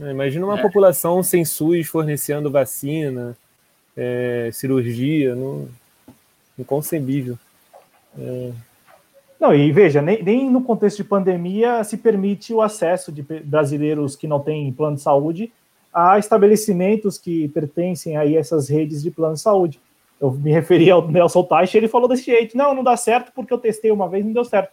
[0.00, 0.62] É, imagina uma é.
[0.62, 3.36] população sem SUS fornecendo vacina,
[3.96, 5.68] é, cirurgia, não,
[6.58, 7.38] inconcebível.
[8.18, 8.50] É.
[9.40, 14.14] Não, e veja, nem, nem, no contexto de pandemia se permite o acesso de brasileiros
[14.14, 15.50] que não têm plano de saúde
[15.92, 19.80] a estabelecimentos que pertencem aí a essas redes de plano de saúde.
[20.20, 23.52] Eu me referi ao Nelson Teich, ele falou desse jeito: não, não dá certo porque
[23.52, 24.72] eu testei uma vez e não deu certo.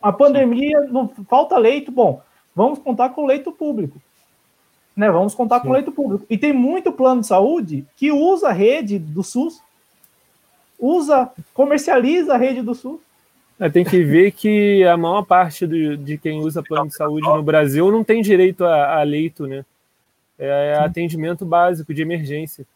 [0.00, 2.20] A pandemia, não falta leito, bom,
[2.54, 4.00] vamos contar com o leito público.
[4.96, 5.62] Né, vamos contar Sim.
[5.62, 6.24] com o leito público.
[6.30, 9.60] E tem muito plano de saúde que usa a rede do SUS,
[10.78, 13.00] usa, comercializa a rede do SUS.
[13.58, 17.26] É, tem que ver que a maior parte do, de quem usa plano de saúde
[17.26, 19.64] no Brasil não tem direito a, a leito, né?
[20.38, 22.66] É, é atendimento básico de emergência.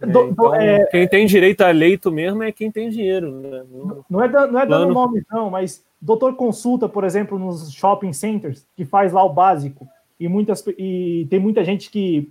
[0.00, 3.30] É, do, então, é, quem tem direito a leito mesmo é quem tem dinheiro.
[3.30, 3.64] Né?
[3.70, 7.72] No, não é, da, não é dando nome, não, mas doutor consulta, por exemplo, nos
[7.72, 9.88] shopping centers, que faz lá o básico,
[10.20, 12.30] e, muitas, e tem muita gente que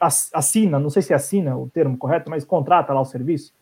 [0.00, 3.52] assina, não sei se assina o termo correto, mas contrata lá o serviço.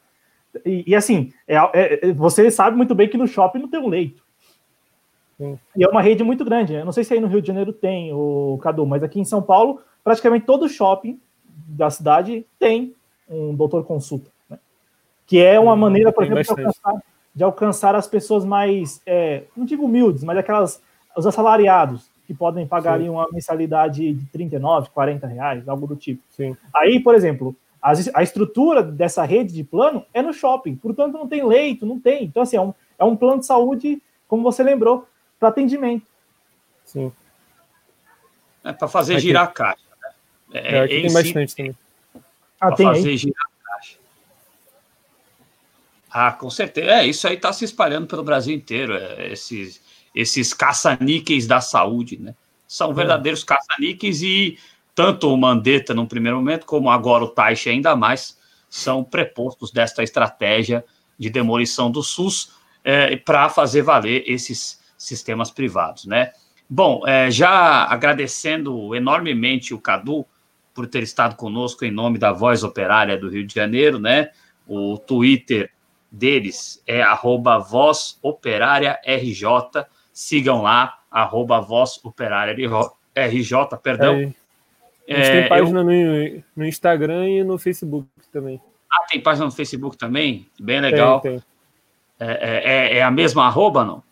[0.65, 3.89] E, e assim, é, é, você sabe muito bem que no shopping não tem um
[3.89, 4.23] leito.
[5.37, 5.59] Sim.
[5.77, 6.75] E é uma rede muito grande.
[6.75, 9.25] Eu não sei se aí no Rio de Janeiro tem, o Cadu, mas aqui em
[9.25, 12.95] São Paulo, praticamente todo shopping da cidade tem
[13.29, 14.59] um doutor consulta, né?
[15.27, 17.03] que é uma hum, maneira, por exemplo, de alcançar,
[17.35, 20.83] de alcançar, as pessoas mais, é, não digo humildes, mas aquelas,
[21.17, 26.23] os assalariados, que podem pagar uma mensalidade de 39, 40 reais, algo do tipo.
[26.29, 26.55] Sim.
[26.75, 27.57] Aí, por exemplo,
[27.89, 31.99] a, a estrutura dessa rede de plano é no shopping, portanto não tem leito, não
[31.99, 32.25] tem.
[32.25, 35.09] Então, assim, é um, é um plano de saúde, como você lembrou,
[35.39, 36.07] para atendimento.
[36.85, 37.13] Sim.
[38.65, 39.23] É para fazer aqui.
[39.23, 39.83] girar a caixa.
[40.03, 40.11] Né?
[40.61, 41.77] É, é, aqui tem bastante também.
[42.61, 43.17] Ah, para fazer aí?
[43.17, 43.97] girar a caixa.
[46.11, 46.91] Ah, com certeza.
[46.91, 48.95] É, isso aí está se espalhando pelo Brasil inteiro.
[48.95, 49.81] É, esses,
[50.15, 52.35] esses caça-níqueis da saúde, né?
[52.67, 52.95] São é.
[52.95, 54.59] verdadeiros caça-níqueis e
[54.99, 58.37] tanto o Mandetta no primeiro momento, como agora o Taixe ainda mais,
[58.69, 60.85] são prepostos desta estratégia
[61.17, 62.51] de demolição do SUS
[62.83, 66.33] é, para fazer valer esses sistemas privados, né?
[66.69, 70.27] Bom, é, já agradecendo enormemente o Cadu
[70.75, 74.31] por ter estado conosco em nome da Voz Operária do Rio de Janeiro, né?
[74.67, 75.71] O Twitter
[76.11, 79.87] deles é arroba Voz Operária RJ.
[80.13, 82.53] Sigam lá, arroba Voz Operária
[83.15, 84.35] RJ, perdão.
[85.09, 85.85] A gente é, tem página eu...
[85.85, 88.61] no, no Instagram e no Facebook também.
[88.91, 90.47] Ah, tem página no Facebook também?
[90.61, 91.21] Bem legal.
[91.21, 91.43] Tem, tem.
[92.21, 94.03] É, é, é, é a mesma arroba, não?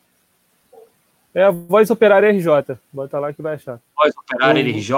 [1.34, 2.78] É a Voz Operária RJ.
[2.92, 3.80] Bota lá que vai achar.
[3.94, 4.70] Voz Operária uhum.
[4.70, 4.96] RJ,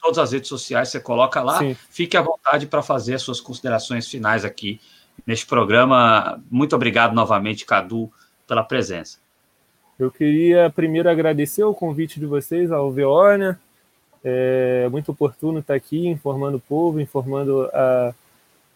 [0.00, 1.58] todas as redes sociais você coloca lá.
[1.58, 1.74] Sim.
[1.88, 4.80] Fique à vontade para fazer as suas considerações finais aqui
[5.26, 6.42] neste programa.
[6.50, 8.10] Muito obrigado novamente, Cadu,
[8.46, 9.18] pela presença.
[9.98, 13.58] Eu queria primeiro agradecer o convite de vocês ao VO, né?
[14.24, 18.14] É muito oportuno estar aqui informando o povo, informando a,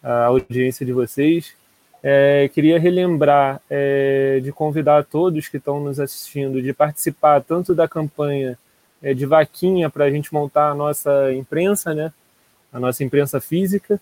[0.03, 1.53] a audiência de vocês.
[2.01, 7.73] É, queria relembrar é, de convidar a todos que estão nos assistindo de participar tanto
[7.73, 8.57] da campanha
[9.01, 12.13] é, de vaquinha para a gente montar a nossa imprensa, né,
[12.71, 13.99] a nossa imprensa física,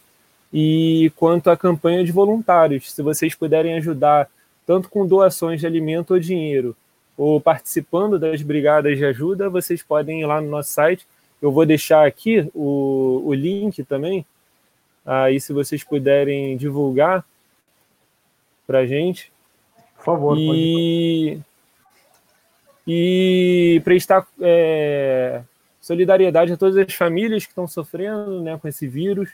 [0.51, 2.91] e quanto à campanha de voluntários.
[2.91, 4.29] Se vocês puderem ajudar
[4.67, 6.75] tanto com doações de alimento ou dinheiro,
[7.17, 11.07] ou participando das brigadas de ajuda, vocês podem ir lá no nosso site.
[11.43, 14.25] Eu vou deixar aqui o, o link também.
[15.05, 17.25] Aí, se vocês puderem divulgar,
[18.65, 19.29] para a gente.
[19.97, 20.37] Por favor.
[20.39, 21.37] E,
[22.87, 25.41] e prestar é,
[25.81, 29.29] solidariedade a todas as famílias que estão sofrendo né, com esse vírus,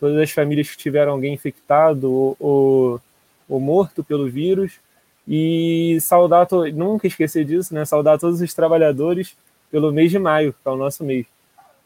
[0.00, 3.00] todas as famílias que tiveram alguém infectado ou, ou,
[3.48, 4.80] ou morto pelo vírus.
[5.26, 7.84] E saudar, nunca esquecer disso, né?
[7.84, 9.36] Saudar todos os trabalhadores
[9.70, 11.24] pelo mês de maio, que é o nosso mês.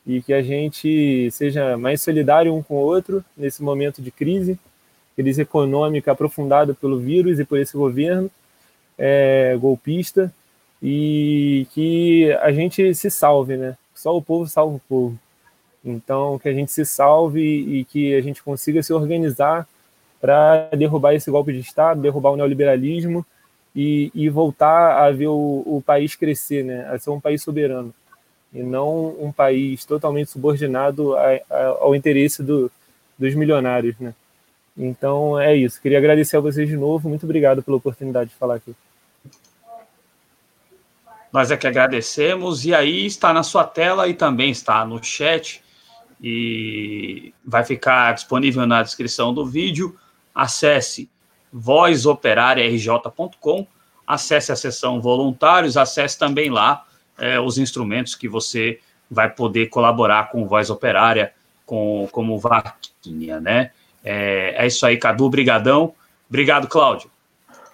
[0.08, 4.58] E que a gente seja mais solidário um com o outro nesse momento de crise
[5.18, 8.30] crise econômica aprofundada pelo vírus e por esse governo
[8.96, 10.32] é, golpista
[10.80, 13.76] e que a gente se salve, né?
[13.92, 15.18] Só o povo salva o povo.
[15.84, 19.66] Então, que a gente se salve e que a gente consiga se organizar
[20.20, 23.26] para derrubar esse golpe de Estado, derrubar o neoliberalismo
[23.74, 26.88] e, e voltar a ver o, o, país crescer, né?
[26.92, 27.92] A ser um país soberano
[28.52, 32.70] e não um país totalmente subordinado a, a, ao interesse do,
[33.18, 34.14] dos milionários, né?
[34.76, 35.82] Então é isso.
[35.82, 37.08] Queria agradecer a vocês de novo.
[37.08, 38.74] Muito obrigado pela oportunidade de falar aqui.
[41.32, 42.64] Nós é que agradecemos.
[42.64, 45.62] E aí está na sua tela e também está no chat.
[46.22, 49.96] E vai ficar disponível na descrição do vídeo.
[50.32, 51.10] Acesse
[51.52, 53.66] vozoperariarj.com,
[54.06, 56.86] acesse a seção voluntários, acesse também lá
[57.18, 58.80] é, os instrumentos que você
[59.10, 61.32] vai poder colaborar com Voz Operária,
[61.64, 63.70] com, como vaquinha, né?
[64.05, 65.94] É, é isso aí, Cadu, brigadão.
[66.28, 67.10] Obrigado, Cláudio.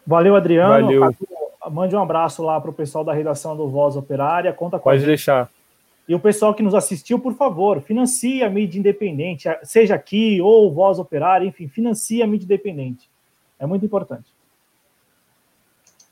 [0.07, 0.87] Valeu, Adriano.
[0.87, 1.01] Valeu.
[1.01, 1.29] Cadu,
[1.71, 4.53] mande um abraço lá para o pessoal da redação do Voz Operária.
[4.53, 5.51] Conta com Pode deixar.
[6.07, 10.73] E o pessoal que nos assistiu, por favor, financie a mídia independente, seja aqui ou
[10.73, 13.09] Voz Operária, enfim, financie a mídia independente.
[13.59, 14.31] É muito importante.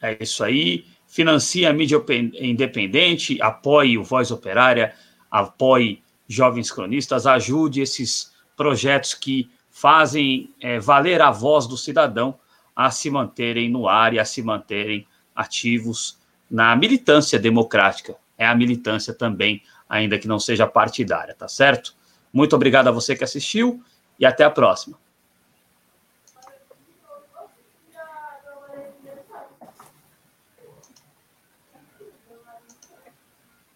[0.00, 0.86] É isso aí.
[1.12, 2.02] Financie a mídia
[2.40, 4.94] independente, apoie o Voz Operária,
[5.30, 12.38] apoie Jovens Cronistas, ajude esses projetos que fazem é, valer a voz do cidadão
[12.74, 16.18] a se manterem no ar e a se manterem ativos
[16.50, 18.16] na militância democrática.
[18.38, 21.94] É a militância também, ainda que não seja partidária, tá certo?
[22.32, 23.84] Muito obrigado a você que assistiu
[24.18, 25.01] e até a próxima.